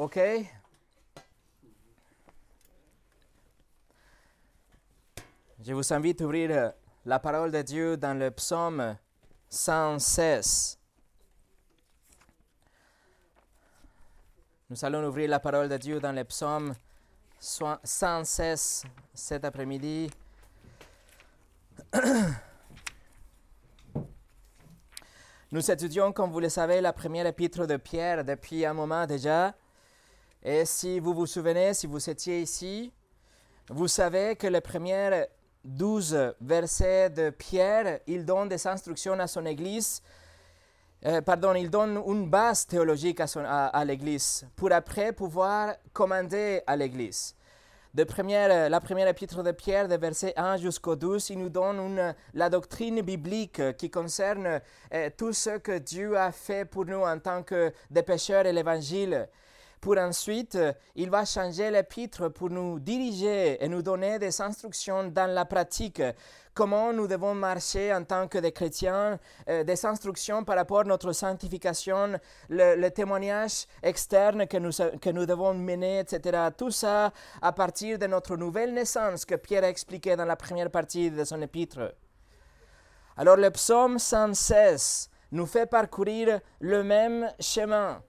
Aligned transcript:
OK? 0.00 0.18
Je 5.62 5.74
vous 5.74 5.92
invite 5.92 6.22
à 6.22 6.24
ouvrir 6.24 6.72
la 7.04 7.18
parole 7.18 7.52
de 7.52 7.60
Dieu 7.60 7.98
dans 7.98 8.18
le 8.18 8.30
psaume 8.30 8.96
116. 9.50 10.78
Nous 14.70 14.82
allons 14.82 15.06
ouvrir 15.06 15.28
la 15.28 15.38
parole 15.38 15.68
de 15.68 15.76
Dieu 15.76 16.00
dans 16.00 16.12
le 16.12 16.24
psaume 16.24 16.74
116 17.38 18.84
cet 19.12 19.44
après-midi. 19.44 20.10
Nous 25.52 25.70
étudions, 25.70 26.10
comme 26.14 26.30
vous 26.30 26.40
le 26.40 26.48
savez, 26.48 26.80
la 26.80 26.94
première 26.94 27.26
épître 27.26 27.66
de 27.66 27.76
Pierre 27.76 28.24
depuis 28.24 28.64
un 28.64 28.72
moment 28.72 29.04
déjà. 29.06 29.54
Et 30.42 30.64
si 30.64 31.00
vous 31.00 31.12
vous 31.12 31.26
souvenez, 31.26 31.74
si 31.74 31.86
vous 31.86 32.08
étiez 32.08 32.40
ici, 32.40 32.90
vous 33.68 33.88
savez 33.88 34.36
que 34.36 34.46
les 34.46 34.62
premiers 34.62 35.26
douze 35.62 36.16
versets 36.40 37.10
de 37.10 37.28
Pierre, 37.28 38.00
il 38.06 38.24
donne 38.24 38.48
des 38.48 38.66
instructions 38.66 39.20
à 39.20 39.26
son 39.26 39.44
Église. 39.44 40.02
Euh, 41.04 41.20
pardon, 41.20 41.54
il 41.54 41.68
donne 41.68 42.02
une 42.06 42.30
base 42.30 42.66
théologique 42.66 43.20
à, 43.20 43.84
l'Église 43.84 44.46
pour 44.56 44.72
après 44.72 45.12
pouvoir 45.12 45.74
commander 45.92 46.62
à 46.66 46.74
l'Église. 46.74 47.34
De 47.92 48.04
première, 48.04 48.70
la 48.70 48.80
première 48.80 49.08
épître 49.08 49.42
de 49.42 49.50
Pierre, 49.50 49.88
de 49.88 49.96
versets 49.96 50.32
1 50.36 50.56
jusqu'au 50.56 50.96
12, 50.96 51.30
il 51.30 51.38
nous 51.38 51.48
donne 51.50 52.14
la 52.32 52.48
doctrine 52.48 53.02
biblique 53.02 53.76
qui 53.76 53.90
concerne 53.90 54.60
euh, 54.94 55.10
tout 55.18 55.34
ce 55.34 55.58
que 55.58 55.76
Dieu 55.76 56.16
a 56.16 56.32
fait 56.32 56.64
pour 56.64 56.86
nous 56.86 57.02
en 57.02 57.18
tant 57.18 57.42
que 57.42 57.72
des 57.90 58.02
pécheurs 58.02 58.46
et 58.46 58.52
l'Évangile. 58.54 59.28
Pour 59.80 59.96
ensuite, 59.96 60.58
il 60.94 61.08
va 61.08 61.24
changer 61.24 61.70
l'épître 61.70 62.28
pour 62.28 62.50
nous 62.50 62.78
diriger 62.78 63.64
et 63.64 63.66
nous 63.66 63.80
donner 63.80 64.18
des 64.18 64.42
instructions 64.42 65.04
dans 65.04 65.30
la 65.32 65.46
pratique, 65.46 66.02
comment 66.52 66.92
nous 66.92 67.06
devons 67.06 67.34
marcher 67.34 67.94
en 67.94 68.04
tant 68.04 68.28
que 68.28 68.36
des 68.36 68.52
chrétiens, 68.52 69.18
euh, 69.48 69.64
des 69.64 69.86
instructions 69.86 70.44
par 70.44 70.56
rapport 70.56 70.80
à 70.80 70.84
notre 70.84 71.12
sanctification, 71.12 72.20
le, 72.50 72.76
le, 72.76 72.90
témoignage 72.90 73.66
externe 73.82 74.46
que 74.46 74.58
nous, 74.58 74.72
que 75.00 75.08
nous 75.08 75.24
devons 75.24 75.54
mener, 75.54 76.00
etc. 76.00 76.48
Tout 76.54 76.70
ça 76.70 77.10
à 77.40 77.52
partir 77.52 77.98
de 77.98 78.06
notre 78.06 78.36
nouvelle 78.36 78.74
naissance 78.74 79.24
que 79.24 79.36
Pierre 79.36 79.64
a 79.64 79.70
expliqué 79.70 80.14
dans 80.14 80.26
la 80.26 80.36
première 80.36 80.70
partie 80.70 81.10
de 81.10 81.24
son 81.24 81.40
épître. 81.40 81.94
Alors 83.16 83.36
le 83.36 83.50
psaume 83.50 83.98
116 83.98 85.08
nous 85.32 85.46
fait 85.46 85.66
parcourir 85.66 86.40
le 86.60 86.82
même 86.84 87.32
chemin. 87.40 88.02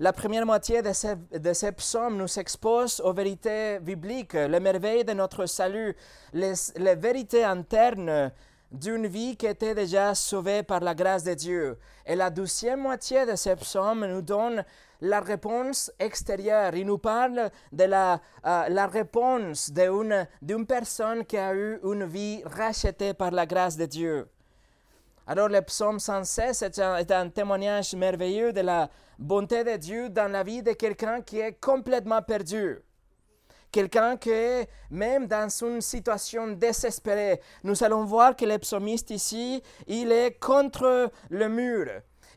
La 0.00 0.12
première 0.12 0.44
moitié 0.44 0.82
de 0.82 0.92
ces, 0.92 1.14
de 1.14 2.08
nous 2.10 2.38
expose 2.40 3.00
aux 3.04 3.12
vérités 3.12 3.78
bibliques, 3.78 4.32
les 4.32 4.58
merveilles 4.58 5.04
de 5.04 5.12
notre 5.12 5.46
salut, 5.46 5.94
les, 6.32 6.54
vérités 6.96 7.44
internes 7.44 8.32
d'une 8.72 9.06
vie 9.06 9.36
qui 9.36 9.46
était 9.46 9.72
déjà 9.72 10.12
sauvée 10.16 10.64
par 10.64 10.80
la 10.80 10.96
grâce 10.96 11.22
de 11.22 11.34
Dieu. 11.34 11.78
Et 12.04 12.16
la 12.16 12.28
deuxième 12.30 12.80
moitié 12.80 13.24
de 13.24 13.36
ces 13.36 13.54
psaumes 13.54 14.04
nous 14.04 14.22
donne 14.22 14.64
la 15.00 15.20
réponse 15.20 15.92
extérieure. 16.00 16.74
Il 16.74 16.86
nous 16.86 16.98
parle 16.98 17.48
de 17.70 17.84
la, 17.84 18.20
uh, 18.44 18.72
la 18.72 18.88
réponse 18.88 19.70
d'une 19.70 20.66
personne 20.66 21.24
qui 21.24 21.38
a 21.38 21.54
eu 21.54 21.78
une 21.84 22.04
vie 22.04 22.42
rachetée 22.44 23.14
par 23.14 23.30
la 23.30 23.46
grâce 23.46 23.76
de 23.76 23.86
Dieu. 23.86 24.26
Alors 25.26 25.48
le 25.48 25.62
psaume 25.62 25.98
116 25.98 26.62
est 26.62 26.78
un, 26.80 26.96
est 26.96 27.10
un, 27.10 27.30
témoignage 27.30 27.94
merveilleux 27.94 28.52
de 28.52 28.60
la 28.60 28.90
bonté 29.18 29.64
de 29.64 29.76
Dieu 29.76 30.10
dans 30.10 30.30
la 30.30 30.42
vie 30.42 30.62
de 30.62 30.72
quelqu'un 30.72 31.22
qui 31.22 31.40
est 31.40 31.58
complètement 31.58 32.20
perdu. 32.20 32.80
Quelqu'un 33.72 34.18
qui 34.18 34.30
est 34.30 34.68
même 34.90 35.26
dans 35.26 35.48
une 35.48 35.80
situation 35.80 36.48
désespérée. 36.48 37.40
Nous 37.62 37.82
allons 37.82 38.04
voir 38.04 38.36
que 38.36 38.44
le 38.44 38.58
psalmiste 38.58 39.10
ici, 39.10 39.62
il 39.86 40.12
est 40.12 40.38
contre 40.38 41.10
le 41.30 41.48
mur. 41.48 41.86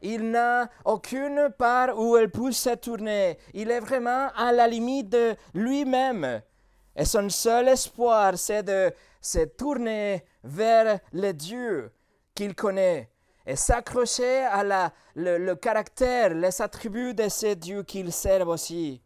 Il 0.02 0.32
n'a 0.32 0.70
aucune 0.86 1.50
part 1.58 2.00
où 2.00 2.18
il 2.18 2.30
peut 2.30 2.54
se 2.54 2.74
tourner. 2.76 3.38
Il 3.54 3.70
est 3.70 3.82
vraiment 3.82 4.30
à 4.34 4.54
la 4.54 4.66
limite 4.66 5.10
de 5.10 5.36
lui-même. 5.54 6.42
Et 6.96 7.06
son 7.06 7.30
seul 7.30 7.68
espoir, 7.68 8.38
c'est 8.38 8.64
de 8.64 8.94
se 9.22 9.40
tourner 9.40 10.24
vers 10.42 11.00
le 11.12 11.34
Dieu 11.34 11.92
qu'il 12.38 12.54
connaît 12.54 13.10
et 13.48 13.56
s'accrocher 13.56 14.44
à 14.44 14.64
la, 14.64 14.94
le, 15.16 15.40
le, 15.40 15.56
caractère, 15.56 16.36
les 16.36 16.62
attributs 16.62 17.16
de 17.16 17.28
ce 17.30 17.56
Dieu 17.56 17.82
qu'il 17.82 18.12
sert 18.14 18.48
aussi. 18.48 19.02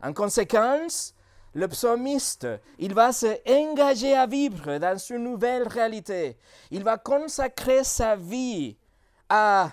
En 0.00 0.12
conséquence, 0.12 1.12
le 1.54 1.66
psalmiste, 1.66 2.46
il 2.78 2.94
va 2.94 3.10
se 3.10 3.26
engager 3.50 4.14
à 4.14 4.26
vivre 4.26 4.78
dans 4.78 4.96
une 4.96 5.24
nouvelle 5.24 5.66
réalité. 5.66 6.38
Il 6.70 6.84
va 6.84 6.98
consacrer 6.98 7.82
sa 7.82 8.14
vie 8.14 8.76
à 9.28 9.72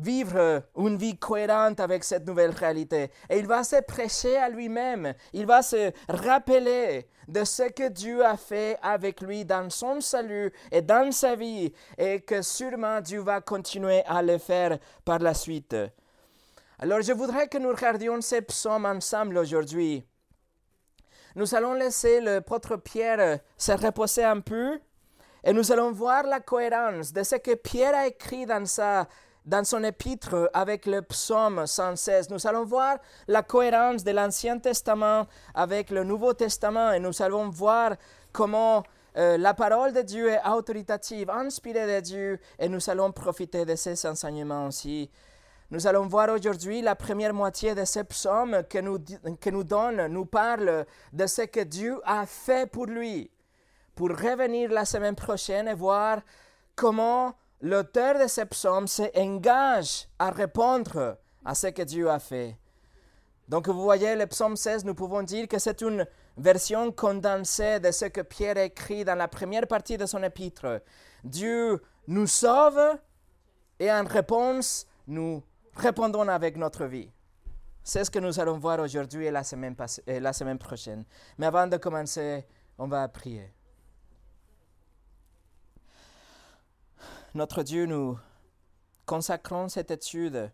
vivre 0.00 0.62
une 0.76 0.96
vie 0.96 1.16
cohérente 1.16 1.80
avec 1.80 2.04
cette 2.04 2.26
nouvelle 2.26 2.50
réalité. 2.50 3.10
Et 3.28 3.38
il 3.38 3.46
va 3.46 3.64
se 3.64 3.80
prêcher 3.82 4.36
à 4.36 4.48
lui-même. 4.48 5.14
Il 5.32 5.46
va 5.46 5.62
se 5.62 5.92
rappeler 6.08 7.06
de 7.28 7.44
ce 7.44 7.70
que 7.70 7.88
Dieu 7.88 8.24
a 8.24 8.36
fait 8.36 8.76
avec 8.82 9.20
lui 9.20 9.44
dans 9.44 9.70
son 9.70 10.00
salut 10.00 10.52
et 10.72 10.82
dans 10.82 11.12
sa 11.12 11.36
vie 11.36 11.72
et 11.96 12.20
que 12.20 12.42
sûrement 12.42 13.00
Dieu 13.00 13.20
va 13.20 13.40
continuer 13.40 14.02
à 14.06 14.22
le 14.22 14.38
faire 14.38 14.78
par 15.04 15.20
la 15.20 15.34
suite. 15.34 15.76
Alors 16.78 17.02
je 17.02 17.12
voudrais 17.12 17.46
que 17.48 17.58
nous 17.58 17.70
regardions 17.70 18.20
ces 18.20 18.42
psaumes 18.42 18.86
ensemble 18.86 19.38
aujourd'hui. 19.38 20.04
Nous 21.36 21.54
allons 21.54 21.74
laisser 21.74 22.20
le 22.20 22.40
prêtre 22.40 22.76
Pierre 22.76 23.38
se 23.56 23.72
reposer 23.72 24.24
un 24.24 24.40
peu 24.40 24.80
et 25.44 25.52
nous 25.52 25.70
allons 25.70 25.92
voir 25.92 26.24
la 26.24 26.40
cohérence 26.40 27.12
de 27.12 27.22
ce 27.22 27.36
que 27.36 27.54
Pierre 27.54 27.94
a 27.94 28.06
écrit 28.06 28.46
dans 28.46 28.66
sa 28.66 29.06
dans 29.46 29.64
son 29.64 29.82
épître 29.84 30.50
avec 30.52 30.86
le 30.86 31.02
psaume 31.02 31.66
116. 31.66 32.30
Nous 32.30 32.46
allons 32.46 32.64
voir 32.64 32.98
la 33.26 33.42
cohérence 33.42 34.04
de 34.04 34.10
l'Ancien 34.10 34.58
Testament 34.58 35.26
avec 35.54 35.90
le 35.90 36.04
Nouveau 36.04 36.34
Testament 36.34 36.92
et 36.92 37.00
nous 37.00 37.22
allons 37.22 37.48
voir 37.48 37.96
comment 38.32 38.82
euh, 39.16 39.36
la 39.38 39.54
parole 39.54 39.92
de 39.92 40.02
Dieu 40.02 40.28
est 40.28 40.46
autoritative, 40.48 41.30
inspirée 41.30 41.96
de 41.96 42.00
Dieu 42.00 42.40
et 42.58 42.68
nous 42.68 42.90
allons 42.90 43.10
profiter 43.12 43.64
de 43.64 43.74
ces 43.74 44.06
enseignements 44.06 44.66
aussi. 44.66 45.10
Nous 45.70 45.86
allons 45.86 46.06
voir 46.06 46.28
aujourd'hui 46.30 46.82
la 46.82 46.96
première 46.96 47.32
moitié 47.32 47.74
de 47.74 47.84
ce 47.84 48.00
psaume 48.00 48.64
que 48.68 48.78
nous, 48.78 48.98
que 49.40 49.50
nous 49.50 49.64
donne, 49.64 50.06
nous 50.08 50.26
parle 50.26 50.84
de 51.12 51.26
ce 51.26 51.42
que 51.42 51.60
Dieu 51.60 52.00
a 52.04 52.26
fait 52.26 52.68
pour 52.68 52.86
lui, 52.86 53.30
pour 53.94 54.08
revenir 54.08 54.70
la 54.70 54.84
semaine 54.84 55.14
prochaine 55.14 55.68
et 55.68 55.74
voir 55.74 56.22
comment 56.74 57.34
l'auteur 57.60 58.18
de 58.18 58.26
ce 58.26 58.42
psaume 58.42 58.86
s'engage 58.86 60.08
à 60.18 60.30
répondre 60.30 61.18
à 61.44 61.54
ce 61.54 61.68
que 61.68 61.82
Dieu 61.82 62.10
a 62.10 62.18
fait. 62.18 62.56
Donc 63.48 63.68
vous 63.68 63.82
voyez, 63.82 64.14
le 64.14 64.26
psaume 64.26 64.56
16, 64.56 64.84
nous 64.84 64.94
pouvons 64.94 65.22
dire 65.22 65.48
que 65.48 65.58
c'est 65.58 65.80
une 65.82 66.06
version 66.36 66.92
condensée 66.92 67.80
de 67.80 67.90
ce 67.90 68.04
que 68.04 68.20
Pierre 68.20 68.58
écrit 68.58 69.04
dans 69.04 69.16
la 69.16 69.28
première 69.28 69.66
partie 69.66 69.98
de 69.98 70.06
son 70.06 70.22
épître. 70.22 70.80
Dieu 71.24 71.82
nous 72.06 72.26
sauve 72.26 72.80
et 73.78 73.90
en 73.90 74.04
réponse, 74.04 74.86
nous 75.06 75.42
répondons 75.74 76.28
avec 76.28 76.56
notre 76.56 76.84
vie. 76.84 77.10
C'est 77.82 78.04
ce 78.04 78.10
que 78.10 78.18
nous 78.18 78.38
allons 78.38 78.58
voir 78.58 78.78
aujourd'hui 78.78 79.26
et 79.26 79.30
la 79.30 79.42
semaine, 79.42 79.74
et 80.06 80.20
la 80.20 80.32
semaine 80.32 80.58
prochaine. 80.58 81.04
Mais 81.38 81.46
avant 81.46 81.66
de 81.66 81.76
commencer, 81.76 82.46
on 82.78 82.86
va 82.86 83.08
prier. 83.08 83.52
Notre 87.32 87.62
Dieu, 87.62 87.86
nous 87.86 88.18
consacrons 89.06 89.68
cette 89.68 89.92
étude 89.92 90.50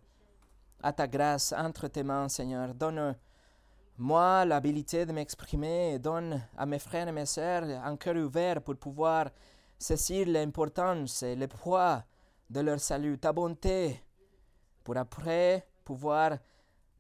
à 0.82 0.92
ta 0.92 1.06
grâce 1.06 1.54
entre 1.56 1.88
tes 1.88 2.02
mains, 2.02 2.28
Seigneur. 2.28 2.74
Donne-moi 2.74 4.44
l'habilité 4.44 5.06
de 5.06 5.12
m'exprimer 5.12 5.94
et 5.94 5.98
donne 5.98 6.42
à 6.54 6.66
mes 6.66 6.78
frères 6.78 7.08
et 7.08 7.12
mes 7.12 7.24
sœurs 7.24 7.64
un 7.82 7.96
cœur 7.96 8.16
ouvert 8.16 8.60
pour 8.60 8.76
pouvoir 8.76 9.30
saisir 9.78 10.26
l'importance 10.28 11.22
et 11.22 11.34
le 11.34 11.48
poids 11.48 12.04
de 12.50 12.60
leur 12.60 12.78
salut, 12.78 13.18
ta 13.18 13.32
bonté, 13.32 14.02
pour 14.84 14.98
après 14.98 15.66
pouvoir 15.82 16.36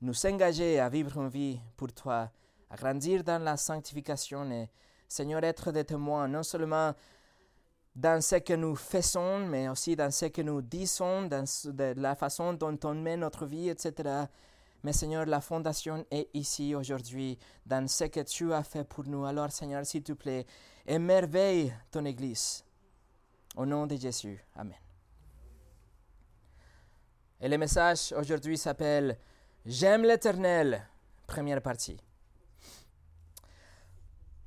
nous 0.00 0.26
engager 0.26 0.80
à 0.80 0.88
vivre 0.88 1.20
une 1.20 1.28
vie 1.28 1.60
pour 1.76 1.92
toi, 1.92 2.30
à 2.70 2.76
grandir 2.76 3.22
dans 3.22 3.42
la 3.42 3.58
sanctification 3.58 4.50
et, 4.52 4.70
Seigneur, 5.06 5.44
être 5.44 5.70
des 5.70 5.84
témoins, 5.84 6.28
non 6.28 6.42
seulement 6.42 6.94
dans 7.96 8.20
ce 8.20 8.36
que 8.36 8.52
nous 8.52 8.76
faisons, 8.76 9.46
mais 9.46 9.68
aussi 9.68 9.96
dans 9.96 10.10
ce 10.10 10.26
que 10.26 10.42
nous 10.42 10.60
disons, 10.60 11.22
dans 11.22 11.44
la 11.96 12.14
façon 12.14 12.52
dont 12.52 12.78
on 12.84 12.94
mène 12.94 13.20
notre 13.20 13.46
vie, 13.46 13.70
etc. 13.70 14.26
Mais 14.82 14.92
Seigneur, 14.92 15.24
la 15.24 15.40
fondation 15.40 16.04
est 16.10 16.28
ici 16.34 16.74
aujourd'hui, 16.74 17.38
dans 17.64 17.88
ce 17.88 18.04
que 18.04 18.20
tu 18.20 18.52
as 18.52 18.62
fait 18.62 18.84
pour 18.84 19.06
nous. 19.06 19.24
Alors 19.24 19.50
Seigneur, 19.50 19.84
s'il 19.86 20.02
te 20.02 20.12
plaît, 20.12 20.44
émerveille 20.86 21.72
ton 21.90 22.04
Église. 22.04 22.62
Au 23.56 23.64
nom 23.64 23.86
de 23.86 23.96
Jésus. 23.96 24.44
Amen. 24.54 24.76
Et 27.40 27.48
le 27.48 27.56
message 27.56 28.12
aujourd'hui 28.16 28.58
s'appelle 28.58 29.18
J'aime 29.64 30.02
l'Éternel 30.02 30.86
première 31.26 31.62
partie. 31.62 31.98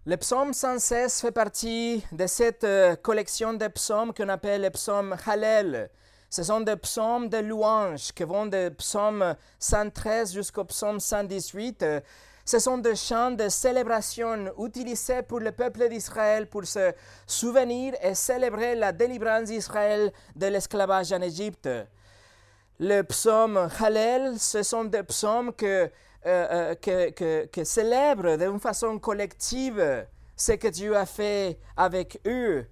Le 0.06 0.16
psaume 0.16 0.54
116 0.54 1.20
fait 1.20 1.32
partie 1.34 2.06
de 2.14 2.26
cette 2.26 2.64
euh, 2.64 2.96
collection 2.96 3.54
de 3.54 3.68
psaumes 3.68 4.14
qu'on 4.14 4.30
appelle 4.30 4.62
les 4.62 4.70
psaumes 4.70 5.14
Hallel. 5.28 5.90
Ce 6.30 6.42
sont 6.42 6.62
des 6.62 6.78
psaumes 6.78 7.28
de 7.28 7.40
louange 7.40 8.14
qui 8.14 8.24
vont 8.24 8.46
du 8.46 8.70
psaume 8.78 9.36
113 9.60 10.34
jusqu'au 10.34 10.64
psaume 10.64 11.02
118. 11.02 11.86
Ce 12.46 12.60
sont 12.60 12.78
des 12.78 12.96
chants 12.96 13.32
de 13.32 13.50
célébration 13.50 14.54
utilisés 14.58 15.22
pour 15.22 15.42
le 15.42 15.52
peuple 15.52 15.90
d'Israël 15.90 16.48
pour 16.48 16.66
se 16.66 16.94
souvenir 17.28 17.94
et 18.02 18.16
célébrer 18.16 18.76
la 18.76 18.94
délivrance 18.94 19.50
d'Israël 19.50 20.14
de 20.34 20.46
l'esclavage 20.48 21.12
en 21.12 21.22
Égypte. 21.22 21.68
Le 22.80 23.02
psaume 23.02 23.70
Hallel, 23.78 24.40
ce 24.40 24.64
sont 24.64 24.86
des 24.86 25.04
psaumes 25.04 25.52
que 25.52 25.92
euh, 26.26 26.74
euh, 26.74 26.76
que, 26.76 27.46
que, 27.46 27.64
célèbrent 27.64 28.38
d'une 28.38 28.60
façon 28.60 29.00
collective 29.00 30.06
ce 30.36 30.52
que 30.54 30.68
Dieu 30.68 30.96
a 30.96 31.06
fait 31.06 31.58
avec 31.78 32.20
eux, 32.28 32.66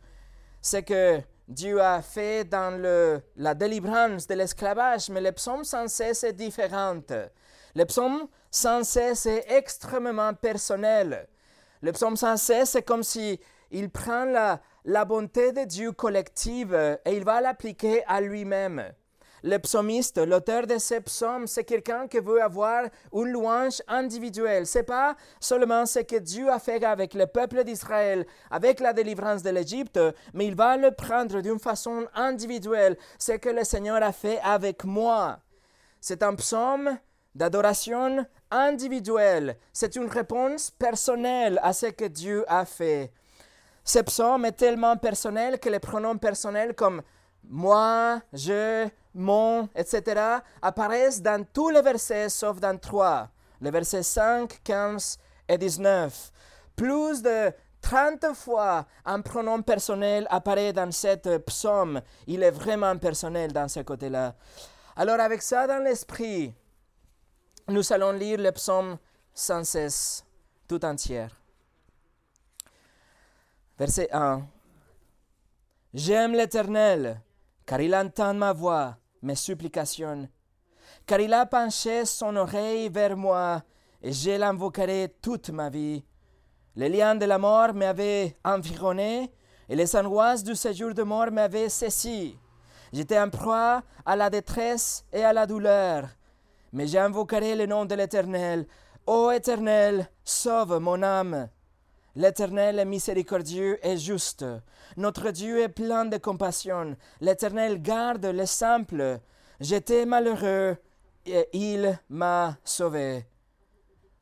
ce 0.61 0.77
que 0.77 1.21
Dieu 1.47 1.81
a 1.81 2.01
fait 2.01 2.43
dans 2.43 2.77
le, 2.77 3.21
la 3.37 3.53
délivrance 3.53 4.27
de 4.27 4.33
l'esclavage, 4.33 5.09
mais 5.09 5.21
le 5.21 5.31
psaume 5.31 5.63
116 5.63 6.25
est 6.25 6.33
différent. 6.33 6.99
Le 7.73 7.85
psaume 7.85 8.27
116 8.51 9.27
est 9.27 9.45
extrêmement 9.51 10.33
personnel. 10.33 11.27
Le 11.81 11.91
psaume 11.93 12.17
116, 12.17 12.69
c'est 12.69 12.83
comme 12.83 13.03
si 13.03 13.39
il 13.71 13.89
prend 13.89 14.25
la, 14.25 14.59
la 14.83 15.05
bonté 15.05 15.53
de 15.53 15.63
Dieu 15.63 15.93
collective 15.93 16.73
et 17.05 17.15
il 17.15 17.23
va 17.23 17.39
l'appliquer 17.39 18.03
à 18.07 18.19
lui-même. 18.19 18.91
Le 19.43 19.57
psalmiste, 19.57 20.17
l'auteur 20.17 20.65
de 20.65 20.77
ces 20.77 20.99
psaumes, 21.01 21.45
c'est 21.45 21.63
quelqu'un 21.63 22.07
qui 22.07 22.19
veut 22.19 22.41
avoir 22.41 22.85
une 23.13 23.31
louange 23.31 23.81
individuelle. 23.87 24.65
C'est 24.65 24.83
pas 24.83 25.15
seulement 25.39 25.85
ce 25.85 25.99
que 25.99 26.15
Dieu 26.15 26.49
a 26.49 26.59
fait 26.59 26.83
avec 26.83 27.13
le 27.13 27.27
peuple 27.27 27.63
d'Israël, 27.63 28.25
avec 28.49 28.79
la 28.79 28.93
délivrance 28.93 29.43
de 29.43 29.51
l'Égypte, 29.51 29.99
mais 30.33 30.47
il 30.47 30.55
va 30.55 30.75
le 30.77 30.91
prendre 30.91 31.41
d'une 31.41 31.59
façon 31.59 32.07
individuelle, 32.15 32.97
ce 33.19 33.33
que 33.33 33.49
le 33.49 33.63
Seigneur 33.63 34.01
a 34.01 34.11
fait 34.11 34.39
avec 34.43 34.83
moi. 34.83 35.39
C'est 36.01 36.23
un 36.23 36.33
psaume 36.35 36.97
d'adoration 37.35 38.25
individuelle. 38.49 39.57
C'est 39.71 39.95
une 39.95 40.09
réponse 40.09 40.71
personnelle 40.71 41.59
à 41.61 41.73
ce 41.73 41.87
que 41.87 42.05
Dieu 42.05 42.43
a 42.47 42.65
fait. 42.65 43.11
Ce 43.83 43.99
psaume 43.99 44.45
est 44.45 44.53
tellement 44.53 44.97
personnel 44.97 45.59
que 45.59 45.69
les 45.69 45.79
pronoms 45.79 46.17
personnels 46.17 46.73
comme 46.73 47.01
moi, 47.49 48.21
je, 48.33 48.87
mon, 49.17 49.67
etc., 49.75 50.39
apparaissent 50.61 51.21
dans 51.21 51.43
tous 51.45 51.69
les 51.69 51.81
versets 51.81 52.29
sauf 52.29 52.59
dans 52.59 52.77
trois, 52.77 53.29
les 53.59 53.71
versets 53.71 54.03
5, 54.03 54.61
15 54.63 55.17
et 55.49 55.57
19. 55.57 56.31
Plus 56.75 57.21
de 57.21 57.51
30 57.81 58.33
fois 58.35 58.85
un 59.05 59.21
pronom 59.21 59.61
personnel 59.61 60.27
apparaît 60.29 60.73
dans 60.73 60.91
cette 60.91 61.37
psaume. 61.45 62.01
Il 62.27 62.43
est 62.43 62.51
vraiment 62.51 62.97
personnel 62.97 63.51
dans 63.51 63.67
ce 63.67 63.79
côté-là. 63.81 64.35
Alors 64.95 65.19
avec 65.19 65.41
ça 65.41 65.67
dans 65.67 65.83
l'esprit, 65.83 66.53
nous 67.67 67.93
allons 67.93 68.11
lire 68.11 68.39
le 68.39 68.51
psaume 68.51 68.97
116 69.33 70.23
tout 70.67 70.83
entier. 70.83 71.27
Verset 73.77 74.09
1. 74.11 74.47
J'aime 75.93 76.33
l'Éternel 76.33 77.21
car 77.65 77.81
il 77.81 77.95
entend 77.95 78.33
ma 78.33 78.53
voix, 78.53 78.97
mes 79.21 79.35
supplications, 79.35 80.27
car 81.05 81.19
il 81.19 81.33
a 81.33 81.45
penché 81.45 82.05
son 82.05 82.35
oreille 82.35 82.89
vers 82.89 83.17
moi, 83.17 83.63
et 84.01 84.13
je 84.13 84.37
l'invoquerai 84.37 85.15
toute 85.21 85.49
ma 85.49 85.69
vie. 85.69 86.03
Les 86.75 86.89
liens 86.89 87.15
de 87.15 87.25
la 87.25 87.37
mort 87.37 87.73
m'avaient 87.73 88.37
environné, 88.43 89.31
et 89.69 89.75
les 89.75 89.95
angoisses 89.95 90.43
du 90.43 90.55
séjour 90.55 90.93
de 90.93 91.03
mort 91.03 91.31
m'avaient 91.31 91.69
saisi. 91.69 92.37
J'étais 92.93 93.19
en 93.19 93.29
proie 93.29 93.83
à 94.05 94.15
la 94.15 94.29
détresse 94.29 95.05
et 95.11 95.23
à 95.23 95.33
la 95.33 95.45
douleur, 95.45 96.07
mais 96.71 96.87
j'invoquerai 96.87 97.55
le 97.55 97.65
nom 97.65 97.85
de 97.85 97.95
l'Éternel. 97.95 98.67
Ô 99.05 99.31
Éternel, 99.31 100.09
sauve 100.23 100.79
mon 100.79 101.01
âme. 101.03 101.49
L'Éternel 102.15 102.79
est 102.79 102.85
miséricordieux 102.85 103.77
et 103.85 103.97
juste. 103.97 104.45
Notre 104.97 105.29
Dieu 105.29 105.61
est 105.61 105.69
plein 105.69 106.05
de 106.05 106.17
compassion. 106.17 106.97
L'Éternel 107.21 107.79
garde 107.83 108.25
les 108.25 108.47
simples. 108.47 109.19
J'étais 109.59 110.07
malheureux 110.07 110.75
et 111.23 111.47
il 111.53 111.99
m'a 112.09 112.57
sauvé. 112.63 113.25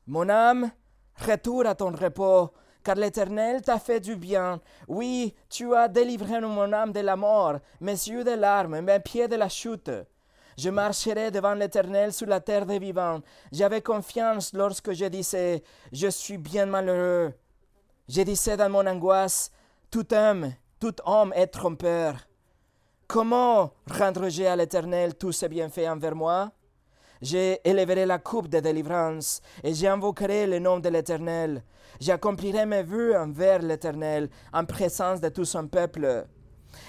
Mon 0.06 0.28
âme, 0.28 0.70
retourne 1.16 1.68
à 1.68 1.76
ton 1.76 1.92
repos, 1.92 2.52
car 2.84 2.96
l'Éternel 2.96 3.62
t'a 3.62 3.80
fait 3.80 4.02
du 4.02 4.18
bien. 4.18 4.60
Oui, 4.90 5.34
tu 5.50 5.74
as 5.74 5.88
délivré 5.88 6.42
mon 6.42 6.74
âme 6.74 6.92
de 6.92 7.00
la 7.00 7.16
mort, 7.16 7.60
mes 7.80 7.94
yeux 7.94 8.26
de 8.26 8.32
larmes, 8.32 8.82
mes 8.82 9.00
pieds 9.00 9.30
de 9.30 9.38
la 9.38 9.48
chute. 9.48 9.92
Je 10.58 10.70
marcherai 10.70 11.32
devant 11.32 11.54
l'Éternel 11.54 12.12
sur 12.12 12.28
la 12.28 12.42
terre 12.42 12.66
des 12.66 12.80
vivants. 12.80 13.22
J'avais 13.50 13.82
confiance 13.82 14.52
lorsque 14.54 14.92
je 14.92 15.06
disais, 15.06 15.64
je 15.94 16.08
suis 16.08 16.38
bien 16.38 16.66
malheureux. 16.66 17.34
Je 18.10 18.22
disais 18.24 18.58
dans 18.58 18.70
mon 18.70 18.86
angoisse, 18.86 19.52
tout 19.90 20.14
homme, 20.14 20.52
tout 20.80 20.96
homme 21.06 21.34
est 21.36 21.48
trompeur. 21.48 22.16
Comment 23.08 23.72
rendrai-je 23.90 24.44
à 24.44 24.56
l'Éternel 24.56 25.16
tous 25.16 25.32
ses 25.32 25.50
bienfaits 25.50 25.88
envers 25.88 26.16
moi? 26.16 26.52
J'élèverai 27.22 28.06
la 28.06 28.20
coupe 28.20 28.50
de 28.50 28.60
délivrance 28.60 29.42
et 29.64 29.74
j'invoquerai 29.74 30.48
le 30.48 30.60
nom 30.60 30.80
de 30.80 30.90
l'Éternel. 30.90 31.64
J'accomplirai 32.00 32.66
mes 32.66 32.84
vœux 32.84 33.16
envers 33.18 33.62
l'Éternel 33.62 34.30
en 34.52 34.66
présence 34.66 35.22
de 35.22 35.30
tout 35.30 35.46
son 35.46 35.68
peuple. 35.68 36.26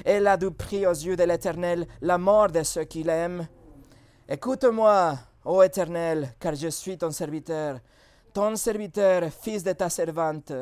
Elle 0.04 0.26
a 0.26 0.36
du 0.36 0.50
prix 0.50 0.86
aux 0.86 0.90
yeux 0.90 1.16
de 1.16 1.22
l'Éternel 1.22 1.86
la 2.00 2.18
mort 2.18 2.50
de 2.50 2.62
ceux 2.62 2.84
qui 2.84 3.02
l'aiment. 3.02 3.46
Écoute-moi, 4.28 5.16
ô 5.44 5.62
Éternel, 5.62 6.34
car 6.40 6.54
je 6.54 6.68
suis 6.68 6.98
ton 6.98 7.12
serviteur, 7.12 7.78
ton 8.34 8.56
serviteur, 8.56 9.30
fils 9.30 9.62
de 9.62 9.72
ta 9.72 9.88
servante. 9.88 10.52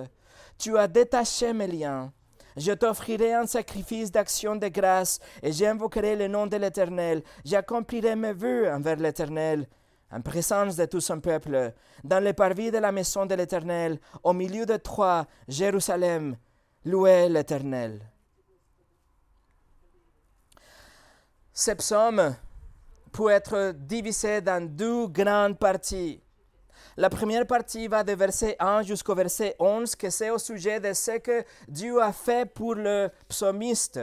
Tu 0.59 0.77
as 0.77 0.87
détaché 0.87 1.53
mes 1.55 1.67
liens. 1.67 2.13
Je 2.57 2.73
t'offrirai 2.73 3.35
un 3.35 3.47
sacrifice 3.47 4.13
d'action 4.13 4.55
de 4.57 4.69
grâce 4.69 5.19
et 5.43 5.53
j'invoquerai 5.53 6.15
le 6.15 6.29
nom 6.29 6.47
de 6.47 6.57
l'Éternel. 6.57 7.23
J'accomplirai 7.45 8.15
mes 8.15 8.33
vœux 8.33 8.71
envers 8.73 8.97
l'Éternel, 8.97 9.67
en 10.13 10.21
présence 10.21 10.77
de 10.77 10.85
tout 10.85 11.01
son 11.01 11.21
peuple, 11.21 11.73
dans 12.05 12.23
les 12.23 12.33
parvis 12.33 12.71
de 12.71 12.79
la 12.79 12.93
maison 12.93 13.27
de 13.27 13.35
l'Éternel, 13.35 13.99
au 14.23 14.33
milieu 14.33 14.67
de 14.67 14.77
toi, 14.77 15.27
Jérusalem. 15.49 16.37
Louez 16.85 17.29
l'Éternel. 17.29 18.01
Ce 21.53 21.71
psaume 21.73 22.37
peut 23.13 23.31
être 23.31 23.73
divisé 23.77 24.41
dans 24.41 24.65
deux 24.65 25.07
grandes 25.07 25.59
parties. 25.59 26.24
La 26.97 27.11
première 27.11 27.47
partie 27.47 27.89
va 27.89 28.05
de 28.05 28.13
verset 28.13 28.57
1 28.61 28.83
jusqu'au 28.83 29.15
verset 29.17 29.57
11, 29.59 29.97
que 29.97 30.11
c'est 30.11 30.31
au 30.31 30.39
sujet 30.39 30.79
de 30.79 30.93
ce 30.93 31.19
que 31.19 31.45
Dieu 31.67 32.01
a 32.01 32.13
fait 32.13 32.49
pour 32.49 32.77
le 32.77 33.11
psalmiste. 33.29 34.01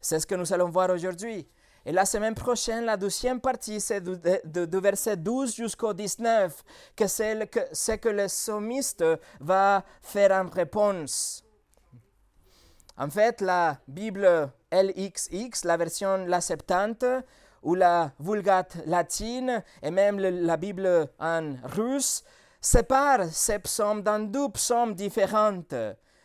C'est 0.00 0.18
ce 0.18 0.26
que 0.26 0.34
nous 0.34 0.50
allons 0.52 0.70
voir 0.70 0.88
aujourd'hui. 0.88 1.46
Et 1.84 1.92
la 1.92 2.06
semaine 2.06 2.34
prochaine, 2.34 2.86
la 2.86 2.96
deuxième 2.96 3.40
partie, 3.40 3.80
c'est 3.80 4.00
du, 4.00 4.80
verset 4.80 5.16
12 5.16 5.54
jusqu'au 5.54 5.92
19, 5.92 6.64
que 6.96 7.06
c'est 7.06 7.48
ce 7.72 7.92
que 7.92 8.08
le 8.08 8.26
psalmiste 8.26 9.04
va 9.40 9.84
faire 10.00 10.32
en 10.32 10.48
réponse. 10.48 11.44
En 12.96 13.10
fait, 13.10 13.42
la 13.42 13.78
Bible 13.86 14.50
LXX, 14.72 15.64
la 15.64 15.76
version 15.76 16.24
la 16.26 16.40
Septante, 16.40 17.04
ou 17.62 17.74
la 17.74 18.12
Vulgate 18.18 18.78
latine 18.86 19.62
et 19.82 19.90
même 19.90 20.18
la 20.18 20.56
Bible 20.56 21.08
en 21.18 21.54
russe 21.64 22.22
séparent 22.60 23.26
ces 23.30 23.58
psaumes 23.58 24.02
dans 24.02 24.18
deux 24.18 24.48
psaumes 24.50 24.94
différentes 24.94 25.74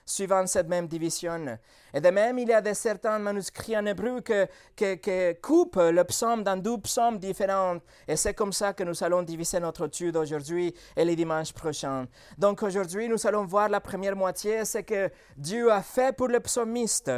suivant 0.05 0.45
cette 0.48 0.67
même 0.67 0.88
division. 0.88 1.57
Et 1.93 2.01
de 2.01 2.10
même, 2.10 2.39
il 2.39 2.50
y 2.50 2.53
a 2.53 2.62
de 2.62 2.74
certains 2.74 3.19
manuscrits 3.19 3.77
en 3.77 3.86
hébreu 3.86 4.22
qui 4.22 5.00
coupent 5.41 5.79
le 5.79 6.03
psaume 6.03 6.43
dans 6.43 6.57
deux 6.57 6.77
psaumes 6.79 7.19
différents. 7.19 7.77
Et 8.07 8.15
c'est 8.15 8.33
comme 8.33 8.53
ça 8.53 8.74
que 8.74 8.83
nous 8.83 9.03
allons 9.03 9.22
diviser 9.22 9.60
notre 9.60 9.88
étude 9.88 10.17
aujourd'hui 10.17 10.74
et 10.95 11.05
les 11.05 11.15
dimanches 11.15 11.53
prochains. 11.53 12.07
Donc 12.38 12.63
aujourd'hui, 12.63 13.07
nous 13.07 13.25
allons 13.27 13.45
voir 13.45 13.69
la 13.69 13.79
première 13.79 14.15
moitié, 14.15 14.65
ce 14.65 14.79
que 14.79 15.10
Dieu 15.38 15.72
a 15.72 15.81
fait 15.81 16.15
pour 16.15 16.27
le 16.27 16.39
psalmiste. 16.39 17.12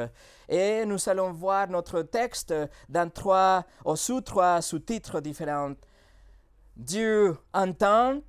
Et 0.48 0.86
nous 0.86 1.10
allons 1.10 1.32
voir 1.32 1.68
notre 1.70 2.04
texte 2.04 2.54
dans 2.88 3.10
trois, 3.10 3.66
ou 3.84 3.96
sous 3.96 4.22
trois 4.22 4.62
sous-titres 4.62 5.22
différents. 5.22 5.74
Dieu 6.76 7.36
entend, 7.54 8.20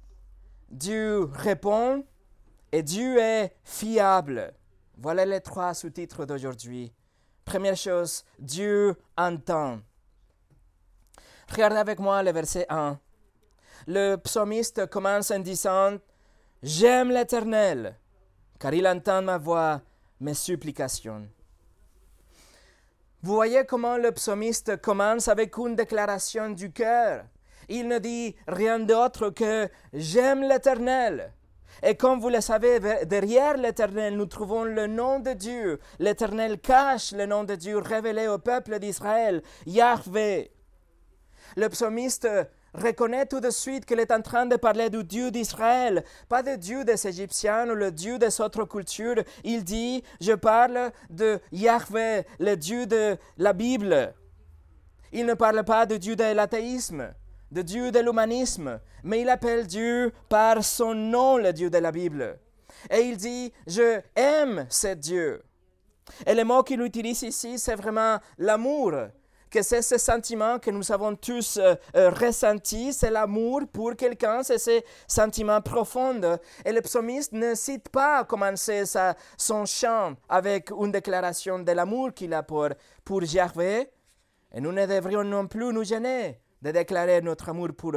Dieu 0.70 1.24
répond 1.34 2.04
et 2.76 2.82
Dieu 2.82 3.16
est 3.18 3.56
fiable. 3.64 4.52
Voilà 4.98 5.24
les 5.24 5.40
trois 5.40 5.72
sous-titres 5.72 6.26
d'aujourd'hui. 6.26 6.92
Première 7.42 7.74
chose, 7.74 8.22
Dieu 8.38 8.94
entend. 9.16 9.80
Regardez 11.50 11.78
avec 11.78 11.98
moi 12.00 12.22
le 12.22 12.32
verset 12.32 12.66
1. 12.68 13.00
le 13.86 14.16
psalmiste 14.16 14.90
commence 14.90 15.30
en 15.30 15.38
disant 15.38 15.96
J'aime 16.62 17.12
l'Éternel, 17.12 17.98
car 18.58 18.74
il 18.74 18.86
entend 18.86 19.22
ma 19.22 19.38
voix, 19.38 19.80
mes 20.20 20.34
supplications. 20.34 21.26
Vous 23.22 23.32
voyez 23.32 23.64
comment 23.64 23.96
le 23.96 24.12
psalmiste 24.12 24.82
commence 24.82 25.28
avec 25.28 25.56
une 25.56 25.76
déclaration 25.76 26.50
du 26.50 26.70
cœur. 26.70 27.24
Il 27.70 27.88
ne 27.88 27.98
dit 27.98 28.36
rien 28.46 28.78
d'autre 28.78 29.30
que 29.30 29.66
J'aime 29.94 30.42
l'Éternel. 30.42 31.32
Et 31.82 31.94
comme 31.94 32.20
vous 32.20 32.28
le 32.28 32.40
savez, 32.40 32.80
derrière 33.04 33.56
l'Éternel, 33.56 34.16
nous 34.16 34.26
trouvons 34.26 34.64
le 34.64 34.86
nom 34.86 35.20
de 35.20 35.32
Dieu. 35.32 35.78
L'Éternel 35.98 36.58
cache 36.58 37.12
le 37.12 37.26
nom 37.26 37.44
de 37.44 37.54
Dieu 37.54 37.78
révélé 37.78 38.28
au 38.28 38.38
peuple 38.38 38.78
d'Israël, 38.78 39.42
Yahvé. 39.66 40.50
Le 41.56 41.68
psalmiste 41.68 42.28
reconnaît 42.74 43.26
tout 43.26 43.40
de 43.40 43.50
suite 43.50 43.86
qu'il 43.86 44.00
est 44.00 44.10
en 44.10 44.20
train 44.20 44.46
de 44.46 44.56
parler 44.56 44.90
du 44.90 45.04
Dieu 45.04 45.30
d'Israël, 45.30 46.04
pas 46.28 46.42
du 46.42 46.58
Dieu 46.58 46.84
des 46.84 47.06
Égyptiens 47.06 47.68
ou 47.70 47.74
le 47.74 47.90
Dieu 47.90 48.18
des 48.18 48.40
autres 48.40 48.64
cultures. 48.64 49.22
Il 49.44 49.64
dit, 49.64 50.02
je 50.20 50.32
parle 50.32 50.90
de 51.10 51.40
Yahvé, 51.52 52.24
le 52.38 52.56
Dieu 52.56 52.86
de 52.86 53.16
la 53.38 53.52
Bible. 53.52 54.14
Il 55.12 55.26
ne 55.26 55.34
parle 55.34 55.64
pas 55.64 55.86
du 55.86 55.98
Dieu 55.98 56.16
de 56.16 56.34
l'athéisme 56.34 57.14
de 57.50 57.62
Dieu 57.62 57.90
de 57.90 58.00
l'humanisme, 58.00 58.80
mais 59.04 59.20
il 59.20 59.28
appelle 59.28 59.66
Dieu 59.66 60.12
par 60.28 60.62
son 60.64 60.94
nom, 60.94 61.36
le 61.36 61.52
Dieu 61.52 61.70
de 61.70 61.78
la 61.78 61.92
Bible. 61.92 62.38
Et 62.90 63.00
il 63.00 63.16
dit, 63.16 63.52
je 63.66 64.00
aime 64.14 64.66
ce 64.68 64.88
Dieu. 64.88 65.42
Et 66.24 66.34
le 66.34 66.44
mot 66.44 66.62
qu'il 66.62 66.80
utilise 66.82 67.22
ici, 67.22 67.58
c'est 67.58 67.74
vraiment 67.74 68.18
l'amour, 68.38 68.92
que 69.50 69.62
c'est 69.62 69.82
ce 69.82 69.98
sentiment 69.98 70.58
que 70.58 70.70
nous 70.70 70.92
avons 70.92 71.14
tous 71.14 71.56
euh, 71.56 71.74
euh, 71.96 72.10
ressenti, 72.10 72.92
c'est 72.92 73.10
l'amour 73.10 73.62
pour 73.72 73.96
quelqu'un, 73.96 74.42
c'est 74.42 74.58
ce 74.58 74.80
sentiment 75.06 75.60
profond. 75.60 76.38
Et 76.64 76.72
le 76.72 76.80
psalmiste 76.80 77.32
ne 77.32 77.54
cite 77.54 77.88
pas 77.88 78.24
commencer 78.24 78.86
sa, 78.86 79.16
son 79.36 79.64
chant 79.64 80.14
avec 80.28 80.70
une 80.70 80.92
déclaration 80.92 81.58
de 81.58 81.72
l'amour 81.72 82.12
qu'il 82.12 82.34
a 82.34 82.42
pour, 82.42 82.68
pour. 83.04 83.22
Et 83.22 84.60
nous 84.60 84.72
ne 84.72 84.86
devrions 84.86 85.24
non 85.24 85.46
plus 85.46 85.72
nous 85.72 85.84
gêner 85.84 86.40
de 86.66 86.72
déclarer 86.72 87.20
notre 87.22 87.50
amour 87.50 87.68
pour 87.76 87.92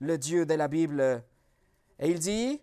le 0.00 0.18
Dieu 0.18 0.44
de 0.44 0.54
la 0.54 0.66
Bible. 0.66 1.22
Et 2.00 2.10
il 2.10 2.18
dit, 2.18 2.60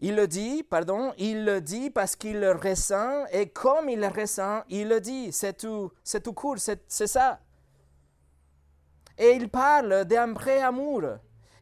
il 0.00 0.16
le 0.16 0.26
dit, 0.26 0.64
pardon, 0.64 1.12
il 1.18 1.44
le 1.44 1.60
dit 1.60 1.88
parce 1.88 2.16
qu'il 2.16 2.40
le 2.40 2.50
ressent, 2.50 3.26
et 3.30 3.48
comme 3.48 3.88
il 3.88 4.00
le 4.00 4.08
ressent, 4.08 4.62
il 4.68 4.88
le 4.88 5.00
dit. 5.00 5.30
C'est 5.30 5.56
tout, 5.58 5.92
c'est 6.02 6.20
tout 6.20 6.32
court, 6.32 6.56
c'est, 6.58 7.06
ça. 7.06 7.38
Et 9.16 9.30
il 9.30 9.48
parle 9.48 10.04
d'un 10.04 10.32
vrai 10.32 10.60
amour. 10.60 11.02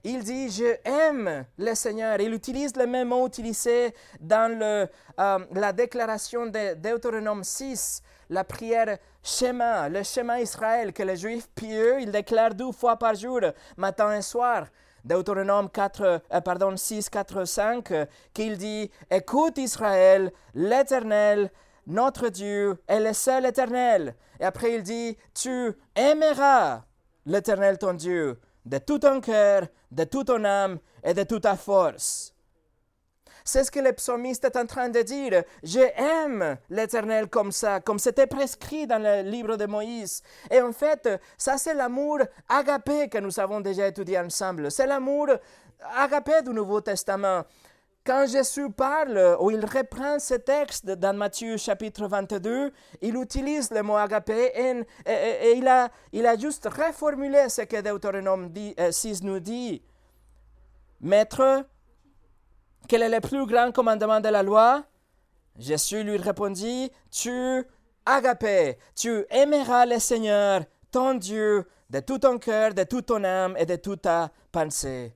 Il 0.03 0.25
dit, 0.25 0.51
je 0.51 0.75
aime 0.85 1.45
le 1.59 1.75
Seigneur. 1.75 2.19
Il 2.23 2.33
utilise 2.33 2.75
le 2.75 2.87
même 2.87 3.09
mot 3.09 3.27
utilisé 3.27 3.95
dans 4.19 4.51
le, 4.59 4.89
euh, 5.21 5.39
la 5.53 5.73
déclaration 5.75 6.47
de 6.47 6.75
Deutéronome 6.75 7.45
6, 7.45 8.03
la 8.31 8.45
prière 8.45 8.99
schéma, 9.23 9.89
le 9.89 10.03
schéma 10.03 10.41
Israël 10.41 10.93
que 10.93 11.03
les 11.03 11.17
Juifs 11.17 11.49
pieux, 11.55 12.01
ils 12.01 12.11
déclarent 12.11 12.55
deux 12.55 12.73
fois 12.73 12.97
par 12.97 13.15
jour, 13.15 13.41
matin 13.77 14.17
et 14.17 14.23
soir. 14.23 14.67
Deutéronome 15.05 15.69
4, 15.69 16.03
euh, 16.03 16.41
pardon, 16.41 16.77
6, 16.77 17.11
4, 17.11 17.45
5, 17.45 17.93
qu'il 18.33 18.57
dit 18.57 18.91
Écoute 19.11 19.59
Israël, 19.59 20.33
l'Éternel, 20.55 21.51
notre 21.87 22.29
Dieu, 22.29 22.79
est 22.89 23.01
le 23.01 23.13
seul 23.13 23.45
Éternel. 23.45 24.15
Et 24.41 24.45
après 24.45 24.75
il 24.75 24.83
dit 24.83 25.17
Tu 25.35 25.73
aimeras 25.95 26.85
l'Éternel 27.27 27.79
ton 27.79 27.93
Dieu 27.95 28.41
de 28.65 28.79
tout 28.79 28.99
ton 28.99 29.21
cœur, 29.21 29.67
de 29.91 30.05
toute 30.05 30.27
ton 30.29 30.45
âme 30.45 30.79
et 31.03 31.15
de 31.15 31.23
toute 31.23 31.43
ta 31.43 31.57
force. 31.57 32.34
C'est 33.47 33.63
ce 33.63 33.71
que 33.71 33.81
le 33.81 33.93
psalmiste 33.93 34.45
est 34.47 34.57
en 34.57 34.65
train 34.65 34.89
de 34.89 35.03
dire. 35.03 35.45
Je 35.63 35.81
aime 35.81 36.57
l'Éternel 36.71 37.29
comme 37.29 37.53
ça, 37.53 37.79
comme 37.81 37.99
c'était 37.99 38.27
prescrit 38.27 38.87
dans 38.87 38.99
le 38.99 39.29
livre 39.29 39.57
de 39.57 39.67
Moïse. 39.67 40.23
Et 40.51 40.63
en 40.63 40.73
fait, 40.73 41.09
ça 41.37 41.59
c'est 41.59 41.75
l'amour 41.75 42.21
agapé 42.49 43.09
que 43.11 43.19
nous 43.19 43.39
avons 43.39 43.61
déjà 43.61 43.87
étudié 43.87 44.19
ensemble. 44.19 44.71
C'est 44.71 44.87
l'amour 44.87 45.29
agapé 45.95 46.41
du 46.43 46.51
Nouveau 46.51 46.81
Testament. 46.81 47.43
Quand 48.07 48.27
Jésus 48.27 48.71
parle, 48.71 49.37
ou 49.41 49.51
il 49.51 49.65
reprend 49.65 50.19
ce 50.19 50.35
texte 50.35 50.87
dans 50.87 51.17
Matthieu 51.17 51.57
chapitre 51.57 52.07
22, 52.07 52.71
il 53.01 53.17
utilise 53.17 53.71
le 53.71 53.83
mot 53.83 53.97
agapé 53.97 54.53
et, 54.55 55.57
il, 55.57 55.69
a, 55.69 55.91
il 56.13 56.27
a 56.27 56.37
juste 56.37 56.67
reformulé 56.67 57.49
ce 57.49 57.63
que 57.63 57.81
Deutéronome 57.81 58.53
6 58.91 59.21
euh, 59.23 59.27
nous 59.27 59.41
dit. 59.41 59.83
Maître, 61.01 61.65
quel 62.89 63.03
est 63.03 63.09
le 63.09 63.21
plus 63.21 63.47
grand 63.47 63.73
commandement 63.73 64.21
de 64.21 64.29
la 64.29 64.43
loi? 64.43 64.85
Jésus 65.59 66.03
lui 66.03 66.17
répondit, 66.17 66.91
Tu, 67.11 67.65
agapé, 68.05 68.79
tu 68.95 69.25
aimeras 69.31 69.87
le 69.87 69.99
Seigneur, 69.99 70.63
ton 70.91 71.15
Dieu, 71.15 71.67
de 71.91 72.01
tout 72.01 72.19
ton 72.19 72.39
cœur, 72.39 72.75
de 72.75 72.85
toute 72.85 73.07
ton 73.07 73.23
âme 73.25 73.57
et 73.59 73.67
de 73.67 73.77
toute 73.77 74.03
ta 74.03 74.31
pensée. 74.51 75.15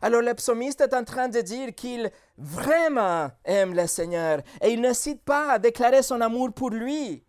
Alors 0.00 0.22
le 0.22 0.32
psalmiste 0.34 0.80
est 0.80 0.94
en 0.94 1.04
train 1.04 1.28
de 1.28 1.40
dire 1.40 1.74
qu'il 1.74 2.10
vraiment 2.36 3.30
aime 3.44 3.74
le 3.74 3.86
Seigneur 3.86 4.40
et 4.62 4.70
il 4.70 4.80
ne 4.80 5.14
pas 5.24 5.52
à 5.52 5.58
déclarer 5.58 6.02
son 6.02 6.20
amour 6.20 6.52
pour 6.52 6.70
lui. 6.70 7.24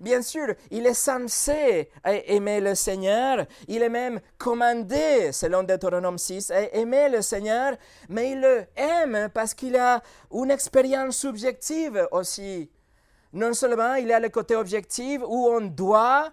Bien 0.00 0.22
sûr, 0.22 0.54
il 0.70 0.86
est 0.86 0.94
censé 0.94 1.90
aimer 2.04 2.60
le 2.60 2.74
Seigneur, 2.74 3.46
il 3.68 3.82
est 3.82 3.88
même 3.88 4.20
commandé, 4.38 5.32
selon 5.32 5.62
Deutéronome 5.62 6.18
6, 6.18 6.50
à 6.50 6.74
aimer 6.74 7.08
le 7.08 7.22
Seigneur, 7.22 7.76
mais 8.08 8.32
il 8.32 8.40
le 8.40 8.64
aime 8.76 9.28
parce 9.32 9.54
qu'il 9.54 9.76
a 9.76 10.02
une 10.32 10.50
expérience 10.50 11.16
subjective 11.16 12.06
aussi. 12.12 12.70
Non 13.32 13.52
seulement 13.52 13.94
il 13.94 14.12
a 14.12 14.20
le 14.20 14.28
côté 14.28 14.54
objectif 14.54 15.20
où 15.26 15.48
on 15.48 15.60
doit 15.60 16.30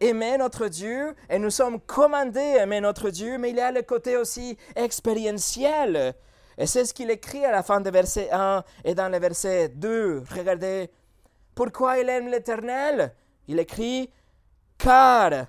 aimer 0.00 0.36
notre 0.36 0.66
Dieu 0.66 1.14
et 1.30 1.38
nous 1.38 1.50
sommes 1.50 1.80
commandés 1.80 2.40
à 2.40 2.64
aimer 2.64 2.80
notre 2.80 3.10
Dieu, 3.10 3.38
mais 3.38 3.50
il 3.50 3.60
a 3.60 3.70
le 3.70 3.82
côté 3.82 4.16
aussi 4.16 4.56
expérientiel. 4.74 6.14
Et 6.58 6.66
c'est 6.66 6.84
ce 6.84 6.92
qu'il 6.92 7.10
écrit 7.10 7.44
à 7.44 7.50
la 7.50 7.62
fin 7.62 7.80
du 7.80 7.90
verset 7.90 8.28
1 8.30 8.64
et 8.84 8.94
dans 8.94 9.08
le 9.08 9.18
verset 9.18 9.68
2. 9.68 10.24
Regardez 10.36 10.90
pourquoi 11.54 11.98
il 11.98 12.08
aime 12.08 12.28
l'Éternel? 12.28 13.14
Il 13.48 13.58
écrit, 13.58 14.10
car 14.78 15.46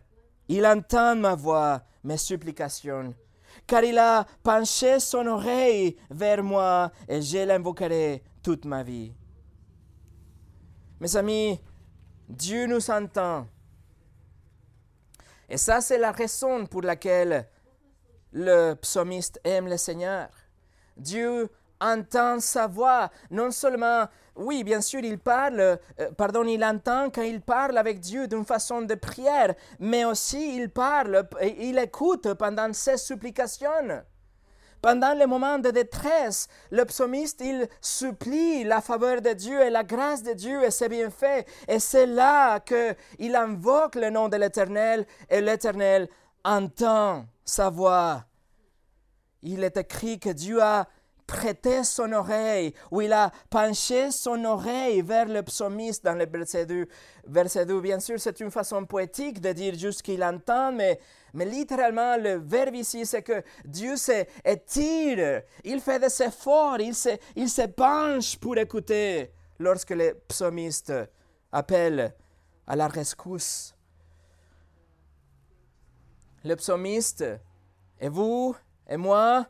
il 0.48 0.66
entend 0.66 1.16
ma 1.16 1.36
voix, 1.36 1.84
mes 2.04 2.18
supplications, 2.18 3.14
car 3.66 3.84
il 3.84 3.98
a 3.98 4.26
penché 4.44 5.00
son 5.00 5.28
oreille 5.28 5.96
vers 6.10 6.44
moi 6.44 6.92
et 7.08 7.22
je 7.22 7.46
l'invoquerai 7.46 8.24
toute 8.42 8.66
ma 8.66 8.84
vie. 8.84 9.14
Mes 11.00 11.16
amis, 11.16 11.60
Dieu 12.28 12.66
nous 12.66 12.90
entend. 12.90 13.48
Et 15.50 15.58
ça, 15.58 15.82
c'est 15.82 15.98
la 15.98 16.12
raison 16.12 16.66
pour 16.66 16.82
laquelle 16.82 17.48
le 18.32 18.74
psalmiste 18.76 19.40
aime 19.44 19.68
le 19.68 19.78
Seigneur. 19.78 20.30
Dieu 20.98 21.50
entend 21.84 22.40
sa 22.40 22.68
voix, 22.68 23.10
non 23.30 23.52
seulement 23.52 24.08
oui, 24.36 24.64
bien 24.64 24.82
sûr, 24.82 25.02
il 25.04 25.20
parle, 25.20 25.60
euh, 25.60 25.78
pardon, 26.18 26.44
il 26.44 26.64
entend 26.64 27.12
quand 27.12 27.22
il 27.22 27.42
parle 27.42 27.78
avec 27.78 28.00
Dieu 28.00 28.28
d'une 28.28 28.46
façon 28.46 28.82
de 28.82 28.96
prière, 28.96 29.54
mais 29.80 30.06
aussi 30.06 30.58
il 30.58 30.70
parle, 30.70 31.28
et 31.40 31.70
il 31.70 31.78
écoute 31.78 32.34
pendant 32.34 32.74
ses 32.74 32.98
supplications. 32.98 34.04
Pendant 34.82 35.14
les 35.14 35.28
moments 35.28 35.60
de 35.60 35.70
détresse, 35.70 36.48
le 36.72 36.84
psalmiste, 36.84 37.42
il 37.42 37.70
supplie 37.80 38.64
la 38.66 38.82
faveur 38.82 39.22
de 39.22 39.32
Dieu 39.32 39.62
et 39.62 39.70
la 39.70 39.84
grâce 39.84 40.24
de 40.24 40.34
Dieu 40.34 40.62
et 40.62 40.72
ses 40.72 40.90
bienfaits. 40.90 41.48
Et 41.70 41.80
c'est 41.80 42.06
là 42.06 42.60
qu'il 42.60 43.36
invoque 43.36 43.96
le 43.96 44.10
nom 44.10 44.28
de 44.28 44.36
l'Éternel 44.36 45.06
et 45.30 45.40
l'Éternel 45.40 46.10
entend 46.44 47.26
sa 47.46 47.70
voix. 47.70 48.26
Il 49.42 49.64
est 49.64 49.78
écrit 49.78 50.20
que 50.20 50.32
Dieu 50.32 50.62
a 50.62 50.86
prêté 51.34 51.84
son 51.84 52.12
oreille, 52.14 52.76
ou 52.92 53.02
il 53.02 53.12
a 53.12 53.32
penché 53.50 54.12
son 54.12 54.46
oreille 54.46 55.02
vers 55.02 55.28
le 55.28 55.42
psalmiste 55.42 56.06
dans 56.06 56.14
le 56.14 56.28
verset 56.28 56.68
2. 56.68 56.88
Verset 57.26 57.66
2, 57.66 57.82
bien 57.82 58.00
sûr, 58.00 58.20
c'est 58.20 58.40
une 58.40 58.52
façon 58.52 58.86
poétique 58.86 59.42
de 59.42 59.52
dire 59.52 59.74
juste 59.74 60.04
qu'il 60.04 60.24
entend, 60.24 60.72
mais, 60.72 61.00
mais 61.34 61.46
littéralement, 61.46 62.18
le 62.18 62.36
verbe 62.36 62.76
ici, 62.76 63.04
c'est 63.08 63.24
que 63.24 63.42
Dieu 63.66 63.96
s'étire, 63.96 65.42
il 65.64 65.82
fait 65.82 66.00
des 66.00 66.22
efforts, 66.22 66.80
il 66.80 66.94
se, 66.94 67.10
il 67.36 67.50
se 67.50 67.64
penche 67.64 68.38
pour 68.38 68.56
écouter 68.58 69.32
lorsque 69.58 69.90
le 69.90 70.14
psalmiste 70.28 70.94
appelle 71.52 72.14
à 72.68 72.76
la 72.76 72.88
rescousse. 72.88 73.76
Le 76.44 76.56
psalmiste, 76.56 77.26
et 78.00 78.10
vous, 78.10 78.56
et 78.88 78.98
moi, 78.98 79.48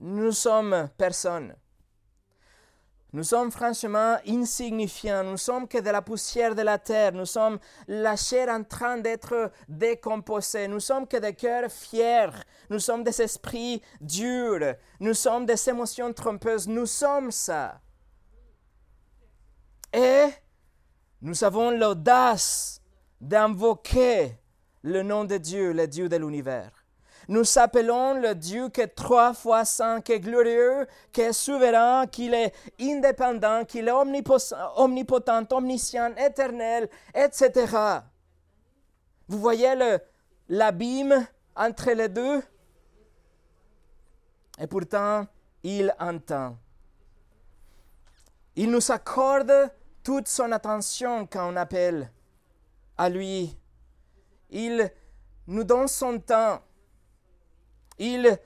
nous 0.00 0.32
sommes 0.32 0.88
personne. 0.96 1.54
Nous 3.14 3.22
sommes 3.22 3.50
franchement 3.50 4.18
insignifiants, 4.26 5.24
nous 5.24 5.38
sommes 5.38 5.66
que 5.66 5.78
de 5.78 5.88
la 5.88 6.02
poussière 6.02 6.54
de 6.54 6.60
la 6.60 6.76
terre, 6.76 7.12
nous 7.12 7.24
sommes 7.24 7.58
la 7.86 8.16
chair 8.16 8.50
en 8.50 8.62
train 8.64 8.98
d'être 8.98 9.50
décomposée, 9.66 10.68
nous 10.68 10.80
sommes 10.80 11.06
que 11.06 11.16
des 11.16 11.32
cœurs 11.34 11.72
fiers, 11.72 12.28
nous 12.68 12.78
sommes 12.78 13.02
des 13.02 13.22
esprits 13.22 13.80
durs, 14.02 14.74
nous 15.00 15.14
sommes 15.14 15.46
des 15.46 15.70
émotions 15.70 16.12
trompeuses, 16.12 16.68
nous 16.68 16.84
sommes 16.84 17.30
ça. 17.30 17.80
Et 19.90 20.26
nous 21.22 21.42
avons 21.42 21.70
l'audace 21.70 22.82
d'invoquer 23.22 24.38
le 24.82 25.02
nom 25.02 25.24
de 25.24 25.38
Dieu, 25.38 25.72
le 25.72 25.88
Dieu 25.88 26.10
de 26.10 26.16
l'univers. 26.16 26.77
Nous 27.28 27.58
appelons 27.58 28.14
le 28.14 28.34
Dieu 28.34 28.70
qui 28.70 28.80
est 28.80 28.88
trois 28.88 29.34
fois 29.34 29.66
saint, 29.66 30.00
qui 30.00 30.12
est 30.12 30.20
glorieux, 30.20 30.86
qui 31.12 31.20
est 31.20 31.34
souverain, 31.34 32.06
qui 32.06 32.32
est 32.32 32.54
indépendant, 32.80 33.66
qui 33.66 33.80
est 33.80 33.90
omnipotent, 33.90 35.46
omniscient, 35.50 36.14
éternel, 36.16 36.88
etc. 37.14 38.00
Vous 39.28 39.38
voyez 39.38 39.74
l'abîme 40.48 41.26
entre 41.54 41.90
les 41.90 42.08
deux? 42.08 42.42
Et 44.58 44.66
pourtant, 44.66 45.26
il 45.62 45.94
entend. 46.00 46.56
Il 48.56 48.70
nous 48.70 48.90
accorde 48.90 49.70
toute 50.02 50.28
son 50.28 50.50
attention 50.50 51.26
quand 51.26 51.52
on 51.52 51.56
appelle 51.56 52.10
à 52.96 53.10
lui. 53.10 53.54
Il 54.48 54.90
nous 55.46 55.64
donne 55.64 55.88
son 55.88 56.18
temps. 56.18 56.62
Il 57.98 58.38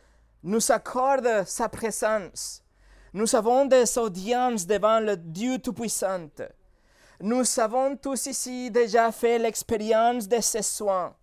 nous 0.43 0.73
accorde 0.73 1.45
sa 1.47 1.69
présence. 1.69 2.63
Nous 3.13 3.37
avons 3.37 3.67
des 3.67 3.99
audiences 3.99 4.67
devant 4.67 5.01
le 5.01 5.17
Dieu 5.17 5.59
Tout-Puissant. 5.59 6.29
Nous 7.21 7.45
avons 7.61 7.97
tous 7.97 8.27
ici 8.27 8.71
déjà 8.71 9.13
fait 9.13 9.39
l'expérience 9.39 10.27
de 10.27 10.41
ses 10.41 10.63
soins. 10.63 11.15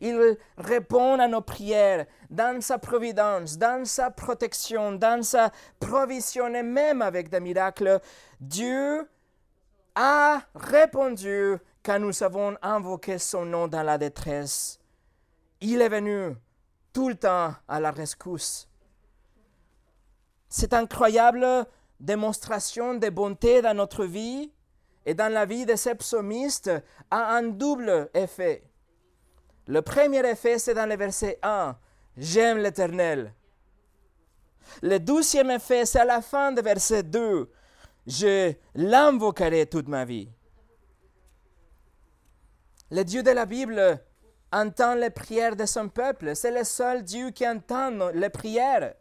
Il 0.00 0.36
répond 0.56 1.18
à 1.18 1.26
nos 1.26 1.40
prières 1.40 2.06
dans 2.30 2.60
sa 2.60 2.78
providence, 2.78 3.56
dans 3.56 3.84
sa 3.84 4.10
protection, 4.10 4.92
dans 4.92 5.22
sa 5.22 5.50
provision 5.80 6.54
et 6.54 6.62
même 6.62 7.02
avec 7.02 7.30
des 7.30 7.40
miracles. 7.40 8.00
Dieu 8.38 9.08
a 9.94 10.42
répondu 10.54 11.56
quand 11.82 11.98
nous 11.98 12.22
avons 12.22 12.56
invoqué 12.62 13.18
son 13.18 13.44
nom 13.44 13.66
dans 13.66 13.82
la 13.82 13.98
détresse. 13.98 14.78
Il 15.60 15.80
est 15.80 15.88
venu 15.88 16.36
tout 16.98 17.10
le 17.10 17.14
temps 17.14 17.54
à 17.68 17.78
la 17.78 17.92
rescousse. 17.92 18.68
Cette 20.48 20.74
incroyable 20.74 21.46
démonstration 22.00 22.94
de 22.94 23.08
bonté 23.08 23.62
dans 23.62 23.74
notre 23.74 24.04
vie 24.04 24.50
et 25.06 25.14
dans 25.14 25.32
la 25.32 25.46
vie 25.46 25.64
de 25.64 25.76
ces 25.76 25.94
psalmistes 25.94 26.72
a 27.08 27.36
un 27.36 27.44
double 27.44 28.10
effet. 28.14 28.64
Le 29.68 29.80
premier 29.80 30.28
effet, 30.28 30.58
c'est 30.58 30.74
dans 30.74 30.88
le 30.88 30.96
verset 30.96 31.38
1. 31.40 31.78
J'aime 32.16 32.58
l'Éternel. 32.58 33.32
Le 34.82 34.98
deuxième 34.98 35.52
effet, 35.52 35.86
c'est 35.86 36.00
à 36.00 36.04
la 36.04 36.20
fin 36.20 36.50
du 36.50 36.62
verset 36.62 37.04
2. 37.04 37.48
Je 38.08 38.54
l'invoquerai 38.74 39.66
toute 39.66 39.86
ma 39.86 40.04
vie. 40.04 40.28
Le 42.90 43.04
Dieu 43.04 43.22
de 43.22 43.30
la 43.30 43.46
Bible 43.46 44.02
entend 44.52 44.94
les 44.94 45.10
prières 45.10 45.56
de 45.56 45.66
son 45.66 45.88
peuple. 45.88 46.34
C'est 46.34 46.50
le 46.50 46.64
seul 46.64 47.02
Dieu 47.02 47.30
qui 47.30 47.46
entend 47.46 48.10
les 48.14 48.30
prières. 48.30 48.94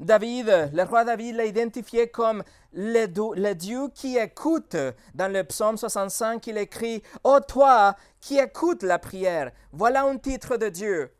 David, 0.00 0.70
le 0.72 0.82
roi 0.82 1.04
David 1.04 1.36
l'a 1.36 1.44
identifié 1.44 2.08
comme 2.08 2.42
le, 2.72 3.52
Dieu 3.54 3.88
qui 3.94 4.16
écoute. 4.16 4.76
Dans 5.14 5.30
le 5.30 5.44
psaume 5.44 5.76
65, 5.76 6.46
il 6.46 6.58
écrit 6.58 7.02
Ô 7.24 7.40
toi 7.40 7.94
qui 8.20 8.38
écoutes 8.38 8.82
la 8.82 8.98
prière. 8.98 9.52
Voilà 9.72 10.04
un 10.04 10.16
titre 10.16 10.56
de 10.56 10.68
Dieu. 10.68 11.12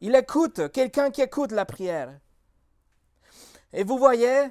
Il 0.00 0.14
écoute, 0.14 0.72
quelqu'un 0.72 1.10
qui 1.10 1.20
écoute 1.20 1.52
la 1.52 1.66
prière. 1.66 2.18
Et 3.72 3.84
vous 3.84 3.98
voyez, 3.98 4.48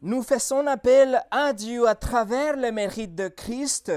nous 0.00 0.22
faisons 0.22 0.66
appel 0.66 1.22
à 1.30 1.52
Dieu 1.52 1.86
à 1.88 1.94
travers 1.94 2.56
le 2.56 2.72
mérite 2.72 3.14
de 3.14 3.28
Christ 3.28 3.92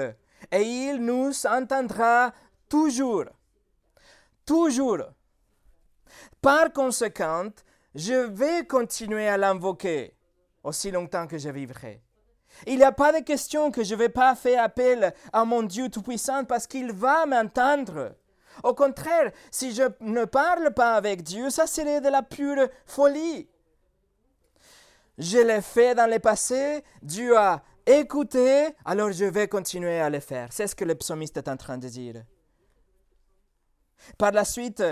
et 0.51 0.61
il 0.61 0.97
nous 0.97 1.31
entendra 1.45 2.33
toujours 2.69 3.25
toujours. 4.45 5.03
Par 6.41 6.71
conséquent, 6.71 7.49
je 7.93 8.13
vais 8.13 8.65
continuer 8.65 9.27
à 9.27 9.37
l'invoquer 9.37 10.15
aussi 10.63 10.91
longtemps 10.91 11.27
que 11.27 11.37
je 11.37 11.49
vivrai. 11.49 12.01
Il 12.65 12.77
n'y 12.77 12.83
a 12.83 12.91
pas 12.91 13.11
de 13.11 13.23
question 13.23 13.71
que 13.71 13.83
je 13.83 13.93
ne 13.93 13.99
vais 13.99 14.09
pas 14.09 14.35
faire 14.35 14.63
appel 14.63 15.13
à 15.33 15.45
mon 15.45 15.63
Dieu 15.63 15.89
Tout-Puissant 15.89 16.45
parce 16.45 16.67
qu'il 16.67 16.91
va 16.91 17.25
m'entendre. 17.25 18.15
Au 18.63 18.73
contraire, 18.73 19.31
si 19.51 19.73
je 19.73 19.83
ne 19.99 20.25
parle 20.25 20.73
pas 20.73 20.95
avec 20.95 21.23
Dieu, 21.23 21.49
ça 21.49 21.67
serait 21.67 22.01
de 22.01 22.09
la 22.09 22.23
pure 22.23 22.69
folie. 22.85 23.49
Je 25.17 25.39
l'ai 25.39 25.61
fait 25.61 25.95
dans 25.95 26.09
le 26.09 26.19
passé, 26.19 26.83
Dieu 27.01 27.37
a 27.37 27.63
écouté, 27.85 28.69
alors 28.83 29.11
je 29.11 29.25
vais 29.25 29.47
continuer 29.47 29.99
à 29.99 30.09
le 30.09 30.19
faire. 30.19 30.49
C'est 30.51 30.67
ce 30.67 30.75
que 30.75 30.85
le 30.85 30.95
psalmiste 30.95 31.37
est 31.37 31.47
en 31.47 31.57
train 31.57 31.77
de 31.77 31.87
dire. 31.87 32.23
Par 34.17 34.31
la 34.31 34.45
suite, 34.45 34.83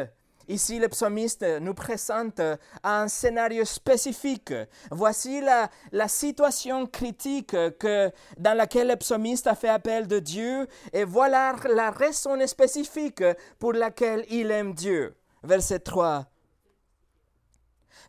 Ici, 0.50 0.78
le 0.78 0.90
psalmiste 0.90 1.46
nous 1.62 1.74
présente 1.74 2.42
un 2.84 3.08
scénario 3.08 3.64
spécifique. 3.64 4.54
Voici 4.92 5.42
la, 5.42 6.08
situation 6.10 6.86
critique 6.86 7.56
que, 7.80 8.12
dans 8.38 8.58
laquelle 8.58 8.90
le 8.90 8.98
psalmiste 8.98 9.48
a 9.48 9.56
fait 9.56 9.70
appel 9.70 10.06
de 10.06 10.20
Dieu 10.20 10.68
et 10.92 11.06
voilà 11.06 11.56
la 11.74 11.92
raison 11.92 12.46
spécifique 12.46 13.24
pour 13.58 13.72
laquelle 13.72 14.26
il 14.30 14.52
aime 14.52 14.74
Dieu. 14.74 15.16
Verset 15.44 15.80
3. 15.80 16.26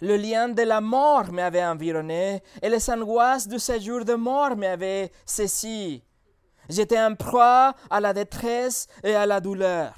Le 0.01 0.17
lien 0.17 0.49
de 0.49 0.63
la 0.63 0.81
mort 0.81 1.31
m'avait 1.31 1.65
environné 1.65 2.43
et 2.61 2.69
les 2.69 2.91
angoisses 2.91 3.47
du 3.47 3.61
séjour 3.61 4.05
de 4.05 4.15
mort 4.15 4.57
m'avaient 4.57 5.13
saisi. 5.25 6.03
J'étais 6.69 6.99
en 6.99 7.15
proie 7.15 7.75
à 7.91 8.01
la 8.01 8.13
détresse 8.13 8.89
et 9.05 9.15
à 9.15 9.25
la 9.25 9.41
douleur. 9.41 9.95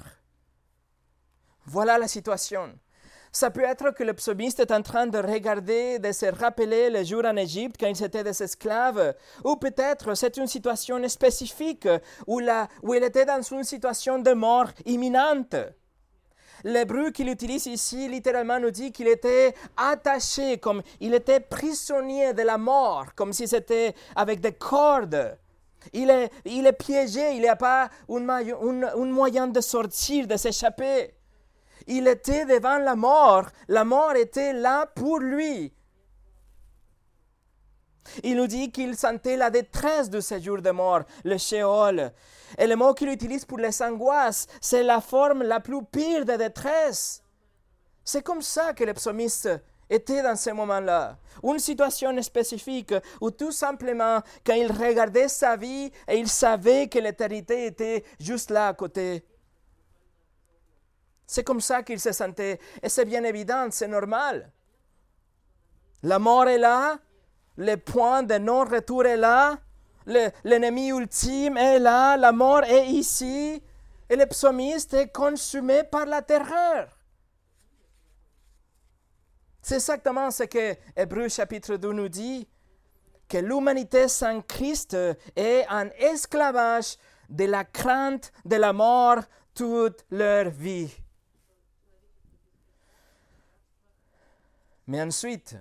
Voilà 1.69 1.97
la 1.97 2.07
situation. 2.07 2.73
Ça 3.33 3.51
peut 3.51 3.63
être 3.63 3.91
que 3.91 4.03
le 4.03 4.13
psalmiste 4.13 4.61
est 4.61 4.71
en 4.71 4.81
train 4.81 5.05
de 5.05 5.17
regarder, 5.17 5.99
de 5.99 6.13
se 6.13 6.25
rappeler 6.27 6.89
les 6.89 7.03
jours 7.03 7.25
en 7.25 7.35
Égypte 7.35 7.75
quand 7.77 7.87
ils 7.87 8.03
étaient 8.03 8.23
des 8.23 8.41
esclaves, 8.41 9.13
ou 9.43 9.57
peut-être 9.57 10.15
c'est 10.15 10.37
une 10.37 10.47
situation 10.47 11.05
spécifique 11.09 11.87
où, 12.25 12.39
il 12.39 13.03
était 13.03 13.25
dans 13.25 13.41
une 13.41 13.65
situation 13.65 14.17
de 14.19 14.31
mort 14.31 14.69
imminente. 14.85 15.55
L'hébreu 16.63 17.11
qu'il 17.11 17.27
utilise 17.27 17.67
ici 17.67 18.07
littéralement 18.07 18.61
nous 18.61 18.71
dit 18.71 18.93
qu'il 18.93 19.09
était 19.09 19.53
attaché, 19.75 20.59
comme 20.59 20.81
il 21.01 21.13
était 21.13 21.41
prisonnier 21.41 22.33
de 22.33 22.43
la 22.43 22.57
mort, 22.57 23.13
comme 23.13 23.33
si 23.33 23.45
c'était 23.45 23.93
avec 24.15 24.39
des 24.39 24.53
cordes. 24.53 25.37
Il 25.91 26.09
est 26.09 26.77
piégé, 26.79 27.33
il 27.33 27.41
n'y 27.41 27.47
a 27.49 27.57
pas 27.57 27.89
un 28.09 29.05
moyen 29.05 29.47
de 29.47 29.61
sortir, 29.61 30.27
de 30.27 30.37
s'échapper. 30.37 31.16
Il 31.87 32.07
était 32.07 32.45
devant 32.45 32.77
la 32.77 32.95
mort. 32.95 33.47
La 33.67 33.83
mort 33.83 34.15
était 34.15 34.53
là 34.53 34.85
pour 34.85 35.19
lui. 35.19 35.73
Il 38.23 38.35
nous 38.35 38.47
dit 38.47 38.71
qu'il 38.71 38.95
sentait 38.95 39.35
la 39.35 39.49
détresse 39.49 40.09
de 40.09 40.19
ce 40.19 40.39
jour 40.39 40.61
de 40.61 40.71
mort, 40.71 41.03
le 41.23 41.37
Sheol. 41.37 42.11
Et 42.57 42.67
le 42.67 42.75
mot 42.75 42.93
qu'il 42.93 43.09
utilise 43.09 43.45
pour 43.45 43.57
les 43.57 43.81
angoisses, 43.81 44.47
c'est 44.61 44.83
la 44.83 45.01
forme 45.01 45.43
la 45.43 45.59
plus 45.59 45.83
pire 45.83 46.25
de 46.25 46.35
détresse. 46.35 47.21
C'est 48.03 48.23
comme 48.23 48.41
ça 48.41 48.73
que 48.73 48.85
le 48.85 48.93
psalmiste 48.93 49.49
était 49.89 50.21
dans 50.21 50.35
ce 50.35 50.49
moment-là. 50.51 51.17
Une 51.43 51.59
situation 51.59 52.21
spécifique 52.21 52.93
où 53.21 53.31
tout 53.31 53.51
simplement, 53.51 54.21
quand 54.45 54.53
il 54.53 54.71
regardait 54.71 55.27
sa 55.27 55.55
vie 55.55 55.91
et 56.07 56.17
il 56.17 56.27
savait 56.27 56.87
que 56.87 56.99
l'éternité 56.99 57.65
était 57.67 58.03
juste 58.19 58.51
là 58.51 58.69
à 58.69 58.73
côté, 58.73 59.25
c'est 61.27 61.43
comme 61.43 61.61
ça 61.61 61.83
qu'il 61.83 61.99
se 61.99 62.13
sentait. 62.13 62.59
Et 62.81 62.89
c'est 62.89 63.05
bien 63.05 63.23
évident, 63.23 63.67
c'est 63.69 63.87
normal. 63.87 64.51
La 66.03 66.17
mort 66.17 66.47
est 66.47 66.57
là, 66.57 66.97
le 67.57 67.75
point 67.75 68.23
de 68.23 68.35
non-retour 68.35 69.05
est 69.05 69.17
là, 69.17 69.57
l'ennemi 70.05 70.89
ultime 70.89 71.57
est 71.57 71.79
là, 71.79 72.15
la 72.15 72.31
mort 72.31 72.63
est 72.63 72.87
ici, 72.87 73.61
et 74.09 74.15
le 74.15 74.25
psalmiste 74.25 74.93
est 74.93 75.11
consumé 75.11 75.83
par 75.83 76.05
la 76.05 76.21
terreur. 76.21 76.87
C'est 79.61 79.75
exactement 79.75 80.31
ce 80.31 80.43
que 80.43 80.75
Hébreu 80.95 81.27
chapitre 81.27 81.75
2 81.75 81.91
nous 81.91 82.07
dit, 82.07 82.47
que 83.27 83.37
l'humanité 83.37 84.07
sans 84.07 84.41
Christ 84.41 84.95
est 85.35 85.65
en 85.69 85.89
esclavage 85.99 86.95
de 87.29 87.43
la 87.43 87.65
crainte 87.65 88.31
de 88.45 88.55
la 88.55 88.71
mort 88.71 89.19
toute 89.53 90.05
leur 90.09 90.49
vie. 90.49 90.95
Mais 94.87 95.01
ensuite, 95.01 95.57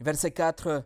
verset 0.00 0.32
4, 0.32 0.84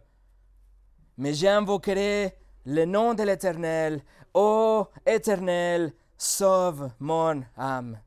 mais 1.16 1.32
j'invoquerai 1.32 2.36
le 2.66 2.84
nom 2.84 3.14
de 3.14 3.22
l'Éternel. 3.22 4.02
Ô 4.34 4.86
Éternel, 5.06 5.92
sauve 6.18 6.90
mon 6.98 7.42
âme. 7.56 7.98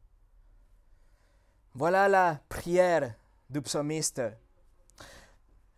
Voilà 1.73 2.07
la 2.07 2.39
prière 2.47 3.15
du 3.49 3.61
psalmiste. 3.61 4.21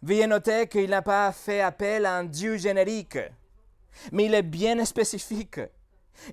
Veuillez 0.01 0.27
noter 0.27 0.67
qu'il 0.67 0.89
n'a 0.89 1.01
pas 1.01 1.31
fait 1.31 1.61
appel 1.61 2.05
à 2.05 2.17
un 2.17 2.25
Dieu 2.25 2.57
générique, 2.57 3.17
mais 4.11 4.25
il 4.25 4.33
est 4.33 4.43
bien 4.43 4.83
spécifique. 4.83 5.61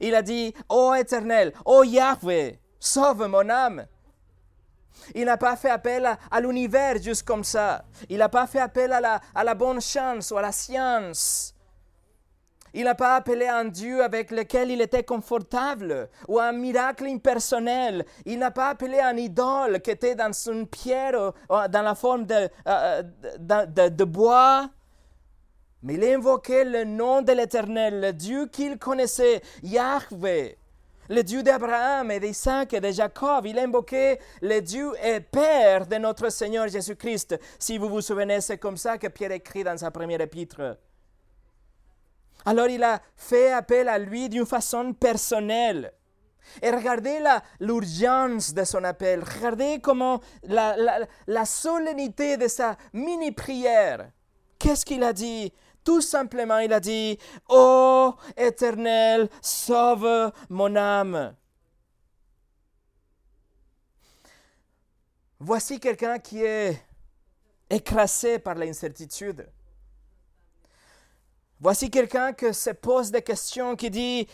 Il 0.01 0.15
a 0.15 0.23
dit, 0.23 0.53
Ô 0.69 0.95
Éternel, 0.95 1.53
ô 1.65 1.85
Yahweh, 1.85 2.59
sauve 2.81 3.29
mon 3.29 3.49
âme. 3.49 3.87
Il 5.15 5.25
n'a 5.25 5.37
pas 5.37 5.57
fait 5.57 5.71
appel 5.71 6.09
à, 6.31 6.41
l'univers 6.41 7.01
juste 7.01 7.25
comme 7.25 7.45
ça. 7.45 7.85
Il 8.09 8.19
n'a 8.19 8.29
pas 8.29 8.47
fait 8.47 8.61
appel 8.61 8.93
à 8.93 9.21
la, 9.45 9.55
bonne 9.55 9.81
chance 9.81 10.31
ou 10.31 10.37
à 10.37 10.43
la 10.43 10.53
science. 10.53 11.55
Il 12.75 12.85
n'a 12.85 12.95
pas 12.95 13.17
appelé 13.17 13.47
un 13.47 13.67
Dieu 13.67 14.03
avec 14.03 14.31
lequel 14.31 14.71
il 14.71 14.81
était 14.81 15.03
confortable 15.03 16.09
ou 16.27 16.41
un 16.41 16.53
miracle 16.53 17.07
impersonnel. 17.07 18.07
Il 18.25 18.39
n'a 18.39 18.51
pas 18.51 18.71
appelé 18.71 18.99
un 18.99 19.17
idole 19.17 19.83
qui 19.83 19.91
était 19.91 20.15
dans 20.15 20.33
une 20.33 20.67
pierre 20.67 21.33
ou 21.51 21.55
dans 21.69 21.83
la 21.83 21.95
forme 21.95 22.25
de, 22.25 22.49
euh, 22.67 23.03
de, 23.39 23.89
de 23.91 24.05
bois. 24.05 24.71
Mais 25.83 25.95
il 25.95 26.05
invoquait 26.05 26.65
le 26.65 26.85
nom 26.85 27.21
de 27.21 27.33
l'Éternel, 27.33 28.01
le 28.01 28.13
Dieu 28.13 28.47
qu'il 28.47 28.79
connaissait, 28.79 29.43
Yahweh 29.63 30.57
le 31.13 31.23
Dieu 31.23 31.43
d'Abraham 31.43 32.11
et 32.11 32.19
d'Isaac 32.19 32.73
et 32.73 32.81
de 32.81 32.91
Jacob. 32.91 33.45
Il 33.45 33.59
invoquait 33.59 34.19
le 34.41 34.61
Dieu 34.61 34.93
et 35.05 35.21
Père 35.21 35.87
de 35.87 35.97
notre 35.97 36.31
Seigneur 36.31 36.67
Jésus-Christ. 36.69 37.39
Si 37.59 37.77
vous 37.77 37.89
vous 37.89 38.01
souvenez, 38.01 38.41
c'est 38.41 38.57
comme 38.57 38.79
ça 38.79 38.97
que 38.97 39.09
Pierre 39.09 39.33
écrit 39.33 39.63
dans 39.63 39.77
sa 39.77 39.91
première 39.91 40.23
épître. 40.23 40.79
Alors 42.47 42.67
il 42.67 42.83
a 42.83 43.01
fait 43.15 43.53
appel 43.53 43.89
à 43.89 43.99
lui 43.99 44.31
d'une 44.31 44.47
façon 44.47 44.95
personnelle. 44.95 45.93
Et 46.63 46.71
regardez 46.71 47.21
l'urgence 47.61 48.55
de 48.55 48.65
son 48.65 48.83
appel. 48.83 49.23
Regardez 49.23 49.81
comment 49.81 50.21
la, 50.45 50.75
la 51.27 51.45
solennité 51.45 52.37
de 52.39 52.49
sa 52.49 52.77
mini-prière. 52.95 54.09
Qu'est-ce 54.59 54.85
qu'il 54.85 55.05
a 55.05 55.13
dit? 55.13 55.53
Tout 55.85 56.01
simplement, 56.01 56.59
il 56.59 56.73
a 56.73 56.81
dit, 56.81 57.19
Ô 57.49 58.15
Éternel, 58.37 59.29
sauve 59.41 60.33
mon 60.49 60.77
âme. 60.77 61.35
Voici 65.41 65.81
quelqu'un 65.81 66.19
qui 66.19 66.43
est 66.43 66.81
écrasé 67.69 68.39
par 68.39 68.55
l'incertitude. 68.55 69.49
Voici 71.59 71.91
quelqu'un 71.91 72.33
qui 72.33 72.53
se 72.53 72.71
pose 72.71 73.11
des 73.11 73.23
questions, 73.23 73.77
qui 73.77 73.91
dit, 73.91 74.29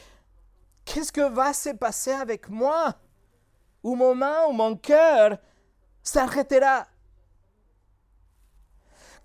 qu'est-ce 0.85 1.13
que 1.13 1.29
va 1.29 1.53
se 1.53 1.71
passer 1.71 2.13
avec 2.13 2.49
moi? 2.49 2.95
Au 3.83 3.95
moment 3.95 4.49
où 4.49 4.53
mon 4.53 4.77
cœur 4.77 5.39
s'arrêtera 6.03 6.87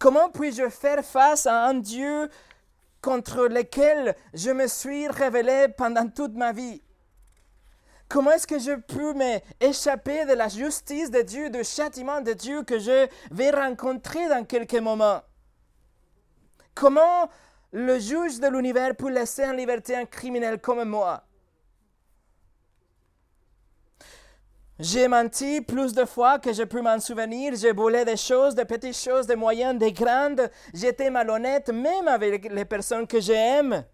Comment 0.03 0.29
puis-je 0.29 0.67
faire 0.67 1.01
face 1.01 1.47
à 1.47 1.65
un 1.65 1.75
Dieu 1.75 2.29
contre 3.01 3.47
lequel 3.47 4.17
je 4.33 4.49
me 4.49 4.67
suis 4.67 5.07
révélé 5.07 5.67
pendant 5.77 6.09
toute 6.09 6.33
ma 6.33 6.51
vie? 6.51 6.83
Comment 8.09 8.31
est-ce 8.31 8.45
que 8.45 8.59
je 8.59 8.73
peux 8.73 9.13
m'échapper 9.13 10.25
de 10.25 10.33
la 10.33 10.49
justice 10.49 11.09
de 11.09 11.21
Dieu, 11.21 11.49
du 11.49 11.63
châtiment 11.63 12.19
de 12.19 12.33
Dieu 12.33 12.63
que 12.63 12.79
je 12.79 13.07
vais 13.31 13.51
rencontrer 13.51 14.27
dans 14.27 14.43
quelques 14.43 14.73
moments? 14.73 15.21
Comment 16.75 17.29
le 17.71 17.97
juge 17.97 18.41
de 18.41 18.47
l'univers 18.47 18.97
peut 18.97 19.09
laisser 19.09 19.45
en 19.45 19.53
liberté 19.53 19.95
un 19.95 20.05
criminel 20.05 20.59
comme 20.59 20.83
moi? 20.83 21.23
J'ai 24.79 25.07
menti 25.07 25.61
plus 25.61 25.93
de 25.93 26.03
fois 26.03 26.39
que 26.39 26.51
je 26.51 26.63
peux 26.63 26.81
m'en 26.81 26.99
souvenir. 26.99 27.53
J'ai 27.55 27.71
volé 27.71 28.05
des 28.05 28.17
choses, 28.17 28.55
des 28.55 28.65
petites 28.65 28.97
choses, 28.97 29.27
des 29.27 29.35
moyennes, 29.35 29.77
des 29.77 29.93
grandes. 29.93 30.49
J'étais 30.73 31.11
malhonnête 31.11 31.69
même 31.69 32.07
avec 32.07 32.51
les 32.51 32.65
personnes 32.65 33.05
que 33.05 33.21
j'aime. 33.21 33.85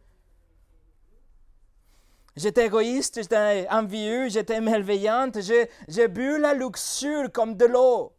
J'étais 2.36 2.68
égoïste, 2.68 3.22
j'étais 3.22 3.68
envieux, 3.70 4.30
j'étais 4.30 4.62
malveillante. 4.62 5.40
J'ai 5.88 6.08
bu 6.08 6.40
la 6.40 6.54
luxure 6.54 7.30
comme 7.34 7.56
de 7.56 7.66
l'eau. 7.66 8.14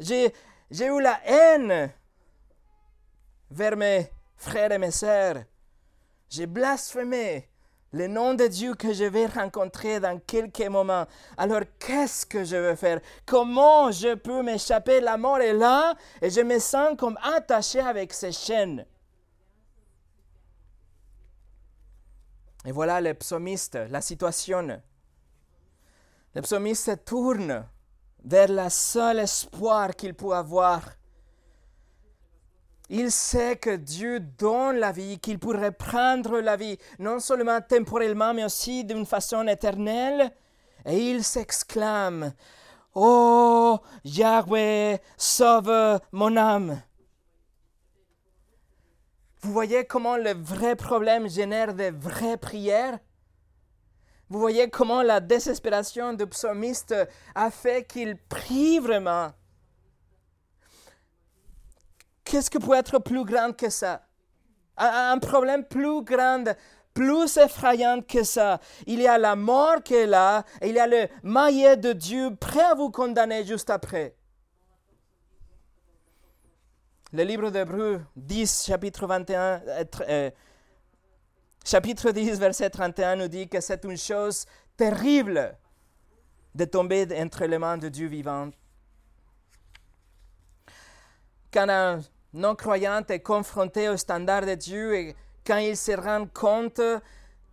J'ai 0.00 0.32
eu 0.70 1.00
la 1.02 1.20
haine 1.26 1.92
vers 3.50 3.76
mes 3.76 4.10
frères 4.36 4.72
et 4.72 4.78
mes 4.78 4.90
sœurs. 4.90 5.44
J'ai 6.30 6.46
blasphémé 6.46 7.50
le 7.94 8.08
nom 8.08 8.34
de 8.34 8.48
Dieu 8.48 8.74
que 8.74 8.92
je 8.92 9.04
vais 9.04 9.26
rencontrer 9.26 10.00
dans 10.00 10.18
quelques 10.18 10.66
moments. 10.66 11.06
Alors 11.36 11.62
qu'est-ce 11.78 12.26
que 12.26 12.44
je 12.44 12.56
veux 12.56 12.74
faire? 12.74 13.00
Comment 13.24 13.92
je 13.92 14.14
peux 14.14 14.42
m'échapper? 14.42 15.00
La 15.00 15.16
mort 15.16 15.38
est 15.38 15.52
là 15.52 15.94
et 16.20 16.28
je 16.28 16.40
me 16.40 16.58
sens 16.58 16.96
comme 16.98 17.16
attaché 17.22 17.78
avec 17.78 18.12
ces 18.12 18.32
chaînes. 18.32 18.84
Et 22.66 22.72
voilà 22.72 23.00
le 23.00 23.14
psalmiste, 23.14 23.78
la 23.88 24.00
situation. 24.00 24.80
Le 26.34 26.42
psalmiste 26.42 27.04
tourne 27.04 27.64
vers 28.24 28.48
le 28.48 28.68
seul 28.70 29.20
espoir 29.20 29.94
qu'il 29.94 30.14
peut 30.14 30.32
avoir 30.32 30.82
il 32.90 33.10
sait 33.10 33.56
que 33.56 33.76
Dieu 33.76 34.20
donne 34.20 34.76
la 34.76 34.92
vie, 34.92 35.18
qu'il 35.18 35.38
pourrait 35.38 35.72
prendre 35.72 36.40
la 36.40 36.56
vie, 36.56 36.78
non 36.98 37.18
seulement 37.18 37.60
temporellement, 37.60 38.34
mais 38.34 38.44
aussi 38.44 38.84
d'une 38.84 39.06
façon 39.06 39.46
éternelle. 39.46 40.32
Et 40.84 41.10
il 41.10 41.24
s'exclame, 41.24 42.34
Oh 42.94 43.78
Yahweh, 44.04 45.00
sauve 45.16 45.98
mon 46.12 46.36
âme. 46.36 46.80
Vous 49.40 49.52
voyez 49.52 49.84
comment 49.84 50.16
le 50.16 50.32
vrai 50.32 50.76
problème 50.76 51.28
génère 51.28 51.74
de 51.74 51.90
vraies 51.90 52.36
prières? 52.36 52.98
Vous 54.30 54.38
voyez 54.38 54.70
comment 54.70 55.02
la 55.02 55.20
désespération 55.20 56.12
du 56.12 56.26
psalmiste 56.26 56.94
a 57.34 57.50
fait 57.50 57.86
qu'il 57.86 58.16
prie 58.16 58.78
vraiment? 58.78 59.32
Qu'est-ce 62.34 62.50
qui 62.50 62.58
peut 62.58 62.74
être 62.74 62.98
plus 62.98 63.24
grand 63.24 63.52
que 63.52 63.70
ça? 63.70 64.02
Un, 64.76 65.18
problème 65.18 65.62
plus 65.62 66.02
grand, 66.02 66.42
plus 66.92 67.36
effrayant 67.36 68.02
que 68.02 68.24
ça. 68.24 68.58
Il 68.88 69.00
y 69.00 69.06
a 69.06 69.18
la 69.18 69.36
mort 69.36 69.84
qui 69.84 69.94
est 69.94 70.06
là, 70.08 70.44
et 70.60 70.70
il 70.70 70.74
y 70.74 70.80
a 70.80 70.88
le 70.88 71.06
maillet 71.22 71.76
de 71.76 71.92
Dieu 71.92 72.34
prêt 72.34 72.64
à 72.64 72.74
vous 72.74 72.90
condamner 72.90 73.44
juste 73.44 73.70
après. 73.70 74.16
Le 77.12 77.22
livre 77.22 77.50
d'Hébreu 77.50 78.00
10, 78.16 78.64
chapitre 78.66 79.06
21, 79.06 79.62
euh, 79.68 79.84
euh, 80.08 80.30
chapitre 81.64 82.10
10, 82.10 82.40
verset 82.40 82.68
31 82.68 83.14
nous 83.14 83.28
dit 83.28 83.48
que 83.48 83.60
c'est 83.60 83.84
une 83.84 83.96
chose 83.96 84.44
terrible 84.76 85.56
de 86.52 86.64
tomber 86.64 87.06
entre 87.16 87.44
les 87.44 87.58
mains 87.58 87.78
de 87.78 87.88
Dieu 87.88 88.08
vivant. 88.08 88.50
Quand 91.52 91.68
un 91.68 92.00
non-croyant 92.34 93.02
est 93.08 93.20
confronté 93.20 93.88
au 93.88 93.96
standard 93.96 94.44
de 94.44 94.54
Dieu 94.54 94.96
et 94.96 95.16
quand 95.46 95.58
il 95.58 95.76
se 95.76 95.92
rend 95.92 96.26
compte 96.26 96.80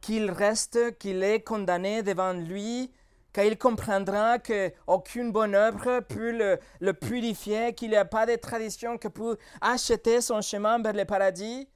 qu'il 0.02 0.32
reste, 0.32 0.98
qu'il 0.98 1.24
est 1.24 1.42
condamné 1.42 2.02
devant 2.02 2.34
lui, 2.34 2.92
quand 3.34 3.44
il 3.44 3.58
comprendra 3.58 4.40
qu'aucune 4.40 5.32
bonne 5.32 5.54
œuvre 5.56 6.00
peut 6.02 6.58
le, 6.80 6.94
purifier, 6.94 7.74
qu'il 7.74 7.92
n'y 7.92 7.96
a 7.96 8.06
pas 8.06 8.26
de 8.26 8.36
tradition 8.36 8.98
qui 8.98 9.10
peut 9.10 9.38
acheter 9.62 10.20
son 10.20 10.42
chemin 10.42 10.82
vers 10.82 10.94
le 10.94 11.06
paradis, 11.06 11.68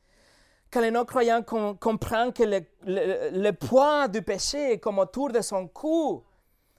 quand 0.71 0.81
le 0.81 0.89
non-croyant 0.89 1.43
comprend 1.43 2.31
que 2.31 2.43
le, 2.43 2.59
le, 2.85 3.51
poids 3.51 4.07
du 4.07 4.21
péché 4.23 4.73
est 4.73 4.79
comme 4.79 4.99
autour 4.99 5.31
de 5.31 5.41
son 5.41 5.67
cou, 5.67 6.23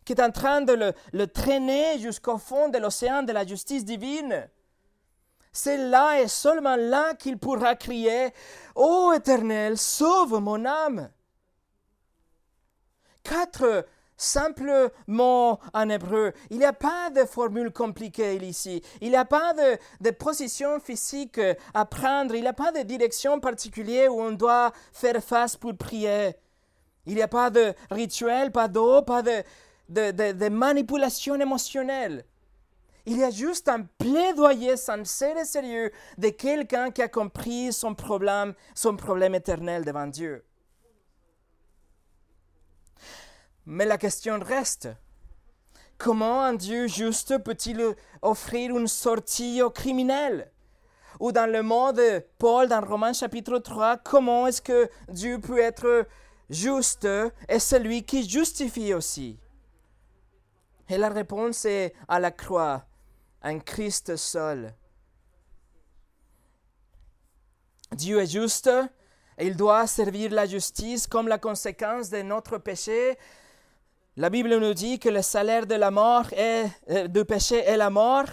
qui 0.05 0.13
est 0.13 0.21
en 0.21 0.33
train 0.33 0.61
de 0.61 0.93
le 1.13 1.27
traîner 1.29 1.99
jusqu'au 1.99 2.37
fond 2.37 2.69
de 2.69 2.79
l'océan 2.79 3.23
de 3.23 3.33
la 3.33 3.47
justice 3.47 3.85
divine, 3.85 4.49
c'est 5.57 5.79
là 5.79 6.21
et 6.21 6.29
seulement 6.29 6.77
là 6.77 7.15
qu'il 7.15 7.39
pourra 7.39 7.77
crier 7.77 8.35
Ô 8.75 9.13
Éternel, 9.15 9.79
sauve 9.79 10.39
mon 10.39 10.67
âme. 10.67 11.09
Quatre 13.23 13.87
simples 14.19 14.91
mots 15.07 15.59
en 15.73 15.89
hébreu. 15.89 16.35
Il 16.51 16.59
n'y 16.59 16.67
a 16.67 16.75
pas 16.75 17.09
de 17.09 17.25
formule 17.25 17.71
compliquée 17.71 18.37
ici. 18.37 18.83
Il 19.01 19.09
n'y 19.09 19.17
a 19.17 19.25
pas 19.25 19.55
de, 19.55 19.79
de, 20.03 20.11
position 20.11 20.79
physique 20.79 21.41
à 21.73 21.87
prendre. 21.87 22.35
Il 22.35 22.43
n'y 22.43 22.49
a 22.49 22.53
pas 22.53 22.71
de 22.71 22.83
direction 22.83 23.41
particulière 23.41 24.15
où 24.15 24.21
on 24.21 24.33
doit 24.33 24.73
faire 24.93 25.25
face 25.25 25.57
pour 25.57 25.75
prier. 25.75 26.35
Il 27.07 27.15
n'y 27.15 27.23
a 27.23 27.29
pas 27.29 27.49
de 27.49 27.73
rituel, 27.91 28.53
pas 28.53 28.69
d'eau, 28.69 29.01
pas 29.01 29.23
de, 29.23 29.43
de, 29.89 30.33
de 30.33 30.49
manipulation 30.51 31.41
émotionnelle. 31.41 32.27
Il 33.09 33.19
y 33.19 33.25
a 33.25 33.31
juste 33.31 33.69
un 33.69 33.83
plaidoyer 33.83 34.77
sincère 34.77 35.37
et 35.39 35.45
sérieux 35.45 35.93
de 36.19 36.29
quelqu'un 36.29 36.91
qui 36.91 37.03
a 37.03 37.09
compris 37.09 37.73
son 37.73 37.95
problème, 37.95 38.53
son 38.75 38.97
problème 38.97 39.37
éternel 39.37 39.85
devant 39.85 40.09
Dieu. 40.09 40.45
Mais 43.65 43.85
la 43.85 43.97
question 43.97 44.41
reste, 44.41 44.89
comment 45.99 46.43
un 46.43 46.55
Dieu 46.55 46.89
juste 46.89 47.39
peut-il 47.39 47.95
offrir 48.23 48.77
une 48.77 48.89
sortie 48.89 49.63
aux 49.63 49.71
criminels 49.71 50.51
Ou 51.21 51.31
dans 51.31 51.51
le 51.51 51.63
mot 51.63 51.93
de 51.93 52.25
Paul 52.39 52.69
dans 52.69 52.85
Romains 52.85 53.13
chapitre 53.13 53.59
3, 53.59 53.99
comment 53.99 54.49
est-ce 54.49 54.63
que 54.63 54.89
Dieu 55.09 55.41
peut 55.41 55.61
être 55.61 56.09
juste 56.51 57.07
et 57.49 57.59
celui 57.61 58.05
qui 58.05 58.29
justifie 58.29 58.95
aussi? 58.95 59.39
Et 60.89 60.99
la 60.99 61.09
réponse 61.09 61.65
est 61.65 61.95
à 62.09 62.21
la 62.21 62.31
croix, 62.31 62.85
un 63.47 63.59
Christ 63.59 64.17
seul. 64.17 64.75
Dieu 67.93 68.21
est 68.21 68.31
juste 68.31 68.71
et 69.39 69.47
il 69.47 69.57
doit 69.57 69.87
servir 69.87 70.33
la 70.33 70.47
justice 70.47 71.07
comme 71.07 71.29
la 71.29 71.39
conséquence 71.39 72.11
de 72.11 72.23
notre 72.23 72.59
péché 72.59 73.17
la 74.19 74.31
Bible 74.31 74.57
nous 74.57 74.73
dit 74.73 74.99
que 74.99 75.11
le 75.11 75.21
salaire 75.21 75.67
de 75.67 75.75
la 75.75 75.91
mort 75.91 76.33
est, 76.33 76.69
euh, 76.89 77.07
du 77.07 77.27
péché 77.27 77.59
est 77.59 77.77
la 77.77 77.91
mort, 77.91 78.25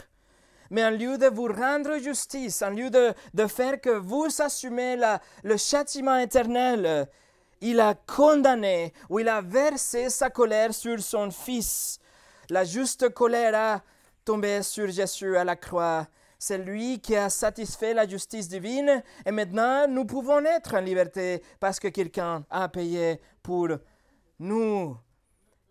mais 0.70 0.86
en 0.86 0.92
lieu 0.92 1.18
de 1.18 1.28
vous 1.28 1.48
rendre 1.48 1.98
justice, 1.98 2.62
en 2.62 2.70
lieu 2.70 2.90
de, 2.90 3.14
de 3.34 3.48
faire 3.48 3.82
que 3.82 3.90
vous 3.90 4.30
assumez 4.40 4.98
le 5.44 5.58
châtiment 5.58 6.16
éternel, 6.16 7.10
il 7.60 7.82
a 7.82 7.96
condamné 7.96 8.94
ou 9.10 9.20
il 9.20 9.28
a 9.28 9.42
versé 9.42 10.10
sa 10.10 10.30
colère 10.30 10.74
sur 10.74 11.02
son 11.02 11.32
Fils. 11.32 12.00
La 12.50 12.64
juste 12.64 13.10
colère 13.10 13.54
a 13.54 13.82
tombé 14.24 14.64
sur 14.64 14.90
Jésus 14.90 15.38
à 15.38 15.44
la 15.44 15.56
croix. 15.56 16.08
C'est 16.40 16.58
lui 16.58 17.00
qui 17.00 17.16
a 17.16 17.30
satisfait 17.30 17.94
la 17.94 18.08
justice 18.08 18.50
divine 18.50 19.02
et 19.26 19.32
maintenant 19.32 19.88
nous 19.88 20.06
pouvons 20.06 20.44
être 20.46 20.76
en 20.76 20.82
liberté 20.82 21.42
parce 21.60 21.80
que 21.80 21.88
quelqu'un 21.88 22.44
a 22.50 22.68
payé 22.68 23.22
pour 23.42 23.70
nous. 24.40 24.98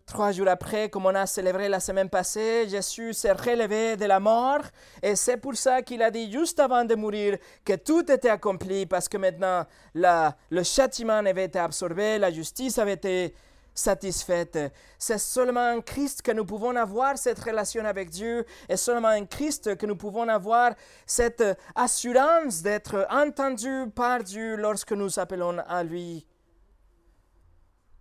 Trois 0.05 0.31
jours 0.31 0.49
après, 0.49 0.89
comme 0.89 1.05
on 1.05 1.15
a 1.15 1.25
célébré 1.25 1.69
la 1.69 1.79
semaine 1.79 2.09
passée, 2.09 2.67
Jésus 2.67 3.13
s'est 3.13 3.31
relevé 3.31 3.95
de 3.95 4.05
la 4.05 4.19
mort 4.19 4.63
et 5.01 5.15
c'est 5.15 5.37
pour 5.37 5.55
ça 5.55 5.81
qu'il 5.81 6.01
a 6.01 6.11
dit 6.11 6.31
juste 6.31 6.59
avant 6.59 6.83
de 6.83 6.95
mourir 6.95 7.37
que 7.63 7.73
tout 7.73 8.11
était 8.11 8.29
accompli 8.29 8.85
parce 8.85 9.07
que 9.07 9.17
maintenant 9.17 9.65
le 9.93 10.63
châtiment 10.63 11.19
avait 11.25 11.45
été 11.45 11.59
absorbé, 11.59 12.17
la 12.17 12.31
justice 12.31 12.77
avait 12.79 12.93
été 12.93 13.33
satisfaite. 13.73 14.59
C'est 14.97 15.17
seulement 15.17 15.73
en 15.73 15.81
Christ 15.81 16.21
que 16.21 16.31
nous 16.31 16.45
pouvons 16.45 16.75
avoir 16.75 17.17
cette 17.17 17.39
relation 17.39 17.85
avec 17.85 18.09
Dieu 18.09 18.45
et 18.69 18.77
seulement 18.77 19.09
en 19.09 19.25
Christ 19.25 19.75
que 19.75 19.85
nous 19.85 19.95
pouvons 19.95 20.27
avoir 20.27 20.73
cette 21.05 21.43
assurance 21.75 22.61
d'être 22.61 23.07
entendus 23.09 23.85
par 23.95 24.23
Dieu 24.23 24.55
lorsque 24.55 24.93
nous 24.93 25.19
appelons 25.19 25.59
à 25.67 25.83
lui. 25.83 26.27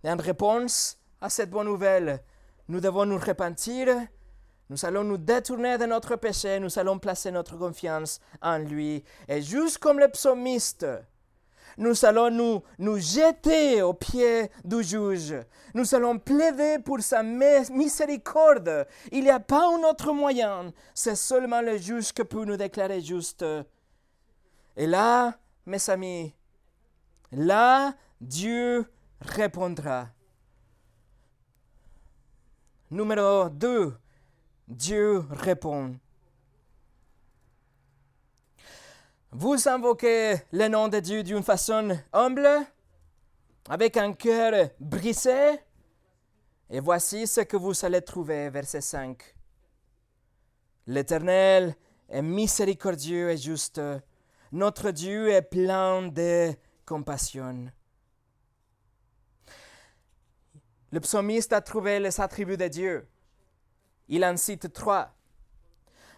Et 0.05 0.11
en 0.11 0.17
réponse, 0.17 0.99
à 1.23 1.31
cette 1.31 1.51
bonne 1.51 1.69
nouvelle. 1.69 2.21
Nous 2.69 2.81
devons 2.81 3.07
nous 3.07 3.19
repentir, 3.19 3.89
nous 4.69 4.85
allons 4.85 5.05
nous 5.05 5.17
détourner 5.17 5.79
de 5.79 5.87
notre 5.87 6.17
péché, 6.17 6.59
nous 6.59 6.79
allons 6.79 6.99
placer 6.99 7.31
notre 7.31 7.57
confiance 7.57 8.21
en 8.43 8.59
lui. 8.59 9.05
Et 9.29 9.41
juste 9.41 9.79
comme 9.79 10.01
le 10.01 10.09
psalmiste, 10.09 10.87
nous 11.79 12.05
allons 12.05 12.31
nous, 12.31 12.63
nous 12.79 12.99
jeter 12.99 13.83
aux 13.83 13.95
pieds 13.95 14.51
du 14.65 14.83
juge. 14.83 15.35
Nous 15.75 15.95
allons 15.95 16.19
plaider 16.19 16.79
pour 16.79 17.01
sa 17.01 17.23
miséricorde. 17.23 18.87
Il 19.11 19.25
n'y 19.25 19.31
a 19.31 19.41
pas 19.41 19.69
un 19.69 19.83
autre 19.85 20.13
moyen. 20.13 20.73
C'est 20.95 21.17
seulement 21.17 21.61
le 21.61 21.77
juge 21.79 22.13
qui 22.13 22.25
peut 22.25 22.45
nous 22.45 22.57
déclarer 22.57 23.01
juste. 23.01 23.45
Et 24.77 24.87
là, 24.87 25.35
mes 25.67 25.91
amis, 25.91 26.35
là, 27.31 27.95
Dieu 28.21 28.87
répondra. 29.21 30.09
Numéro 32.91 33.49
2. 33.49 33.95
Dieu 34.69 35.25
répond. 35.31 35.97
Vous 39.35 39.67
invoquez 39.67 40.37
le 40.53 40.69
nom 40.69 40.89
de 40.89 41.01
Dieu 41.01 41.23
d'une 41.23 41.43
façon 41.43 41.99
humble, 42.13 42.47
avec 43.67 43.97
un 43.97 44.13
cœur 44.13 44.69
brisé, 44.79 45.59
et 46.69 46.81
voici 46.81 47.27
ce 47.27 47.41
que 47.41 47.57
vous 47.57 47.73
allez 47.83 48.03
trouver, 48.03 48.51
verset 48.51 48.83
5. 48.83 49.23
L'Éternel 50.87 51.75
est 52.11 52.21
miséricordieux 52.21 53.31
et 53.31 53.39
juste. 53.39 53.81
Notre 54.53 54.91
Dieu 54.91 55.31
est 55.31 55.41
plein 55.41 56.09
de 56.09 56.53
compassion. 56.85 57.73
Le 60.91 61.01
psalmiste 61.01 61.55
a 61.55 61.63
trouvé 61.63 61.99
les 62.01 62.21
attributs 62.21 62.59
de 62.59 62.69
Dieu. 62.69 63.09
Il 64.09 64.27
en 64.27 64.37
cite 64.37 64.75
trois. 64.75 65.15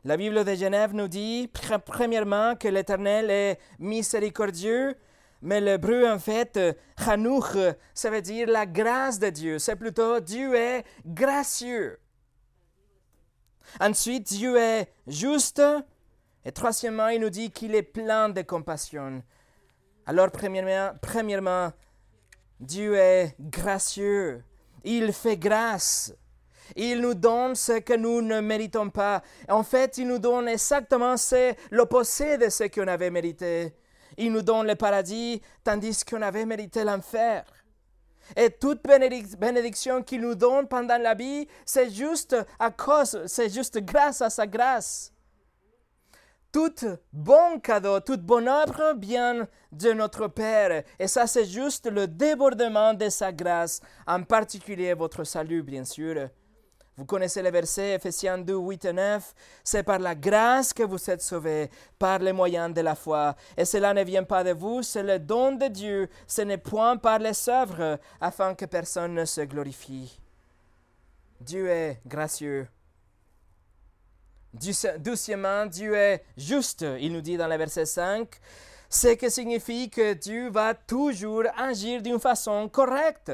La 0.06 0.18
Bible 0.18 0.44
de 0.44 0.54
Genève 0.54 0.92
nous 0.92 1.08
dit, 1.08 1.50
premièrement, 1.86 2.56
que 2.56 2.68
l'Éternel 2.68 3.30
est 3.30 3.58
miséricordieux, 3.78 4.96
mais 5.40 5.62
l'hébreu, 5.62 6.06
en 6.06 6.18
fait, 6.18 6.60
chanouch, 7.02 7.56
ça 7.94 8.10
veut 8.10 8.20
dire 8.20 8.48
la 8.48 8.66
grâce 8.66 9.18
de 9.18 9.30
Dieu. 9.30 9.58
C'est 9.58 9.76
plutôt 9.76 10.20
Dieu 10.20 10.54
est 10.54 10.84
gracieux. 11.06 11.98
Ensuite, 13.80 14.28
Dieu 14.28 14.58
est 14.58 14.92
juste. 15.06 15.62
Et 16.44 16.52
troisièmement, 16.52 17.08
il 17.08 17.22
nous 17.22 17.30
dit 17.30 17.50
qu'il 17.50 17.74
est 17.74 17.82
plein 17.82 18.28
de 18.28 18.42
compassion. 18.42 19.22
Alors, 20.04 20.30
premièrement, 20.30 20.94
premièrement 21.00 21.72
Dieu 22.60 22.94
est 22.94 23.34
gracieux. 23.40 24.44
Il 24.84 25.14
fait 25.14 25.38
grâce. 25.38 26.14
Il 26.77 27.00
nous 27.00 27.14
donne 27.14 27.55
ce 27.55 27.81
que 27.81 27.94
nous 27.94 28.22
ne 28.22 28.40
méritons 28.40 28.90
pas. 28.90 29.22
En 29.48 29.62
fait, 29.62 29.98
il 29.98 30.09
nous 30.09 30.18
donne 30.18 30.48
exactement 30.48 31.14
l'opposé 31.70 32.38
de 32.38 32.48
ce 32.48 32.64
qu'on 32.64 32.88
avait 32.88 33.11
mérité. 33.11 33.74
Il 34.16 34.33
nous 34.33 34.42
donne 34.42 34.66
le 34.66 34.74
paradis 34.74 35.40
tandis 35.62 36.05
qu'on 36.05 36.22
avait 36.22 36.46
mérité 36.46 36.85
l'enfer. 36.85 37.44
Et 38.37 38.50
toute 38.50 38.81
bénédiction 38.83 40.03
qu'il 40.03 40.22
nous 40.22 40.35
donne 40.35 40.66
pendant 40.66 40.96
la 40.96 41.14
vie, 41.14 41.46
c'est 41.66 41.90
juste 41.90 42.37
à 42.59 42.70
cause, 42.70 43.20
c'est 43.27 43.53
juste 43.53 43.79
grâce 43.81 44.22
à 44.22 44.31
sa 44.31 44.46
grâce 44.46 45.14
tout 46.55 46.72
bon 47.12 47.59
cadeau, 47.59 47.98
toute 47.98 48.22
bonne 48.22 48.46
œuvre 48.46 48.94
vient 48.96 49.48
de 49.72 49.92
notre 49.92 50.29
Père. 50.29 50.85
Et 51.00 51.09
ça, 51.09 51.27
c'est 51.27 51.46
juste 51.46 51.90
le 51.90 52.07
débordement 52.07 52.94
de 52.94 53.09
sa 53.09 53.33
grâce, 53.33 53.81
en 54.07 54.22
particulier 54.22 54.94
votre 54.94 55.24
salut, 55.24 55.64
bien 55.64 55.85
sûr. 55.85 56.29
Vous 56.96 57.07
connaissez 57.07 57.42
le 57.42 57.50
verset 57.50 57.94
Ephésiens 57.94 58.38
2, 58.38 58.54
8 58.54 58.85
et 58.85 58.92
9. 58.92 59.35
C'est 59.64 59.83
par 59.83 59.98
la 59.98 60.14
grâce 60.14 60.72
que 60.72 60.85
vous 60.85 61.11
êtes 61.11 61.22
sauvés, 61.22 61.68
par 61.98 62.20
les 62.20 62.33
moyens 62.33 62.72
de 62.72 62.80
la 62.83 62.94
foi. 62.94 63.35
Et 63.57 63.64
cela 63.64 63.92
ne 63.92 64.04
vient 64.04 64.22
pas 64.22 64.44
de 64.44 64.52
vous, 64.52 64.83
c'est 64.83 65.02
le 65.02 65.18
don 65.18 65.52
de 65.52 65.66
Dieu. 65.66 66.09
Ce 66.28 66.42
n'est 66.42 66.59
point 66.59 66.96
par 66.96 67.18
les 67.18 67.48
œuvres, 67.48 67.98
afin 68.20 68.54
que 68.54 68.64
personne 68.66 69.14
ne 69.14 69.24
se 69.24 69.40
glorifie. 69.40 70.20
Dieu 71.40 71.68
est 71.68 72.00
gracieux. 72.07 72.68
Doucement, 74.98 75.66
Dieu 75.66 75.96
est 75.96 76.24
juste, 76.37 76.87
il 77.00 77.12
nous 77.12 77.20
dit 77.20 77.37
dans 77.37 77.48
le 77.48 77.57
verset 77.57 77.87
5, 77.87 78.28
ce 78.88 79.09
qui 79.09 79.28
signifie 79.28 79.90
que 79.90 80.12
Dieu 80.12 80.48
va 80.48 80.74
toujours 80.74 81.42
agir 81.57 82.00
d'une 82.02 82.20
façon 82.20 82.68
correcte. 82.68 83.33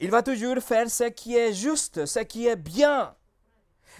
Il 0.00 0.10
va 0.10 0.22
toujours 0.22 0.58
faire 0.58 0.90
ce 0.90 1.04
qui 1.04 1.36
est 1.36 1.52
juste, 1.52 2.06
ce 2.06 2.20
qui 2.20 2.46
est 2.46 2.56
bien. 2.56 3.14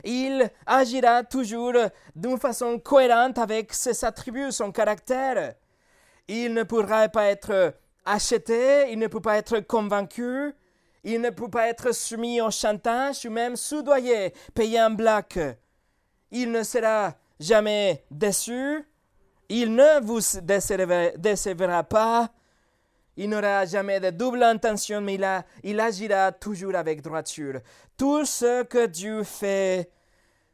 Il 0.02 0.50
agira 0.66 1.22
toujours 1.24 1.74
d'une 2.16 2.38
façon 2.38 2.78
cohérente 2.78 3.38
avec 3.38 3.72
ses 3.72 4.04
attributs, 4.04 4.52
son 4.52 4.72
caractère. 4.72 5.54
Il 6.26 6.54
ne 6.54 6.62
pourra 6.62 7.08
pas 7.08 7.26
être 7.26 7.74
acheté, 8.04 8.90
il 8.90 8.98
ne 8.98 9.08
peut 9.08 9.20
pas 9.20 9.36
être 9.36 9.60
convaincu, 9.60 10.54
il 11.04 11.20
ne 11.20 11.30
peut 11.30 11.50
pas 11.50 11.68
être 11.68 11.92
soumis 11.92 12.40
au 12.40 12.50
chantage 12.50 13.26
ou 13.26 13.30
même 13.30 13.56
soudoyé, 13.56 14.32
payé 14.54 14.80
en 14.80 14.90
black 14.90 15.38
il 16.30 16.50
ne 16.50 16.62
sera 16.62 17.14
jamais 17.38 18.04
déçu, 18.10 18.84
il 19.48 19.74
ne 19.74 20.00
vous 20.02 20.20
décevra 21.16 21.82
pas, 21.84 22.30
il 23.22 23.28
n'aura 23.28 23.66
jamais 23.66 24.00
de 24.00 24.08
double 24.08 24.42
intention, 24.42 25.02
mais 25.02 25.16
il, 25.16 25.44
il 25.62 25.78
agira 25.78 26.32
toujours 26.32 26.74
avec 26.74 27.02
droiture. 27.02 27.60
Tout 27.94 28.24
ce 28.24 28.62
que 28.62 28.86
Dieu 28.86 29.24
fait, 29.24 29.90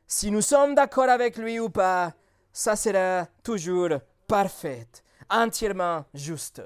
si 0.05 0.33
nous 0.33 0.40
sommes 0.42 0.74
d'accord 0.74 1.09
avec 1.09 1.37
lui 1.37 1.61
ou 1.61 1.70
pas, 1.70 2.12
ça 2.52 2.74
sera 2.74 3.29
toujours 3.44 3.90
parfait, 4.26 4.88
entièrement 5.31 6.07
juste. 6.12 6.61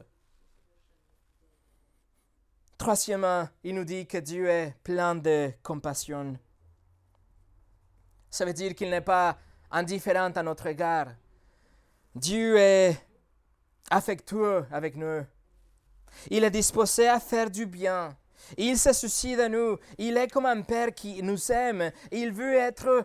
Troisièmement, 2.79 3.47
il 3.63 3.75
nous 3.75 3.85
dit 3.85 4.07
que 4.07 4.17
Dieu 4.17 4.49
est 4.49 4.75
plein 4.83 5.15
de 5.15 5.51
compassion. 5.63 6.35
Ça 8.31 8.47
veut 8.47 8.55
dire 8.55 8.75
qu'il 8.75 8.89
n'est 8.89 9.03
pas 9.03 9.37
indifférent 9.71 10.31
à 10.31 10.43
notre 10.43 10.67
égard. 10.67 11.09
Dieu 12.15 12.57
est 12.57 12.97
affectueux 13.91 14.65
avec 14.73 14.97
nous. 14.97 15.27
Il 16.31 16.44
est 16.44 16.51
disposé 16.51 17.09
à 17.09 17.20
faire 17.20 17.51
du 17.51 17.66
bien. 17.66 18.16
Il 18.57 18.79
se 18.79 18.92
soucie 18.92 19.37
de 19.37 19.49
nous. 19.49 19.79
Il 19.99 20.16
est 20.16 20.29
comme 20.29 20.46
un 20.46 20.62
père 20.62 20.94
qui 20.94 21.23
nous 21.23 21.53
aime. 21.53 21.90
Il 22.11 22.33
veut 22.33 22.55
être 22.55 22.88
euh, 22.88 23.05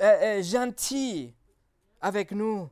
euh, 0.00 0.42
gentil 0.42 1.34
avec 2.00 2.32
nous. 2.32 2.68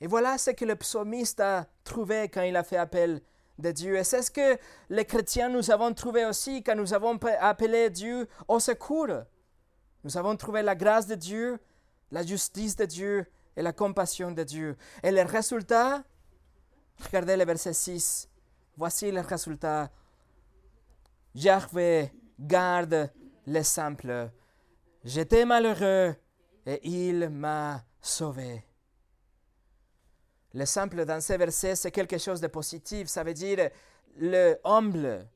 Et 0.00 0.06
voilà 0.06 0.38
ce 0.38 0.50
que 0.50 0.64
le 0.64 0.76
psalmiste 0.76 1.40
a 1.40 1.66
trouvé 1.84 2.28
quand 2.28 2.42
il 2.42 2.56
a 2.56 2.62
fait 2.62 2.78
appel 2.78 3.20
de 3.58 3.70
Dieu. 3.70 3.96
Et 3.96 4.04
c'est 4.04 4.22
ce 4.22 4.30
que 4.30 4.58
les 4.88 5.04
chrétiens 5.04 5.50
nous 5.50 5.70
avons 5.70 5.92
trouvé 5.92 6.24
aussi 6.24 6.62
quand 6.62 6.74
nous 6.74 6.94
avons 6.94 7.18
appelé 7.40 7.90
Dieu 7.90 8.26
au 8.48 8.58
secours. 8.58 9.24
Nous 10.02 10.16
avons 10.16 10.36
trouvé 10.36 10.62
la 10.62 10.74
grâce 10.74 11.06
de 11.06 11.14
Dieu, 11.14 11.58
la 12.10 12.24
justice 12.24 12.76
de 12.76 12.86
Dieu 12.86 13.26
et 13.56 13.62
la 13.62 13.74
compassion 13.74 14.30
de 14.30 14.42
Dieu. 14.42 14.76
Et 15.02 15.10
le 15.10 15.22
résultat, 15.22 16.02
regardez 17.04 17.36
le 17.36 17.44
verset 17.44 17.74
6. 17.74 18.29
Voici 18.80 19.10
le 19.12 19.20
résultat. 19.20 19.90
Yahweh 21.34 22.10
garde 22.38 23.12
les 23.44 23.62
simples. 23.62 24.30
J'étais 25.04 25.44
malheureux 25.44 26.14
et 26.64 26.80
il 26.88 27.28
m'a 27.28 27.84
sauvé. 28.00 28.64
Le 30.54 30.64
simple 30.64 31.04
dans 31.04 31.20
ces 31.20 31.36
versets, 31.36 31.76
c'est 31.76 31.90
quelque 31.90 32.16
chose 32.16 32.40
de 32.40 32.46
positif. 32.46 33.08
Ça 33.08 33.22
veut 33.22 33.34
dire 33.34 33.68
le 34.16 34.56
humble. 34.64 35.28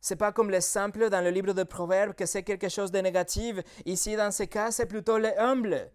C'est 0.00 0.14
pas 0.14 0.30
comme 0.30 0.52
le 0.52 0.60
simple 0.60 1.10
dans 1.10 1.24
le 1.24 1.30
livre 1.30 1.52
de 1.52 1.64
Proverbes 1.64 2.14
que 2.14 2.24
c'est 2.24 2.44
quelque 2.44 2.68
chose 2.68 2.92
de 2.92 3.00
négatif. 3.00 3.56
Ici, 3.84 4.14
dans 4.14 4.30
ce 4.30 4.44
cas, 4.44 4.70
c'est 4.70 4.86
plutôt 4.86 5.18
le 5.18 5.36
humble. 5.40 5.90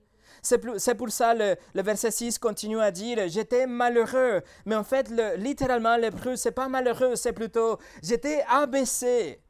C'est 0.46 0.96
pour 0.96 1.10
ça 1.10 1.34
le, 1.34 1.56
le 1.74 1.82
verset 1.82 2.12
6 2.12 2.38
continue 2.38 2.80
à 2.80 2.92
dire 2.92 3.28
J'étais 3.28 3.66
malheureux. 3.66 4.42
Mais 4.66 4.76
en 4.76 4.84
fait, 4.84 5.10
le, 5.10 5.36
littéralement, 5.38 5.98
l'hébreu, 5.98 6.36
c'est 6.36 6.52
pas 6.52 6.68
malheureux, 6.70 7.16
c'est 7.16 7.34
plutôt 7.34 7.80
J'étais 8.04 8.44
abaissé. 8.48 9.42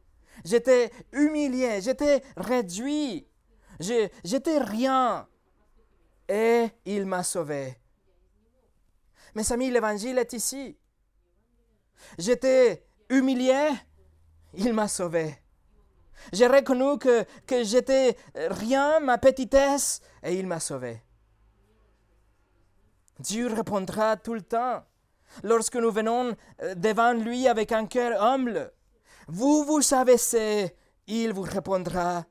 J'étais 0.44 0.92
humilié. 1.12 1.82
J'étais 1.82 2.22
réduit. 2.38 3.28
J'étais 3.80 4.60
rien. 4.60 5.28
Et 6.30 6.68
il 6.86 7.06
m'a 7.06 7.24
sauvé. 7.24 7.78
Mes 9.36 9.52
amis, 9.52 9.70
l'évangile 9.70 10.18
est 10.18 10.32
ici. 10.32 10.78
J'étais 12.18 12.86
humilié, 13.10 13.70
il 14.54 14.74
m'a 14.74 14.88
sauvé. 14.88 15.36
J'ai 16.34 16.48
reconnu 16.48 16.98
que, 16.98 17.24
que 17.46 17.64
j'étais 17.64 18.18
rien, 18.36 19.00
ma 19.00 19.18
petitesse, 19.18 20.02
et 20.24 20.36
il 20.36 20.48
m'a 20.48 20.60
sauvé. 20.60 21.02
Dieu 23.20 23.48
répondra 23.48 24.18
tout 24.18 24.34
le 24.34 24.42
temps. 24.42 24.84
Lorsque 25.44 25.76
nous 25.76 25.92
venons 25.92 26.36
euh, 26.62 26.76
devant 26.76 27.14
lui 27.14 27.48
avec 27.48 27.72
un 27.72 27.86
cœur 27.86 28.22
humble, 28.22 28.72
vous 29.28 29.64
vous 29.64 29.82
savez, 29.82 30.18
il 31.08 31.34
vous 31.34 31.42
répondra 31.42 32.26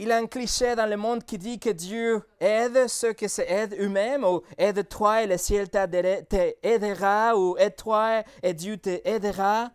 il 0.00 0.08
y 0.08 0.12
a 0.12 0.16
un 0.16 0.26
cliché 0.26 0.74
dans 0.76 0.86
le 0.88 0.96
monde 0.96 1.24
qui 1.24 1.36
dit 1.36 1.58
que 1.58 1.68
Dieu 1.68 2.22
aide 2.40 2.88
ceux 2.88 3.12
qui 3.12 3.28
s'aident 3.28 3.76
eux-mêmes, 3.78 4.24
ou 4.24 4.40
aide-toi 4.56 5.24
et 5.24 5.26
le 5.26 5.36
ciel 5.36 5.68
t'aidera, 5.68 7.36
ou 7.36 7.54
aide-toi 7.58 8.22
et 8.42 8.54
Dieu 8.54 8.78
t'aidera. 8.78 9.70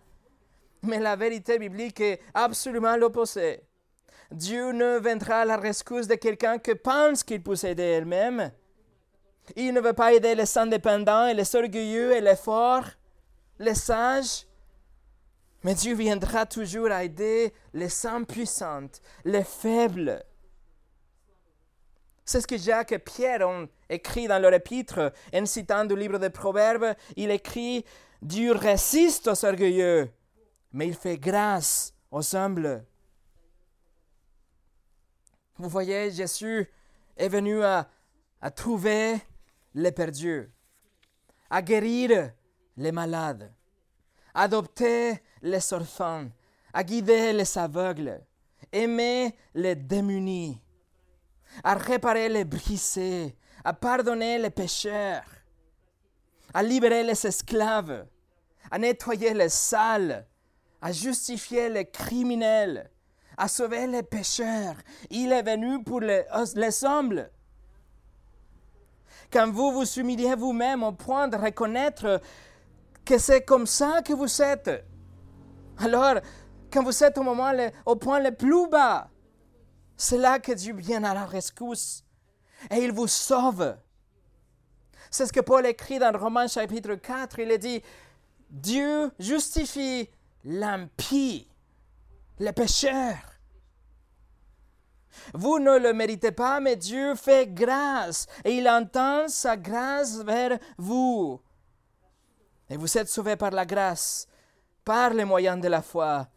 Mais 0.85 0.99
la 0.99 1.15
vérité 1.15 1.57
biblique 1.57 1.99
est 1.99 2.21
absolument 2.33 2.95
l'opposé. 2.95 3.61
Dieu 4.31 4.71
ne 4.71 4.99
viendra 4.99 5.41
à 5.41 5.45
la 5.45 5.57
rescousse 5.57 6.07
de 6.07 6.15
quelqu'un 6.15 6.57
qui 6.57 6.75
pense 6.75 7.23
qu'il 7.23 7.41
peut 7.43 7.55
s'aider 7.55 7.83
elle-même. 7.83 8.51
Il 9.55 9.73
ne 9.73 9.81
veut 9.81 9.93
pas 9.93 10.13
aider 10.13 10.33
les 10.35 10.57
indépendants 10.57 11.27
et 11.27 11.33
les 11.33 11.55
orgueilleux 11.55 12.13
et 12.13 12.21
les 12.21 12.35
forts, 12.35 12.87
les 13.59 13.75
sages. 13.75 14.45
Mais 15.63 15.75
Dieu 15.75 15.95
viendra 15.95 16.45
toujours 16.45 16.91
aider 16.91 17.53
les 17.73 17.89
sans 17.89 18.23
puissantes, 18.23 19.01
les 19.23 19.43
faibles. 19.43 20.23
C'est 22.23 22.41
ce 22.41 22.47
que 22.47 22.57
Jacques 22.57 22.91
et 22.91 22.99
Pierre 22.99 23.47
ont 23.47 23.67
écrit 23.87 24.27
dans 24.27 24.39
leur 24.39 24.53
épître, 24.53 25.11
en 25.33 25.45
citant 25.45 25.85
du 25.85 25.95
livre 25.95 26.17
des 26.17 26.31
Proverbes. 26.31 26.95
Il 27.15 27.29
écrit 27.29 27.85
Dieu 28.21 28.51
résiste 28.51 29.27
aux 29.27 29.45
orgueilleux, 29.45 30.09
mais 30.75 30.89
il 30.89 30.93
fait 30.93 31.17
grâce 31.17 31.93
aux 32.11 32.35
humbles. 32.35 32.85
Vous 35.55 35.69
voyez, 35.69 36.11
Jésus 36.11 36.69
est 37.15 37.29
venu 37.29 37.63
à, 37.63 37.87
trouver 38.53 39.15
les 39.73 39.93
perdus, 39.93 40.51
à 41.49 41.61
guérir 41.61 42.33
les 42.75 42.91
malades, 42.91 43.53
à 44.33 44.43
adopter 44.43 45.23
les 45.41 45.73
orphans, 45.73 46.27
à 46.73 46.83
guider 46.83 47.31
les 47.31 47.57
aveugles, 47.57 48.21
aimer 48.69 49.33
les 49.53 49.75
démunis, 49.75 50.61
à 51.63 51.75
réparer 51.75 52.27
les 52.27 52.43
brisés, 52.43 53.37
à 53.63 53.71
pardonner 53.71 54.37
les 54.39 54.49
pécheurs, 54.49 55.23
à 56.53 56.61
libérer 56.61 57.03
les 57.03 57.25
esclaves, 57.25 58.05
à 58.69 58.77
nettoyer 58.77 59.33
les 59.33 59.49
salles, 59.49 60.27
à 60.81 60.91
justifier 60.91 61.69
les 61.69 61.85
criminels, 61.85 62.89
à 63.37 63.47
sauver 63.47 63.87
les 63.87 64.03
pécheurs. 64.03 64.75
Il 65.09 65.31
est 65.31 65.43
venu 65.43 65.83
pour 65.83 66.01
les, 66.01 66.23
les 66.55 66.85
humbles. 66.85 67.31
Quand 69.31 69.51
vous 69.51 69.71
vous 69.71 69.99
humiliez 69.99 70.35
vous-même 70.35 70.83
au 70.83 70.91
point 70.91 71.27
de 71.27 71.37
reconnaître 71.37 72.21
que 73.03 73.17
c'est 73.17 73.43
comme 73.43 73.67
ça 73.67 74.01
que 74.01 74.13
vous 74.13 74.41
êtes, 74.41 74.85
alors, 75.77 76.15
quand 76.71 76.83
vous 76.83 77.03
êtes 77.03 77.17
au, 77.17 77.23
moment, 77.23 77.51
au 77.85 77.95
point 77.95 78.19
le 78.19 78.31
plus 78.31 78.67
bas, 78.69 79.09
c'est 79.97 80.17
là 80.17 80.39
que 80.39 80.51
Dieu 80.51 80.75
vient 80.75 81.03
à 81.03 81.13
la 81.13 81.25
rescousse 81.25 82.03
et 82.71 82.77
il 82.77 82.91
vous 82.91 83.07
sauve. 83.07 83.77
C'est 85.11 85.25
ce 85.25 85.33
que 85.33 85.39
Paul 85.39 85.65
écrit 85.65 85.99
dans 85.99 86.17
Romains 86.17 86.47
chapitre 86.47 86.95
4. 86.95 87.39
Il 87.39 87.57
dit, 87.57 87.81
Dieu 88.49 89.11
justifie 89.19 90.09
l'impie, 90.45 91.47
le 92.39 92.51
pécheur. 92.51 93.17
Vous 95.33 95.59
ne 95.59 95.77
le 95.77 95.93
méritez 95.93 96.31
pas, 96.31 96.59
mais 96.59 96.75
Dieu 96.75 97.15
fait 97.15 97.47
grâce 97.53 98.27
et 98.43 98.57
il 98.57 98.69
entend 98.69 99.27
sa 99.27 99.57
grâce 99.57 100.17
vers 100.23 100.57
vous. 100.77 101.41
Et 102.69 102.77
vous 102.77 102.97
êtes 102.97 103.09
sauvés 103.09 103.35
par 103.35 103.51
la 103.51 103.65
grâce 103.65 104.27
par 104.83 105.13
les 105.13 105.25
moyens 105.25 105.59
de 105.59 105.67
la 105.67 105.81
foi. 105.81 106.27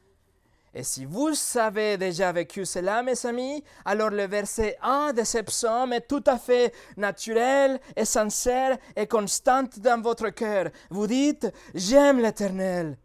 Et 0.74 0.82
si 0.82 1.04
vous 1.04 1.34
avez 1.56 1.96
déjà 1.98 2.32
vécu 2.32 2.64
cela, 2.64 3.02
mes 3.02 3.26
amis, 3.26 3.62
alors 3.84 4.10
le 4.10 4.26
verset 4.26 4.78
1 4.82 5.12
de 5.12 5.24
ce 5.24 5.38
psaume 5.38 5.92
est 5.92 6.06
tout 6.06 6.24
à 6.26 6.38
fait 6.38 6.72
naturel 6.96 7.80
et 7.96 8.04
sincère 8.04 8.78
et 8.96 9.06
constant 9.06 9.64
dans 9.78 10.00
votre 10.00 10.30
cœur. 10.30 10.70
Vous 10.90 11.06
dites, 11.06 11.50
j'aime 11.74 12.20
l'Éternel. 12.20 12.96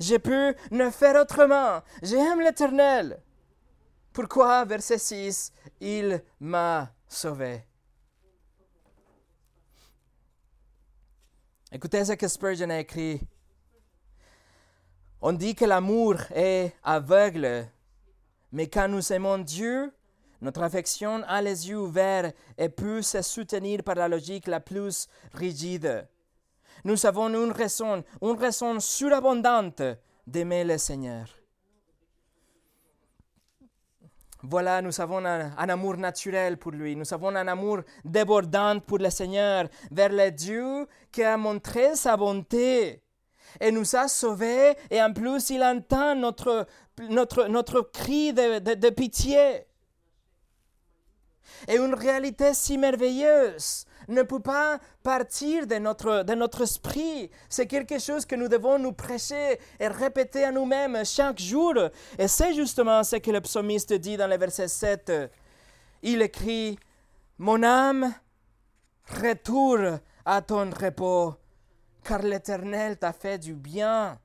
Je 0.00 0.16
peux 0.16 0.54
ne 0.70 0.90
faire 0.90 1.20
autrement. 1.20 1.82
J'aime 2.02 2.40
l'Éternel. 2.40 3.22
Pourquoi, 4.12 4.64
verset 4.64 4.98
6, 4.98 5.52
il 5.80 6.22
m'a 6.40 6.90
sauvé? 7.06 7.62
Écoutez 11.70 12.04
ce 12.04 12.12
que 12.12 12.28
Spurgeon 12.28 12.70
a 12.70 12.78
écrit. 12.78 13.20
On 15.20 15.32
dit 15.32 15.54
que 15.54 15.64
l'amour 15.64 16.16
est 16.34 16.72
aveugle, 16.82 17.66
mais 18.52 18.68
quand 18.68 18.88
nous 18.88 19.12
aimons 19.12 19.38
Dieu, 19.38 19.92
notre 20.40 20.62
affection 20.62 21.22
a 21.26 21.42
les 21.42 21.68
yeux 21.68 21.78
ouverts 21.78 22.32
et 22.56 22.68
peut 22.68 23.02
se 23.02 23.20
soutenir 23.22 23.82
par 23.82 23.96
la 23.96 24.08
logique 24.08 24.46
la 24.46 24.60
plus 24.60 25.08
rigide. 25.32 26.08
Nous 26.84 27.06
avons 27.06 27.28
une 27.28 27.52
raison, 27.52 28.04
une 28.22 28.36
raison 28.36 28.80
surabondante 28.80 29.82
d'aimer 30.26 30.64
le 30.64 30.78
Seigneur. 30.78 31.26
Voilà, 34.42 34.80
nous 34.80 35.00
avons 35.00 35.24
un, 35.24 35.50
amour 35.56 35.96
naturel 35.96 36.56
pour 36.56 36.70
lui. 36.70 36.94
Nous 36.94 37.12
avons 37.12 37.34
un 37.34 37.48
amour 37.48 37.80
débordant 38.04 38.78
pour 38.78 38.98
le 38.98 39.10
Seigneur, 39.10 39.68
vers 39.90 40.12
le 40.12 40.30
Dieu 40.30 40.86
qui 41.10 41.22
a 41.24 41.36
montré 41.36 41.96
sa 41.96 42.16
bonté 42.16 43.02
et 43.60 43.72
nous 43.72 43.96
a 43.96 44.06
sauvés. 44.06 44.76
Et 44.90 45.02
en 45.02 45.12
plus, 45.12 45.50
il 45.50 45.62
entend 45.64 46.14
notre, 46.14 46.66
notre, 47.08 47.46
notre 47.48 47.80
cri 47.80 48.32
de, 48.32 48.58
de, 48.74 48.90
pitié. 48.90 49.66
Et 51.66 51.76
une 51.76 51.94
réalité 51.94 52.54
si 52.54 52.78
merveilleuse 52.78 53.86
ne 54.08 54.22
peut 54.22 54.40
pas 54.40 54.78
partir 55.02 55.66
de 55.66 55.76
notre, 55.76 56.22
de 56.22 56.34
notre 56.34 56.62
esprit. 56.62 57.30
C'est 57.48 57.66
quelque 57.66 57.98
chose 57.98 58.24
que 58.24 58.36
nous 58.36 58.48
devons 58.48 58.78
nous 58.78 58.92
prêcher 58.92 59.58
et 59.80 59.88
répéter 59.88 60.44
à 60.44 60.52
nous-mêmes 60.52 61.04
chaque 61.04 61.40
jour. 61.40 61.74
Et 62.18 62.28
c'est 62.28 62.54
justement 62.54 63.02
ce 63.04 63.16
que 63.16 63.30
le 63.30 63.40
psalmiste 63.40 63.92
dit 63.92 64.16
dans 64.16 64.28
le 64.28 64.36
verset 64.36 64.68
7. 64.68 65.12
Il 66.02 66.22
écrit, 66.22 66.78
Mon 67.38 67.62
âme, 67.62 68.14
retourne 69.08 70.00
à 70.24 70.42
ton 70.42 70.70
repos, 70.70 71.34
car 72.02 72.22
l'Éternel 72.22 72.98
t'a 72.98 73.12
fait 73.12 73.38
du 73.38 73.54
bien. 73.54 74.18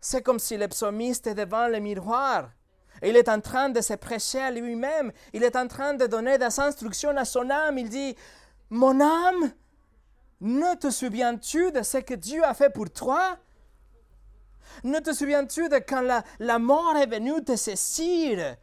C'est 0.00 0.22
comme 0.22 0.38
si 0.38 0.56
le 0.56 0.68
psalmiste 0.68 1.28
est 1.28 1.34
devant 1.34 1.68
le 1.68 1.78
miroir. 1.78 2.50
Il 3.02 3.16
est 3.16 3.28
en 3.28 3.40
train 3.40 3.68
de 3.68 3.80
se 3.80 3.94
prêcher 3.94 4.40
à 4.40 4.50
lui-même. 4.50 5.12
Il 5.32 5.42
est 5.42 5.56
en 5.56 5.66
train 5.66 5.94
de 5.94 6.06
donner 6.06 6.38
des 6.38 6.60
instructions 6.60 7.16
à 7.16 7.24
son 7.24 7.50
âme. 7.50 7.78
Il 7.78 7.88
dit, 7.88 8.14
Mon 8.70 9.00
âme, 9.00 9.52
ne 10.40 10.74
te 10.76 10.90
souviens-tu 10.90 11.72
de 11.72 11.82
ce 11.82 11.98
que 11.98 12.14
Dieu 12.14 12.44
a 12.44 12.54
fait 12.54 12.70
pour 12.70 12.90
toi? 12.90 13.36
Ne 14.84 14.98
te 15.00 15.12
souviens-tu 15.12 15.68
de 15.68 15.76
quand 15.76 16.00
la, 16.00 16.22
la 16.38 16.58
mort 16.58 16.96
est 16.96 17.06
venue 17.06 17.42
te 17.44 17.56
saisir? 17.56 18.56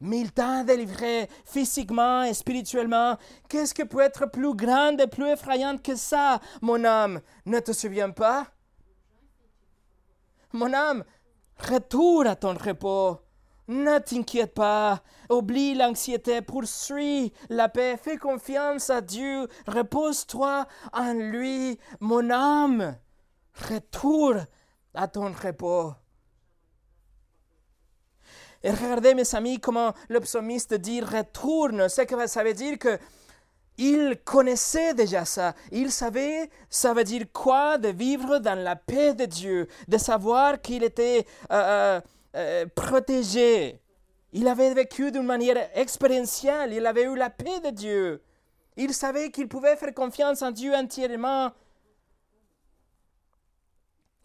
Mais 0.00 0.20
il 0.20 0.32
t'a 0.32 0.64
délivré 0.64 1.28
physiquement 1.44 2.24
et 2.24 2.34
spirituellement. 2.34 3.16
Qu'est-ce 3.48 3.74
qui 3.74 3.84
peut 3.84 4.00
être 4.00 4.26
plus 4.26 4.54
grand 4.54 4.96
et 4.98 5.06
plus 5.06 5.28
effrayant 5.28 5.78
que 5.78 5.96
ça, 5.96 6.40
mon 6.60 6.84
âme 6.84 7.20
Ne 7.46 7.60
te 7.60 7.72
souviens 7.72 8.10
pas? 8.10 8.46
Mon 10.52 10.72
âme, 10.72 11.04
retourne 11.58 12.26
à 12.26 12.36
ton 12.36 12.54
repos. 12.54 13.23
Ne 13.66 13.98
t'inquiète 13.98 14.54
pas, 14.54 15.02
oublie 15.30 15.74
l'anxiété, 15.74 16.42
poursuis 16.42 17.32
la 17.48 17.70
paix, 17.70 17.96
fais 17.96 18.18
confiance 18.18 18.90
à 18.90 19.00
Dieu, 19.00 19.48
repose-toi 19.66 20.66
en 20.92 21.12
lui, 21.14 21.78
mon 22.00 22.28
âme, 22.30 22.96
retourne 23.70 24.46
à 24.94 25.08
ton 25.08 25.32
repos. 25.32 25.94
Et 28.62 28.70
regardez, 28.70 29.14
mes 29.14 29.34
amis, 29.34 29.60
comment 29.60 29.92
le 30.08 30.20
psalmiste 30.20 30.74
dit 30.74 31.00
retourne. 31.00 31.88
Ce 31.88 32.00
que 32.02 32.26
ça 32.26 32.42
veut 32.42 32.54
dire 32.54 32.78
que 32.78 32.98
il 33.76 34.18
connaissait 34.24 34.94
déjà 34.94 35.24
ça. 35.24 35.54
Il 35.72 35.90
savait, 35.90 36.48
ça 36.70 36.94
veut 36.94 37.04
dire 37.04 37.26
quoi 37.32 37.76
de 37.76 37.88
vivre 37.88 38.38
dans 38.38 38.58
la 38.58 38.76
paix 38.76 39.14
de 39.14 39.24
Dieu, 39.24 39.68
de 39.88 39.98
savoir 39.98 40.60
qu'il 40.60 40.84
était 40.84 41.26
euh, 41.50 42.00
euh, 42.34 42.66
protégé. 42.74 43.80
Il 44.32 44.48
avait 44.48 44.74
vécu 44.74 45.12
d'une 45.12 45.22
manière 45.22 45.70
expérientielle. 45.78 46.72
Il 46.72 46.86
avait 46.86 47.04
eu 47.04 47.14
la 47.14 47.30
paix 47.30 47.60
de 47.60 47.70
Dieu. 47.70 48.22
Il 48.76 48.92
savait 48.92 49.30
qu'il 49.30 49.48
pouvait 49.48 49.76
faire 49.76 49.94
confiance 49.94 50.42
en 50.42 50.50
Dieu 50.50 50.74
entièrement. 50.74 51.52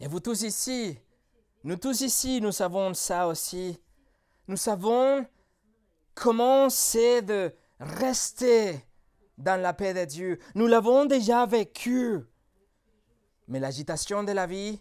Et 0.00 0.08
vous 0.08 0.18
tous 0.20 0.42
ici, 0.42 0.98
nous 1.62 1.76
tous 1.76 2.00
ici, 2.00 2.40
nous 2.40 2.52
savons 2.52 2.94
ça 2.94 3.28
aussi. 3.28 3.78
Nous 4.48 4.56
savons 4.56 5.26
comment 6.14 6.68
c'est 6.70 7.22
de 7.22 7.54
rester 7.78 8.84
dans 9.38 9.60
la 9.60 9.72
paix 9.72 9.94
de 9.94 10.04
Dieu. 10.04 10.38
Nous 10.54 10.66
l'avons 10.66 11.04
déjà 11.04 11.46
vécu. 11.46 12.20
Mais 13.46 13.60
l'agitation 13.60 14.24
de 14.24 14.32
la 14.32 14.46
vie, 14.46 14.80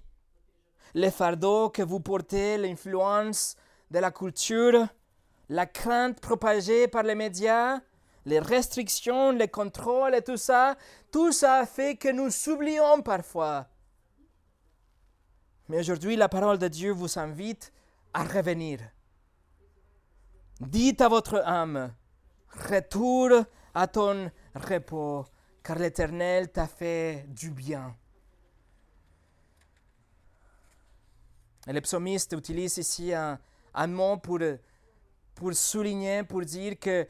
les 0.93 1.11
fardeaux 1.11 1.69
que 1.69 1.81
vous 1.81 1.99
portez, 1.99 2.57
l'influence 2.57 3.55
de 3.91 3.99
la 3.99 4.11
culture, 4.11 4.87
la 5.49 5.65
crainte 5.65 6.19
propagée 6.19 6.87
par 6.87 7.03
les 7.03 7.15
médias, 7.15 7.79
les 8.25 8.39
restrictions, 8.39 9.31
les 9.31 9.47
contrôles 9.47 10.15
et 10.15 10.21
tout 10.21 10.37
ça, 10.37 10.75
tout 11.11 11.31
ça 11.31 11.65
fait 11.65 11.95
que 11.95 12.09
nous 12.09 12.29
s'oublions 12.29 13.01
parfois. 13.01 13.67
Mais 15.67 15.79
aujourd'hui, 15.79 16.15
la 16.15 16.29
parole 16.29 16.57
de 16.57 16.67
Dieu 16.67 16.91
vous 16.91 17.19
invite 17.19 17.71
à 18.13 18.23
revenir 18.23 18.79
Dites 20.59 20.99
à 20.99 21.07
votre 21.07 21.41
âme, 21.45 21.93
retourne 22.49 23.45
à 23.73 23.87
ton 23.87 24.29
repos, 24.55 25.25
car 25.63 25.79
l'Éternel 25.79 26.51
t'a 26.51 26.67
fait 26.67 27.25
du 27.29 27.51
bien. 27.51 27.95
Et 31.69 31.71
le 31.71 31.81
psalmiste 31.81 32.33
utilise 32.33 32.79
ici 32.79 33.13
un, 33.13 33.37
mot 33.87 34.17
pour, 34.17 34.39
pour 35.35 35.53
souligner, 35.53 36.23
pour 36.23 36.41
dire 36.41 36.79
que 36.79 37.07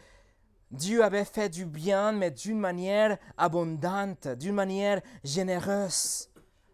Dieu 0.70 1.02
avait 1.02 1.24
fait 1.24 1.48
du 1.48 1.66
bien, 1.66 2.12
mais 2.12 2.30
d'une 2.30 2.60
manière 2.60 3.18
abondante, 3.38 4.28
d'une 4.28 4.56
manière 4.56 5.02
généreuse. 5.24 6.30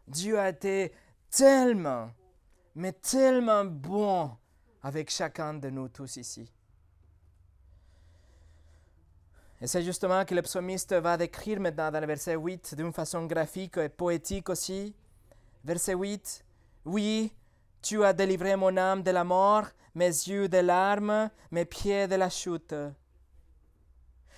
Dieu 0.08 0.40
a 0.40 0.50
été 0.50 0.94
tellement, 1.30 2.10
mais 2.74 2.92
tellement 2.92 3.66
bon 3.66 4.32
avec 4.82 5.12
chacun 5.12 5.54
de 5.54 5.70
nous 5.70 5.88
tous 5.90 6.18
ici. 6.18 6.52
Et 9.62 9.68
c'est 9.68 9.84
justement 9.84 10.26
que 10.26 10.34
le 10.34 10.42
psalmiste 10.42 10.94
va 10.96 11.18
décrire 11.18 11.60
maintenant 11.60 11.92
dans 11.92 12.00
le 12.00 12.08
verset 12.08 12.36
8 12.36 12.74
d'une 12.74 12.92
façon 12.92 13.28
graphique 13.28 13.78
et 13.78 13.90
poétique 13.90 14.50
aussi. 14.50 14.96
Verset 15.64 15.94
8. 15.94 16.44
Oui, 16.86 17.32
tu 17.82 18.04
as 18.04 18.14
délivré 18.14 18.56
mon 18.56 18.76
âme 18.78 19.04
de 19.04 19.12
la 19.12 19.24
mort, 19.24 19.66
mes 19.94 20.06
yeux 20.06 20.48
de 20.48 20.58
larmes, 20.58 21.30
mes 21.52 21.66
pieds 21.66 22.08
de 22.08 22.16
la 22.16 22.30
chute. 22.30 22.76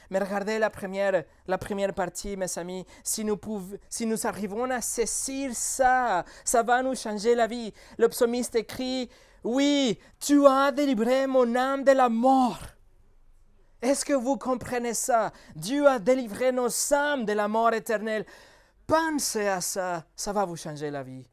Mais 0.09 0.19
regardez 0.19 0.57
la 0.59 0.69
première, 0.69 1.23
la 1.47 1.57
première 1.57 1.93
partie, 1.93 2.37
mes 2.37 2.57
amis. 2.57 2.85
Si 3.03 3.25
nous, 3.25 3.39
si 3.89 4.05
nous 4.05 4.25
arrivons 4.25 4.69
à 4.69 4.81
saisir 4.81 5.51
ça, 5.53 6.23
ça 6.45 6.63
va 6.63 6.81
nous 6.81 6.95
changer 6.95 7.35
la 7.35 7.47
vie. 7.47 7.73
Le 7.97 8.07
psalmiste 8.07 8.55
écrit, 8.55 9.09
Oui, 9.43 9.99
tu 10.19 10.45
as 10.47 10.71
délivré 10.71 11.27
mon 11.27 11.55
âme 11.55 11.83
de 11.83 11.91
la 11.91 12.09
mort. 12.09 12.59
Est-ce 13.81 14.05
que 14.05 14.13
vous 14.13 14.37
comprenez 14.37 14.93
ça? 14.93 15.31
Dieu 15.55 15.87
a 15.87 15.99
délivré 15.99 16.51
nos 16.51 16.69
âmes 16.93 17.25
de 17.25 17.33
la 17.33 17.47
mort 17.47 17.73
éternelle. 17.73 18.25
Pensez 18.87 19.47
à 19.47 19.61
ça, 19.61 20.05
ça 20.15 20.33
va 20.33 20.45
vous 20.45 20.55
changer 20.55 20.89
la 20.89 21.03
vie. 21.03 21.27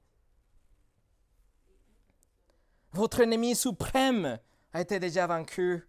Votre 2.94 3.22
ennemi 3.22 3.56
suprême 3.56 4.38
a 4.72 4.80
été 4.80 5.00
déjà 5.00 5.26
vaincu. 5.26 5.84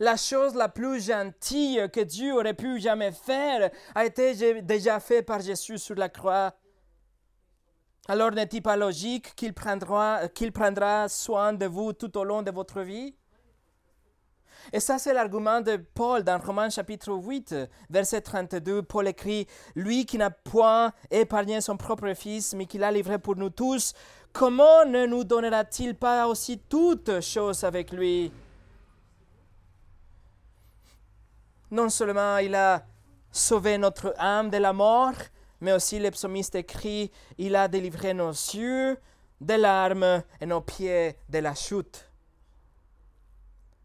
La 0.00 0.16
chose 0.16 0.54
la 0.54 0.70
plus 0.70 0.98
gentille 1.04 1.86
que 1.92 2.00
Dieu 2.00 2.32
aurait 2.34 2.54
pu 2.54 2.80
jamais 2.80 3.12
faire 3.12 3.70
a 3.94 4.06
été 4.06 4.62
déjà 4.62 4.98
faite 4.98 5.26
par 5.26 5.40
Jésus 5.40 5.76
sur 5.76 5.94
la 5.94 6.08
croix. 6.08 6.54
Alors 8.08 8.32
n'est-il 8.32 8.62
pas 8.62 8.76
logique 8.76 9.34
qu'il 9.34 9.52
prendra, 9.52 11.08
soin 11.10 11.52
de 11.52 11.66
vous 11.66 11.92
tout 11.92 12.16
au 12.16 12.24
long 12.24 12.40
de 12.40 12.50
votre 12.50 12.80
vie? 12.80 13.14
Et 14.72 14.80
ça, 14.80 14.98
c'est 14.98 15.14
l'argument 15.14 15.60
de 15.60 15.76
Paul 15.76 16.22
dans 16.22 16.38
Romains 16.38 16.68
chapitre 16.68 17.12
8, 17.12 17.54
verset 17.88 18.20
32. 18.20 18.82
Paul 18.82 19.08
écrit, 19.08 19.46
Lui 19.74 20.04
qui 20.04 20.18
n'a 20.18 20.30
point 20.30 20.92
épargné 21.10 21.60
son 21.60 21.76
propre 21.76 22.12
Fils, 22.14 22.54
mais 22.54 22.66
qui 22.66 22.76
l'a 22.76 22.90
livré 22.90 23.18
pour 23.18 23.36
nous 23.36 23.50
tous, 23.50 23.94
comment 24.32 24.84
ne 24.84 25.06
nous 25.06 25.24
donnera-t-il 25.24 25.94
pas 25.94 26.26
aussi 26.26 26.58
toutes 26.68 27.20
choses 27.20 27.64
avec 27.64 27.92
lui? 27.92 28.32
Non 31.70 31.88
seulement 31.88 32.38
il 32.38 32.54
a 32.54 32.84
sauvé 33.30 33.76
notre 33.78 34.14
âme 34.18 34.50
de 34.50 34.56
la 34.56 34.72
mort, 34.72 35.14
mais 35.60 35.72
aussi 35.72 35.98
le 35.98 36.10
psalmiste 36.10 36.54
écrit, 36.54 37.10
il 37.36 37.56
a 37.56 37.68
délivré 37.68 38.14
nos 38.14 38.30
yeux 38.30 38.96
des 39.40 39.58
larmes 39.58 40.22
et 40.40 40.46
nos 40.46 40.60
pieds 40.60 41.16
de 41.28 41.38
la 41.38 41.54
chute. 41.54 42.10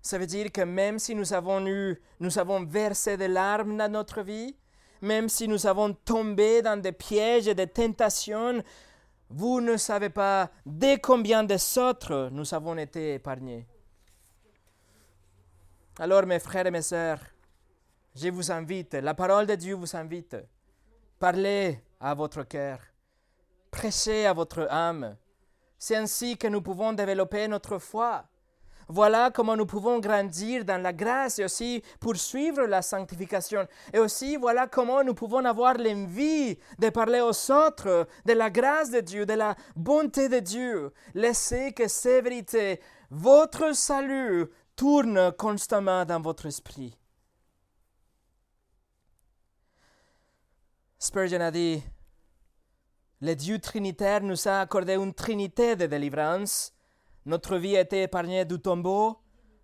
Ça 0.02 0.18
veut 0.18 0.28
dire 0.28 0.52
que 0.52 0.62
même 0.62 1.00
si 1.00 1.16
nous 1.16 1.34
avons 1.34 1.66
eu, 1.66 2.02
nous 2.20 2.38
avons 2.38 2.64
versé 2.66 3.16
des 3.16 3.28
larmes 3.28 3.78
dans 3.78 3.91
notre 3.91 4.22
vie, 4.22 4.56
même 5.02 5.30
si 5.30 5.48
nous 5.48 5.68
avons 5.68 5.94
tombé 5.94 6.62
dans 6.62 6.82
des 6.82 6.91
pièges 6.91 7.48
et 7.48 7.56
des 7.56 7.68
tentations, 7.68 8.64
vous 9.36 9.62
ne 9.62 9.78
savez 9.78 10.10
pas 10.10 10.52
dès 10.64 11.00
combien 11.00 11.44
de 11.44 11.56
autres 11.80 12.30
nous 12.32 12.54
avons 12.54 12.78
été 12.78 13.16
épargnés. 13.16 13.68
Alors 15.98 16.26
mes 16.28 16.40
frères 16.40 16.68
et 16.68 16.72
mes 16.72 16.84
sœurs, 16.84 17.20
je 18.16 18.30
vous 18.30 18.52
invite, 18.52 18.94
la 18.94 19.16
parole 19.16 19.48
de 19.48 19.56
Dieu 19.56 19.74
vous 19.74 19.96
invite, 19.96 20.38
parlez 21.18 21.84
à 22.00 22.14
votre 22.14 22.44
cœur, 22.44 22.80
prêchez 23.72 24.28
à 24.28 24.34
votre 24.34 24.68
âme. 24.70 25.18
C'est 25.80 25.96
ainsi 25.96 26.38
que 26.38 26.48
nous 26.48 26.62
pouvons 26.62 26.94
développer 26.94 27.48
notre 27.48 27.80
foi. 27.80 28.26
Voilà 28.94 29.32
comment 29.32 29.58
nous 29.58 29.66
pouvons 29.66 29.98
grandir 29.98 30.66
dans 30.66 30.80
la 30.80 30.94
grâce 30.94 31.39
et 31.39 31.46
aussi 31.46 31.82
poursuivre 32.00 32.68
la 32.68 32.84
sanctification. 32.84 33.68
Et 33.91 33.98
aussi, 33.98 34.38
voilà 34.38 34.68
comment 34.68 35.04
nous 35.04 35.16
pouvons 35.16 35.44
avoir 35.46 35.80
l'envie 35.80 36.60
de 36.78 36.89
parler 36.89 37.20
aux 37.20 37.52
autres 37.52 38.08
de 38.24 38.34
la 38.34 38.52
grâce 38.52 38.91
de 38.91 39.00
Dieu, 39.00 39.26
de 39.26 39.34
la 39.34 39.56
bonté 39.76 40.30
de 40.30 40.38
Dieu. 40.38 40.94
Laissez 41.16 41.74
que 41.74 41.88
ces 41.88 42.22
vérités, 42.22 42.82
votre 43.10 43.76
salut, 43.76 44.46
tournent 44.76 45.32
constamment 45.39 46.06
dans 46.06 46.22
votre 46.22 46.46
esprit. 46.46 46.96
Spurgeon 51.00 51.41
a 51.41 51.50
dit, 51.50 51.82
le 53.22 53.34
Dieu 53.34 53.58
trinitaire 53.58 54.22
nous 54.22 54.48
a 54.48 54.60
accordé 54.60 54.94
une 54.94 55.16
trinité 55.16 55.76
de 55.76 55.88
délivrance 55.88 56.74
notre 57.26 57.57
vie 57.57 57.76
été 57.76 58.03
épargnée 58.03 58.45
du 58.45 58.59
tombeau, 58.59 59.17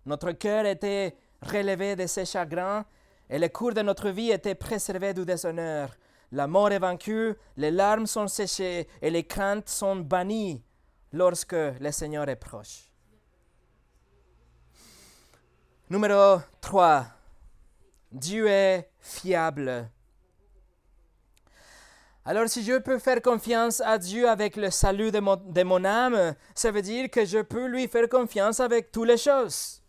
notre 0.06 0.32
cœur 0.32 0.64
été 0.66 1.14
relevé 1.42 1.94
de 1.96 2.06
ses 2.06 2.24
chagrins, 2.24 2.84
et 3.28 3.38
le 3.38 3.48
cours 3.48 3.74
de 3.74 3.82
notre 3.82 4.08
vie 4.10 4.30
était 4.30 4.54
préservé 4.54 5.14
du 5.14 5.24
déshonneur. 5.24 5.94
La 6.32 6.46
mort 6.46 6.72
est 6.72 6.78
vaincue, 6.78 7.34
les 7.56 7.70
larmes 7.70 8.06
sont 8.06 8.28
séchées 8.28 8.88
et 9.02 9.10
les 9.10 9.24
craintes 9.24 9.68
sont 9.68 9.96
bannies 9.96 10.62
lorsque 11.12 11.52
le 11.52 11.90
Seigneur 11.90 12.28
est 12.28 12.36
proche. 12.36 12.90
Numéro 15.88 16.38
3. 16.60 17.06
Dieu 18.12 18.46
est 18.46 18.90
fiable. 19.00 19.90
Alors 22.26 22.48
si 22.48 22.62
je 22.62 22.78
peux 22.78 22.98
faire 22.98 23.22
confiance 23.22 23.80
à 23.80 23.96
Dieu 23.96 24.28
avec 24.28 24.56
le 24.56 24.70
salut 24.70 25.10
de 25.10 25.20
mon, 25.20 25.84
âme, 25.84 26.34
ça 26.54 26.70
veut 26.70 26.82
dire 26.82 27.10
que 27.10 27.24
je 27.24 27.38
peux 27.38 27.66
lui 27.66 27.88
faire 27.88 28.08
confiance 28.10 28.60
avec 28.60 28.92
toutes 28.92 29.08
les 29.08 29.16
choses. 29.16 29.80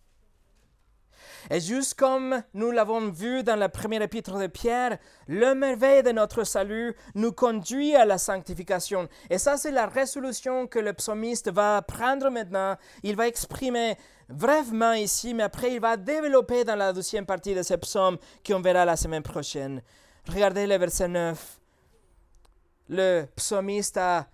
Et 1.49 1.59
juste 1.59 1.95
comme 1.95 2.41
nous 2.53 2.71
l'avons 2.71 3.09
vu 3.09 3.43
dans 3.43 3.57
la 3.57 3.67
première 3.67 4.01
épître 4.01 4.37
de 4.37 4.47
Pierre, 4.47 4.97
le 5.27 5.53
merveille 5.55 6.03
de 6.03 6.11
notre 6.11 6.45
salut 6.45 6.95
nous 7.15 7.33
conduit 7.33 7.95
à 7.95 8.05
la 8.05 8.17
sanctification. 8.17 9.09
Et 9.29 9.37
ça, 9.37 9.57
c'est 9.57 9.71
la 9.71 9.87
résolution 9.87 10.67
que 10.67 10.79
le 10.79 10.93
psalmiste 10.93 11.51
va 11.51 11.81
prendre 11.81 12.29
maintenant. 12.29 12.77
Il 13.03 13.15
va 13.17 13.27
exprimer 13.27 13.97
brièvement 14.29 14.93
ici, 14.93 15.33
mais 15.33 15.43
après, 15.43 15.73
il 15.73 15.81
va 15.81 15.97
développer 15.97 16.63
dans 16.63 16.75
la 16.75 16.93
deuxième 16.93 17.25
partie 17.25 17.55
de 17.55 17.63
ce 17.63 17.73
psaume 17.73 18.17
qu'on 18.47 18.61
verra 18.61 18.85
la 18.85 18.95
semaine 18.95 19.23
prochaine. 19.23 19.81
Regardez 20.27 20.67
le 20.67 20.77
verset 20.77 21.07
9. 21.07 21.60
Le 22.93 23.25
psalmiste 23.37 23.95
a 23.95 24.27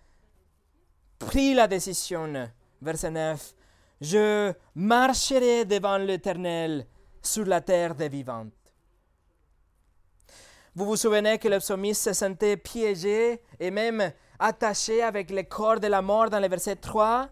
pris 1.19 1.53
la 1.53 1.67
décision. 1.67 2.49
Verset 2.81 3.11
9. 3.11 3.53
Je 4.01 4.51
marcherai 4.73 5.63
devant 5.63 5.97
l'Éternel 5.97 6.87
sur 7.21 7.45
la 7.45 7.61
terre 7.61 7.93
des 7.93 8.09
vivants. 8.09 8.47
Vous 10.73 10.85
vous 10.85 10.95
souvenez 10.95 11.37
que 11.37 11.47
le 11.47 11.59
psalmiste 11.59 12.05
se 12.05 12.13
sentait 12.13 12.57
piégé 12.57 13.43
et 13.59 13.69
même 13.69 14.11
attaché 14.39 15.03
avec 15.03 15.29
les 15.29 15.43
corps 15.43 15.79
de 15.79 15.87
la 15.87 16.01
mort 16.01 16.31
dans 16.31 16.39
le 16.39 16.47
verset 16.47 16.77
3. 16.77 17.29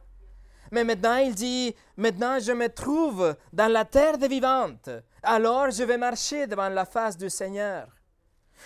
Mais 0.72 0.84
maintenant, 0.84 1.18
il 1.18 1.34
dit, 1.34 1.76
maintenant 1.98 2.38
je 2.38 2.52
me 2.52 2.70
trouve 2.70 3.36
dans 3.52 3.72
la 3.72 3.84
terre 3.84 4.20
des 4.20 4.28
vivants, 4.28 4.76
alors 5.24 5.72
je 5.72 5.82
vais 5.82 5.98
marcher 5.98 6.46
devant 6.46 6.70
la 6.70 6.86
face 6.86 7.18
du 7.18 7.32
Seigneur. 7.32 7.95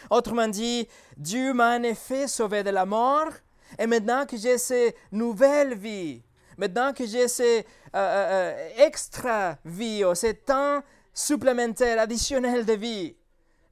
Autrement 0.09 0.47
dit, 0.47 0.87
Dieu 1.17 1.53
m'a 1.53 1.77
en 1.77 1.83
effet 1.83 2.27
sauvé 2.27 2.63
de 2.63 2.69
la 2.69 2.85
mort, 2.85 3.31
et 3.77 3.87
maintenant 3.87 4.25
que 4.25 4.37
j'ai 4.37 4.57
cette 4.57 4.95
nouvelle 5.11 5.75
vie, 5.75 6.23
maintenant 6.57 6.93
que 6.93 7.05
j'ai 7.05 7.27
cette 7.27 7.65
euh, 7.95 7.99
euh, 7.99 8.53
euh, 8.53 8.85
extra 8.85 9.57
vie, 9.65 10.03
ce 10.13 10.31
temps 10.31 10.81
supplémentaire, 11.13 11.99
additionnel 11.99 12.65
de 12.65 12.73
vie. 12.73 13.15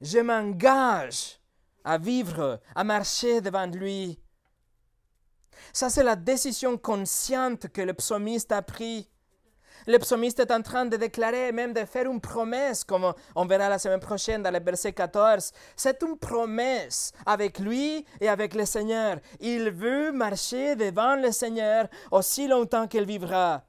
Je 0.00 0.18
m'engage 0.18 1.38
à 1.84 1.98
vivre, 1.98 2.60
à 2.74 2.84
marcher 2.84 3.40
devant 3.40 3.66
lui. 3.66 4.18
Ça, 5.72 5.90
c'est 5.90 6.02
la 6.02 6.16
décision 6.16 6.76
consciente 6.76 7.68
que 7.68 7.80
le 7.80 7.94
psalmiste 7.94 8.52
a 8.52 8.62
prise. 8.62 9.06
Le 9.86 9.98
psalmiste 9.98 10.40
est 10.40 10.50
en 10.50 10.62
train 10.62 10.86
de 10.86 10.96
déclarer, 10.96 11.52
même 11.52 11.72
de 11.72 11.84
faire 11.84 12.10
une 12.10 12.20
promesse, 12.20 12.84
comme 12.84 13.12
on 13.34 13.46
verra 13.46 13.68
la 13.68 13.78
semaine 13.78 14.00
prochaine 14.00 14.42
dans 14.42 14.50
le 14.50 14.60
verset 14.60 14.92
14. 14.92 15.52
C'est 15.76 16.02
une 16.02 16.18
promesse 16.18 17.12
avec 17.26 17.58
lui 17.58 18.04
et 18.20 18.28
avec 18.28 18.54
le 18.54 18.64
Seigneur. 18.64 19.18
Il 19.40 19.70
veut 19.70 20.12
marcher 20.12 20.76
devant 20.76 21.16
le 21.16 21.32
Seigneur 21.32 21.86
aussi 22.10 22.48
longtemps 22.48 22.86
qu'il 22.86 23.04
vivra. 23.04 23.67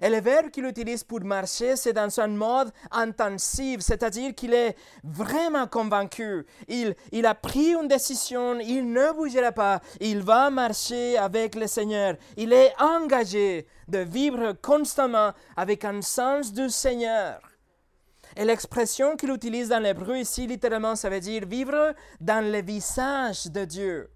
Et 0.00 0.08
le 0.08 0.20
verbe 0.20 0.50
qu'il 0.50 0.64
utilise 0.64 1.04
pour 1.04 1.20
marcher, 1.22 1.76
c'est 1.76 1.92
dans 1.92 2.20
un 2.20 2.28
mode 2.28 2.72
intensif, 2.90 3.80
c'est-à-dire 3.80 4.34
qu'il 4.34 4.54
est 4.54 4.76
vraiment 5.04 5.66
convaincu. 5.66 6.46
Il, 6.68 6.94
il 7.10 7.26
a 7.26 7.34
pris 7.34 7.74
une 7.74 7.88
décision, 7.88 8.58
il 8.60 8.90
ne 8.90 9.12
bougera 9.12 9.52
pas, 9.52 9.80
il 10.00 10.22
va 10.22 10.50
marcher 10.50 11.18
avec 11.18 11.54
le 11.54 11.66
Seigneur. 11.66 12.16
Il 12.36 12.52
est 12.52 12.72
engagé 12.80 13.66
de 13.88 13.98
vivre 13.98 14.52
constamment 14.62 15.32
avec 15.56 15.84
un 15.84 16.00
sens 16.00 16.52
du 16.52 16.70
Seigneur. 16.70 17.40
Et 18.36 18.44
l'expression 18.44 19.16
qu'il 19.16 19.30
utilise 19.30 19.68
dans 19.68 19.82
l'hébreu 19.82 20.16
ici, 20.16 20.46
littéralement, 20.46 20.96
ça 20.96 21.10
veut 21.10 21.20
dire 21.20 21.46
vivre 21.46 21.94
dans 22.20 22.44
le 22.44 22.62
visage 22.62 23.46
de 23.46 23.64
Dieu. 23.64 24.10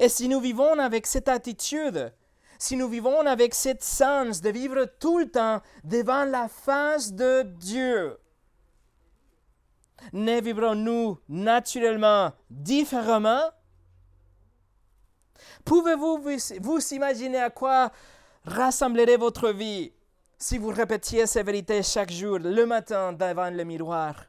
Et 0.00 0.08
si 0.08 0.28
nous 0.28 0.40
vivons 0.40 0.78
avec 0.78 1.06
cette 1.06 1.28
attitude, 1.28 2.12
si 2.58 2.76
nous 2.76 2.88
vivons 2.88 3.26
avec 3.26 3.54
cette 3.54 3.82
sens 3.82 4.40
de 4.40 4.50
vivre 4.50 4.84
tout 4.98 5.18
le 5.18 5.30
temps 5.30 5.60
devant 5.82 6.24
la 6.24 6.48
face 6.48 7.12
de 7.12 7.42
Dieu, 7.42 8.18
ne 10.12 10.40
vivrons-nous 10.40 11.18
naturellement 11.28 12.32
différemment? 12.50 13.50
Pouvez-vous 15.64 16.22
vous, 16.60 16.94
imaginer 16.94 17.38
à 17.38 17.50
quoi 17.50 17.90
rassemblerait 18.44 19.16
votre 19.16 19.50
vie 19.50 19.92
si 20.36 20.58
vous 20.58 20.68
répétiez 20.68 21.26
ces 21.26 21.42
vérités 21.42 21.82
chaque 21.82 22.10
jour, 22.10 22.38
le 22.38 22.66
matin, 22.66 23.12
devant 23.12 23.50
le 23.50 23.64
miroir? 23.64 24.26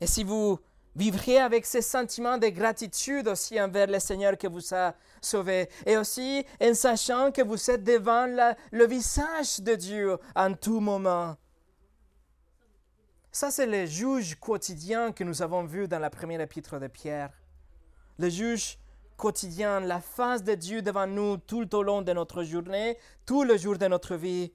Et 0.00 0.06
si 0.06 0.24
vous 0.24 0.58
vivriez 0.94 1.40
avec 1.40 1.66
ce 1.66 1.80
sentiment 1.80 2.38
de 2.38 2.48
gratitude 2.48 3.28
aussi 3.28 3.60
envers 3.60 3.86
le 3.86 3.98
Seigneur 3.98 4.36
qui 4.36 4.46
vous 4.46 4.74
a 4.74 4.94
sauvé. 5.20 5.68
Et 5.86 5.96
aussi 5.96 6.44
en 6.62 6.74
sachant 6.74 7.32
que 7.32 7.42
vous 7.42 7.70
êtes 7.70 7.84
devant 7.84 8.26
le 8.72 8.86
visage 8.86 9.60
de 9.60 9.74
Dieu 9.74 10.18
en 10.34 10.54
tout 10.54 10.80
moment. 10.80 11.36
Ça, 13.32 13.50
c'est 13.52 13.66
le 13.66 13.86
juge 13.86 14.34
quotidien 14.34 15.12
que 15.12 15.22
nous 15.22 15.40
avons 15.40 15.64
vu 15.64 15.86
dans 15.86 16.00
la 16.00 16.10
première 16.10 16.40
épître 16.40 16.80
de 16.80 16.88
Pierre. 16.88 17.30
Le 18.18 18.28
juge 18.28 18.76
quotidien, 19.16 19.80
la 19.80 20.00
face 20.00 20.42
de 20.42 20.54
Dieu 20.54 20.82
devant 20.82 21.06
nous 21.06 21.36
tout 21.36 21.74
au 21.76 21.82
long 21.82 22.02
de 22.02 22.12
notre 22.12 22.42
journée, 22.42 22.98
tout 23.24 23.44
le 23.44 23.56
jour 23.56 23.78
de 23.78 23.86
notre 23.86 24.16
vie. 24.16 24.52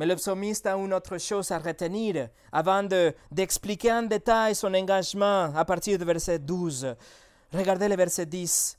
Mais 0.00 0.06
le 0.06 0.16
psalmiste 0.16 0.66
a 0.66 0.76
une 0.76 0.94
autre 0.94 1.18
chose 1.18 1.50
à 1.50 1.58
retenir 1.58 2.30
avant 2.52 2.82
d'expliquer 3.30 3.92
en 3.92 4.04
détail 4.04 4.54
son 4.54 4.72
engagement 4.72 5.54
à 5.54 5.62
partir 5.66 5.98
du 5.98 6.06
verset 6.06 6.38
12. 6.38 6.96
Regardez 7.52 7.86
le 7.86 7.96
verset 7.96 8.24
10. 8.24 8.78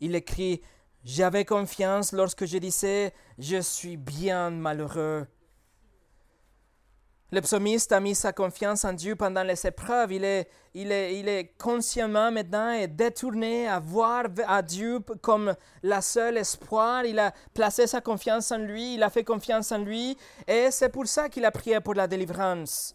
Il 0.00 0.14
écrit, 0.14 0.60
J'avais 1.02 1.46
confiance 1.46 2.12
lorsque 2.12 2.44
je 2.44 2.58
disais, 2.58 3.14
Je 3.38 3.62
suis 3.62 3.96
bien 3.96 4.50
malheureux. 4.50 5.26
Le 7.32 7.40
psalmiste 7.40 7.90
a 7.90 7.98
mis 7.98 8.14
sa 8.14 8.32
confiance 8.32 8.84
en 8.84 8.92
Dieu 8.92 9.16
pendant 9.16 9.42
les 9.42 9.66
épreuves. 9.66 10.12
Il 10.12 10.22
est, 10.22 10.48
il 10.74 10.92
est, 10.92 11.18
il 11.18 11.28
est 11.28 11.56
consciemment 11.58 12.30
maintenant 12.30 12.70
et 12.70 12.86
détourné 12.86 13.66
à 13.66 13.80
voir 13.80 14.26
à 14.46 14.62
Dieu 14.62 15.00
comme 15.22 15.56
la 15.82 16.00
seule 16.02 16.36
espoir. 16.36 17.04
Il 17.04 17.18
a 17.18 17.32
placé 17.52 17.88
sa 17.88 18.00
confiance 18.00 18.52
en 18.52 18.58
lui, 18.58 18.94
il 18.94 19.02
a 19.02 19.10
fait 19.10 19.24
confiance 19.24 19.72
en 19.72 19.78
lui 19.78 20.16
et 20.46 20.70
c'est 20.70 20.88
pour 20.88 21.08
ça 21.08 21.28
qu'il 21.28 21.44
a 21.44 21.50
prié 21.50 21.80
pour 21.80 21.94
la 21.94 22.06
délivrance. 22.06 22.94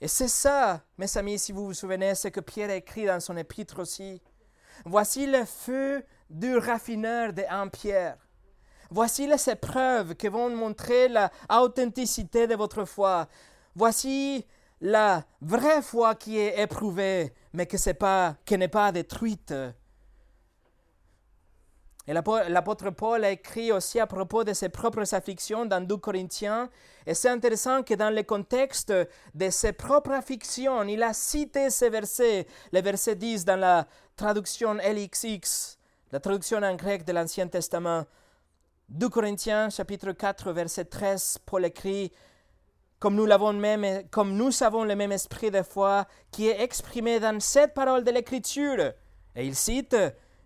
Et 0.00 0.06
c'est 0.06 0.28
ça, 0.28 0.80
mes 0.96 1.18
amis, 1.18 1.40
si 1.40 1.50
vous 1.50 1.66
vous 1.66 1.74
souvenez, 1.74 2.14
ce 2.14 2.28
que 2.28 2.38
Pierre 2.38 2.70
a 2.70 2.76
écrit 2.76 3.06
dans 3.06 3.18
son 3.18 3.36
épître 3.36 3.80
aussi. 3.80 4.22
Voici 4.84 5.26
le 5.26 5.44
feu 5.44 6.04
du 6.30 6.56
raffineur 6.56 7.32
de 7.32 7.42
1 7.48 7.66
Pierre. 7.66 8.16
Voici 8.90 9.26
les 9.26 9.50
épreuves 9.50 10.14
qui 10.14 10.28
vont 10.28 10.48
montrer 10.48 11.08
l'authenticité 11.08 12.46
de 12.46 12.54
votre 12.54 12.84
foi. 12.84 13.28
Voici 13.74 14.46
la 14.80 15.24
vraie 15.40 15.82
foi 15.82 16.14
qui 16.14 16.38
est 16.38 16.60
éprouvée, 16.62 17.34
mais 17.52 17.66
que 17.66 17.76
n'est 18.56 18.68
pas, 18.68 18.92
détruite. 18.92 19.52
Et 22.06 22.14
l'apôtre 22.14 22.88
Paul 22.88 23.22
a 23.22 23.30
écrit 23.30 23.70
aussi 23.70 24.00
à 24.00 24.06
propos 24.06 24.42
de 24.42 24.54
ses 24.54 24.70
propres 24.70 25.14
afflictions 25.14 25.66
dans 25.66 25.86
2 25.86 25.98
Corinthiens. 25.98 26.70
Et 27.06 27.12
c'est 27.12 27.28
intéressant 27.28 27.82
que 27.82 27.92
dans 27.92 28.08
le 28.08 28.22
contexte 28.22 28.90
de 29.34 29.50
ses 29.50 29.74
propres 29.74 30.12
afflictions, 30.12 30.84
il 30.84 31.02
a 31.02 31.12
cité 31.12 31.68
ces 31.68 31.90
versets, 31.90 32.46
le 32.72 32.80
verset 32.80 33.16
10 33.16 33.44
dans 33.44 33.60
la 33.60 33.86
traduction 34.16 34.74
LXX, 34.74 35.76
la 36.10 36.20
traduction 36.20 36.62
en 36.62 36.74
grec 36.76 37.04
de 37.04 37.12
l'Ancien 37.12 37.46
Testament. 37.46 38.06
2 38.88 39.10
Corinthiens 39.10 39.68
chapitre 39.68 40.12
4 40.12 40.50
verset 40.52 40.86
13, 40.86 41.40
Paul 41.44 41.66
écrit 41.66 42.10
comme 42.98 43.14
nous, 43.14 43.26
l'avons 43.26 43.52
même, 43.52 44.08
comme 44.10 44.34
nous 44.34 44.62
avons 44.62 44.82
le 44.82 44.96
même 44.96 45.12
esprit 45.12 45.50
de 45.50 45.62
foi 45.62 46.06
qui 46.30 46.48
est 46.48 46.62
exprimé 46.62 47.20
dans 47.20 47.38
cette 47.38 47.74
parole 47.74 48.02
de 48.02 48.10
l'Écriture. 48.10 48.92
Et 49.36 49.46
il 49.46 49.54
cite, 49.54 49.94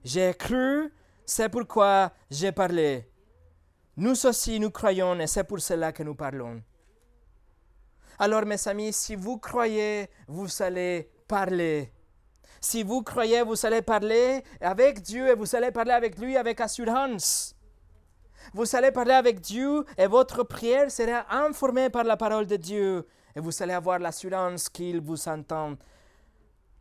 J'ai 0.05 0.35
cru, 0.35 0.93
c'est 1.25 1.49
pourquoi 1.49 2.13
j'ai 2.31 2.53
parlé. 2.53 3.09
nous 3.97 4.27
aussi, 4.27 4.59
nous 4.59 4.71
croyons 4.71 5.19
et 5.21 5.29
c'est 5.29 5.45
pour 5.45 5.61
cela 5.61 5.93
que 5.93 6.03
nous 6.03 6.17
parlons. 6.17 6.63
Alors, 8.19 8.45
mes 8.45 8.69
amis, 8.69 8.93
si 8.93 9.15
vous 9.15 9.39
croyez, 9.39 10.11
vous 10.27 10.49
allez 10.61 11.09
parler. 11.29 11.93
Si 12.61 12.83
vous 12.83 13.03
croyez, 13.03 13.43
vous 13.43 13.65
allez 13.65 13.83
parler 13.83 14.43
avec 14.61 15.01
Dieu 15.01 15.29
et 15.29 15.35
vous 15.35 15.57
allez 15.57 15.71
parler 15.71 15.93
avec 15.93 16.19
lui 16.19 16.37
avec 16.37 16.61
assurance. 16.61 17.55
Vous 18.53 18.77
allez 18.77 18.91
parler 18.91 19.15
avec 19.15 19.41
Dieu 19.41 19.85
et 19.97 20.07
votre 20.07 20.43
prière 20.45 20.91
sera 20.91 21.25
informée 21.35 21.91
par 21.91 22.05
la 22.05 22.17
parole 22.17 22.47
de 22.47 22.57
Dieu 22.57 23.07
et 23.35 23.41
vous 23.41 23.63
allez 23.63 23.73
avoir 23.73 23.99
l'assurance 23.99 24.69
qu'il 24.69 25.01
vous 25.01 25.29
entend 25.29 25.77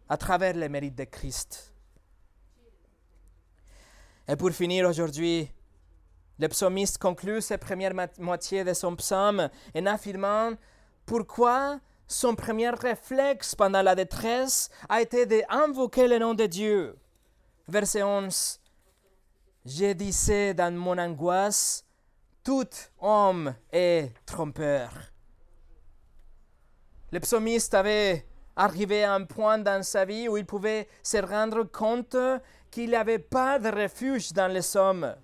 à 0.10 0.18
travers 0.18 0.54
les 0.54 0.70
mérites 0.70 0.98
de 0.98 1.06
Christ. 1.06 1.74
Et 4.28 4.36
pour 4.36 4.52
finir 4.52 4.88
aujourd'hui, 4.88 5.50
le 6.40 6.48
psalmiste 6.48 6.98
conclut 6.98 7.42
cette 7.42 7.62
première 7.62 7.94
moitié 8.18 8.64
de 8.64 8.74
son 8.74 8.96
psaume 8.96 9.50
en 9.76 9.86
affirmant 9.86 10.52
pourquoi 11.06 11.80
son 12.08 12.36
premier 12.36 12.70
réflexe 12.70 13.56
pendant 13.56 13.82
la 13.82 13.96
détresse 13.96 14.70
a 14.90 15.02
été 15.02 15.26
d'invoquer 15.26 16.08
le 16.08 16.20
nom 16.20 16.34
de 16.34 16.46
Dieu. 16.46 16.98
Verset 17.68 18.04
11. 18.04 18.61
Je 19.64 19.94
disais 19.94 20.56
dans 20.56 20.74
mon 20.74 20.98
angoisse, 20.98 21.86
tout 22.44 22.70
homme 23.00 23.54
est 23.72 24.12
trompeur. 24.26 24.90
Le 27.12 27.20
psalmiste 27.20 27.76
avait 27.76 28.26
arrivé 28.56 29.04
à 29.04 29.14
un 29.14 29.26
point 29.26 29.60
dans 29.60 29.84
sa 29.84 30.06
vie 30.06 30.28
où 30.28 30.38
il 30.38 30.46
pouvait 30.48 30.88
se 31.04 31.18
rendre 31.18 31.64
compte 31.64 32.18
qu'il 32.72 32.90
n'y 32.90 32.96
avait 32.96 33.20
pas 33.20 33.60
de 33.60 33.70
refuge 33.70 34.34
dans 34.34 34.52
les 34.52 34.76
hommes. 34.76 35.16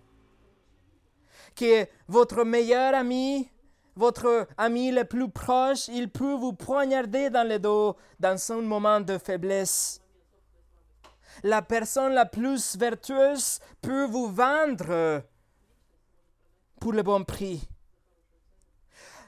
Que 1.55 1.87
votre 2.07 2.43
meilleur 2.43 2.93
ami, 2.93 3.49
votre 3.95 4.47
ami 4.55 4.91
le 4.91 5.05
plus 5.05 5.31
proche, 5.31 5.87
il 5.87 6.11
peut 6.11 6.35
vous 6.35 6.53
poignarder 6.53 7.31
dans 7.31 7.47
le 7.47 7.57
dos 7.57 7.95
dans 8.19 8.39
un 8.51 8.61
moment 8.61 9.01
de 9.01 9.17
faiblesse. 9.17 9.99
La 11.43 11.61
personne 11.61 12.13
la 12.13 12.25
plus 12.25 12.77
vertueuse 12.77 13.59
peut 13.81 14.05
vous 14.05 14.27
vendre 14.27 15.23
pour 16.79 16.93
le 16.93 17.03
bon 17.03 17.23
prix. 17.23 17.67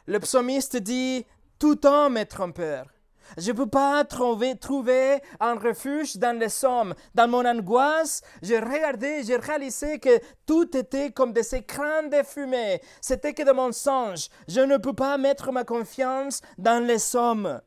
Le 0.06 0.20
psalmiste 0.20 0.78
dit, 0.78 1.26
tout 1.60 1.86
homme 1.86 2.18
est 2.18 2.26
trompeur. 2.26 2.86
Je 3.38 3.52
ne 3.52 3.58
peux 3.58 3.68
pas 3.68 4.04
trouver, 4.06 5.22
un 5.40 5.56
refuge 5.56 6.18
dans 6.18 6.38
les 6.38 6.50
sommes. 6.50 6.96
Dans 7.14 7.28
mon 7.28 7.46
angoisse, 7.46 8.22
j'ai 8.42 8.60
regardé, 8.60 9.24
j'ai 9.24 9.38
réalisé 9.38 10.00
que 10.00 10.20
tout 10.46 10.76
était 10.76 11.12
comme 11.12 11.34
des 11.34 11.56
écrans 11.56 12.04
de 12.04 12.24
fumée. 12.24 12.82
C'était 13.02 13.34
que 13.34 13.44
de 13.44 13.52
mensonges. 13.52 14.30
Je 14.48 14.62
ne 14.62 14.78
peux 14.78 14.94
pas 14.94 15.18
mettre 15.18 15.52
ma 15.52 15.64
confiance 15.64 16.42
dans 16.58 16.84
les 16.84 17.00
sommes. 17.00 17.62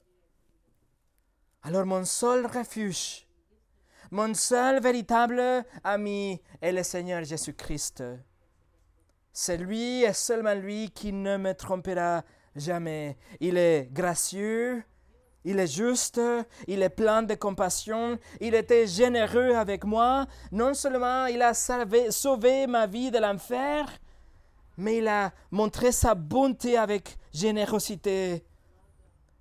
Alors 1.62 1.86
mon 1.86 2.04
seul 2.04 2.46
refuge, 2.46 3.26
mon 4.12 4.34
seul 4.34 4.78
véritable 4.80 5.64
ami 5.82 6.38
est 6.60 6.70
le 6.70 6.82
Seigneur 6.82 7.24
Jésus-Christ. 7.24 8.04
C'est 9.32 9.56
lui 9.56 10.02
et 10.02 10.12
seulement 10.12 10.54
lui 10.54 10.90
qui 10.90 11.14
ne 11.14 11.38
me 11.38 11.54
trompera 11.54 12.22
jamais. 12.54 13.16
Il 13.40 13.56
est 13.56 13.88
gracieux, 13.90 14.84
il 15.46 15.58
est 15.58 15.74
juste, 15.74 16.20
il 16.66 16.82
est 16.82 16.90
plein 16.90 17.22
de 17.22 17.34
compassion, 17.34 18.18
il 18.38 18.54
était 18.54 18.86
généreux 18.86 19.54
avec 19.54 19.82
moi. 19.84 20.26
Non 20.52 20.74
seulement 20.74 21.24
il 21.24 21.40
a 21.40 21.54
sauvé, 21.54 22.66
ma 22.66 22.86
vie 22.86 23.10
de 23.10 23.18
l'enfer, 23.18 23.86
mais 24.76 24.98
il 24.98 25.08
a 25.08 25.32
montré 25.50 25.90
sa 25.90 26.14
bonté 26.14 26.76
avec 26.76 27.16
générosité. 27.32 28.44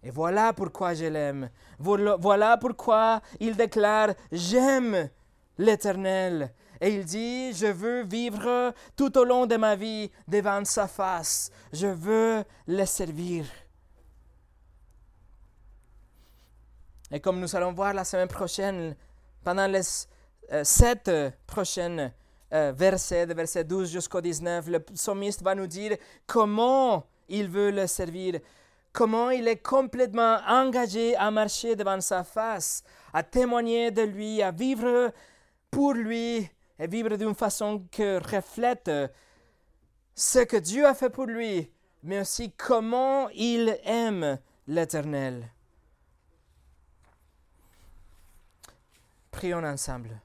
Et 0.04 0.10
voilà 0.10 0.54
pourquoi 0.54 0.94
je 0.94 1.06
l'aime. 1.06 1.50
Voilà 1.78 2.58
pourquoi 2.58 3.22
il 3.40 3.56
déclare 3.56 4.10
J'aime 4.32 5.10
l'Éternel. 5.58 6.52
Et 6.80 6.96
il 6.96 7.06
dit, 7.06 7.54
je 7.54 7.68
veux 7.68 8.04
vivre 8.04 8.74
tout 8.96 9.16
au 9.18 9.24
long 9.24 9.46
de 9.46 9.56
ma 9.56 9.76
vie 9.76 10.10
devant 10.28 10.66
sa 10.66 10.88
face. 10.88 11.52
Je 11.72 11.86
veux 11.86 12.44
le 12.68 12.86
servir. 12.86 13.46
Et 17.12 17.20
comme 17.20 17.40
nous 17.40 17.56
allons 17.56 17.74
voir 17.74 17.94
la 17.94 18.04
semaine 18.04 18.28
prochaine, 18.28 18.96
pendant 19.44 19.68
les 19.68 19.82
euh, 20.52 20.64
sept 20.64 21.12
prochaines 21.46 22.12
euh, 22.54 22.74
versets, 22.76 23.28
de 23.28 23.34
verset 23.34 23.64
12 23.64 23.92
jusqu'au 23.92 24.22
19, 24.22 24.68
le 24.68 24.80
psalmiste 24.80 25.44
va 25.44 25.54
nous 25.54 25.68
dire 25.68 25.98
comment 26.26 27.06
il 27.28 27.48
veut 27.48 27.70
le 27.72 27.86
servir, 27.86 28.40
comment 28.94 29.30
il 29.30 29.48
est 29.48 29.62
complètement 29.62 30.40
engagé 30.48 31.16
à 31.16 31.32
marcher 31.32 31.76
devant 31.76 32.02
sa 32.02 32.24
face, 32.24 32.84
à 33.14 33.24
témoigner 33.24 33.92
de 33.92 34.02
lui, 34.02 34.42
à 34.42 34.52
vivre 34.52 35.12
pour 35.70 35.94
lui 35.94 36.50
et 36.80 36.88
vivre 36.88 37.16
d'une 37.16 37.36
façon 37.36 37.86
qui 37.92 38.18
reflète 38.18 38.92
ce 40.16 40.40
que 40.40 40.58
Dieu 40.58 40.86
a 40.86 40.94
fait 40.94 41.10
pour 41.10 41.26
lui, 41.26 41.72
mais 42.04 42.22
aussi 42.22 42.52
comment 42.52 43.30
il 43.30 43.80
aime 43.84 44.40
l'Éternel. 44.68 45.52
Prions 49.32 49.64
ensemble. 49.64 50.20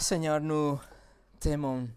Seigneur, 0.00 0.40
nous 0.40 0.78
t'aimons. 1.40 1.88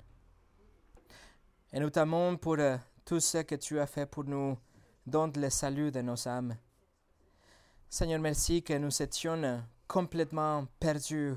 Et 1.71 1.79
nous 1.79 1.91
t'aimons 1.91 2.35
pour 2.35 2.55
euh, 2.57 2.75
tout 3.05 3.19
ce 3.19 3.37
que 3.37 3.53
tu 3.53 3.79
as 3.79 3.85
fait 3.85 4.07
pour 4.07 4.23
nous, 4.23 4.57
dont 5.05 5.31
le 5.35 5.49
salut 5.51 5.91
de 5.91 6.01
nos 6.01 6.27
âmes. 6.27 6.57
Seigneur, 7.87 8.19
merci 8.19 8.63
que 8.63 8.73
nous 8.73 9.01
étions 9.03 9.63
complètement 9.87 10.65
perdus, 10.79 11.35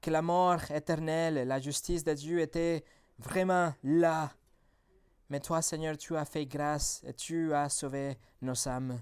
que 0.00 0.10
la 0.10 0.20
mort 0.20 0.68
éternelle, 0.72 1.46
la 1.46 1.60
justice 1.60 2.02
de 2.02 2.12
Dieu 2.12 2.40
était 2.40 2.84
vraiment 3.20 3.72
là. 3.84 4.32
Mais 5.30 5.38
toi, 5.38 5.62
Seigneur, 5.62 5.96
tu 5.96 6.16
as 6.16 6.24
fait 6.24 6.44
grâce 6.44 7.02
et 7.06 7.14
tu 7.14 7.54
as 7.54 7.68
sauvé 7.68 8.18
nos 8.42 8.68
âmes. 8.68 9.00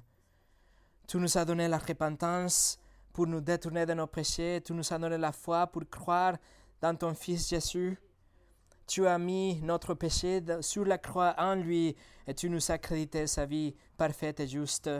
Tu 1.08 1.16
nous 1.16 1.38
as 1.38 1.44
donné 1.46 1.68
la 1.68 1.78
repentance 1.78 2.79
pour 3.12 3.26
nous 3.26 3.40
détourner 3.40 3.86
de 3.86 3.94
nos 3.94 4.06
péchés. 4.06 4.60
Tu 4.64 4.72
nous 4.72 4.92
as 4.92 4.98
donné 4.98 5.18
la 5.18 5.32
foi 5.32 5.66
pour 5.66 5.82
croire 5.88 6.36
dans 6.80 6.96
ton 6.96 7.14
Fils 7.14 7.48
Jésus. 7.48 7.98
Tu 8.86 9.06
as 9.06 9.18
mis 9.18 9.60
notre 9.62 9.94
péché 9.94 10.42
sur 10.60 10.84
la 10.84 10.98
croix 10.98 11.34
en 11.38 11.54
lui 11.54 11.96
et 12.26 12.34
tu 12.34 12.50
nous 12.50 12.70
as 12.70 12.78
crédité 12.78 13.26
sa 13.26 13.46
vie 13.46 13.74
parfaite 13.96 14.40
et 14.40 14.48
juste. 14.48 14.90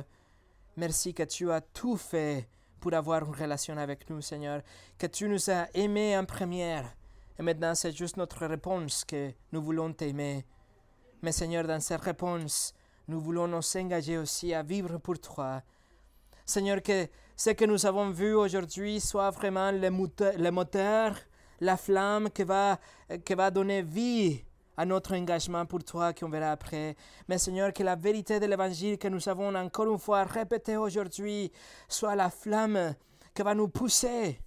Merci 0.77 1.13
que 1.13 1.25
tu 1.25 1.51
as 1.51 1.61
tout 1.61 1.97
fait 1.97 2.49
pour 2.81 2.95
avoir 2.95 3.25
une 3.25 3.35
relation 3.35 3.77
avec 3.77 4.09
nous, 4.09 4.21
Seigneur, 4.21 4.63
que 4.97 5.07
tu 5.07 5.29
nous 5.29 5.51
as 5.51 5.69
aimés 5.75 6.17
en 6.17 6.25
première 6.25 6.97
et 7.41 7.43
maintenant, 7.43 7.75
c'est 7.75 7.97
juste 7.97 8.19
notre 8.19 8.47
réponse 8.47 9.03
que 9.07 9.33
nous 9.53 9.63
voulons 9.63 9.95
t'aimer. 9.95 10.45
Mais 11.23 11.33
Seigneur, 11.33 11.67
dans 11.67 11.81
cette 11.81 12.03
réponse, 12.03 12.75
nous 13.09 13.19
voulons 13.19 13.49
nous 13.49 13.77
engager 13.79 14.19
aussi 14.19 14.53
à 14.53 14.63
vivre 14.63 14.99
pour 14.99 15.19
toi. 15.19 15.63
Seigneur, 16.51 16.83
que 16.83 17.07
ce 17.37 17.51
que 17.51 17.65
nous 17.65 17.87
avons 17.87 18.11
vu 18.11 18.35
aujourd'hui 18.35 18.99
soit 18.99 19.31
vraiment 19.31 19.71
le 19.71 19.89
moteur, 20.51 21.15
la 21.61 21.77
flamme 21.77 22.29
qui 22.31 22.43
va, 22.43 22.77
qui 23.25 23.35
va 23.35 23.53
donner 23.53 23.83
vie 23.83 24.43
à 24.77 24.85
notre 24.85 25.15
engagement 25.15 25.65
pour 25.65 25.85
toi 25.85 26.13
qu'on 26.13 26.29
verra 26.29 26.51
après. 26.51 26.97
Mais 27.29 27.39
Seigneur, 27.39 27.73
que 27.73 27.85
la 27.85 27.95
vérité 27.95 28.41
de 28.41 28.47
l'Évangile 28.47 28.99
que 28.99 29.07
nous 29.07 29.29
avons 29.29 29.55
encore 29.55 29.93
une 29.93 29.99
fois 30.01 30.25
répété 30.25 30.77
aujourd'hui 30.77 31.53
soit 31.89 32.17
la 32.17 32.31
flamme 32.31 32.97
qui 33.33 33.43
va 33.43 33.55
nous 33.55 33.69
pousser 33.69 34.41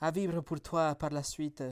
à 0.00 0.12
vivre 0.12 0.42
pour 0.42 0.60
toi 0.60 0.94
par 0.94 1.10
la 1.10 1.24
suite. 1.24 1.64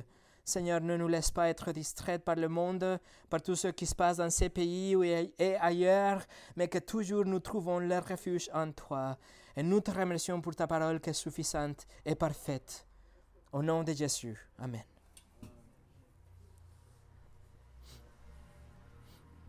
Seigneur, 0.46 0.82
ne 0.82 0.98
nous 0.98 1.09
laisse 1.09 1.30
pas 1.30 1.48
être 1.48 1.72
distraits 1.72 2.22
par 2.22 2.36
le 2.36 2.48
monde, 2.48 2.98
par 3.30 3.40
tout 3.40 3.57
ce 3.57 3.68
qui 3.68 3.86
se 3.86 3.94
passe 3.94 4.18
dans 4.18 4.28
ces 4.28 4.50
pays 4.50 4.94
et 5.38 5.57
ailleurs, 5.57 6.22
mais 6.57 6.68
que 6.68 6.78
toujours 6.78 7.24
nous 7.24 7.38
trouvons 7.38 7.78
le 7.78 7.98
refuge 7.98 8.50
en 8.52 8.70
toi. 8.72 9.16
Et 9.57 9.62
nous 9.62 9.80
te 9.80 9.90
remercions 9.90 10.40
pour 10.40 10.55
ta 10.55 10.66
parole 10.66 11.00
qui 11.00 11.11
est 11.11 11.14
suffisante 11.14 11.86
et 12.05 12.14
parfaite. 12.14 12.86
Au 13.52 13.62
nom 13.62 13.84
de 13.84 13.92
Jésus. 13.92 14.36
Amen. 14.59 14.93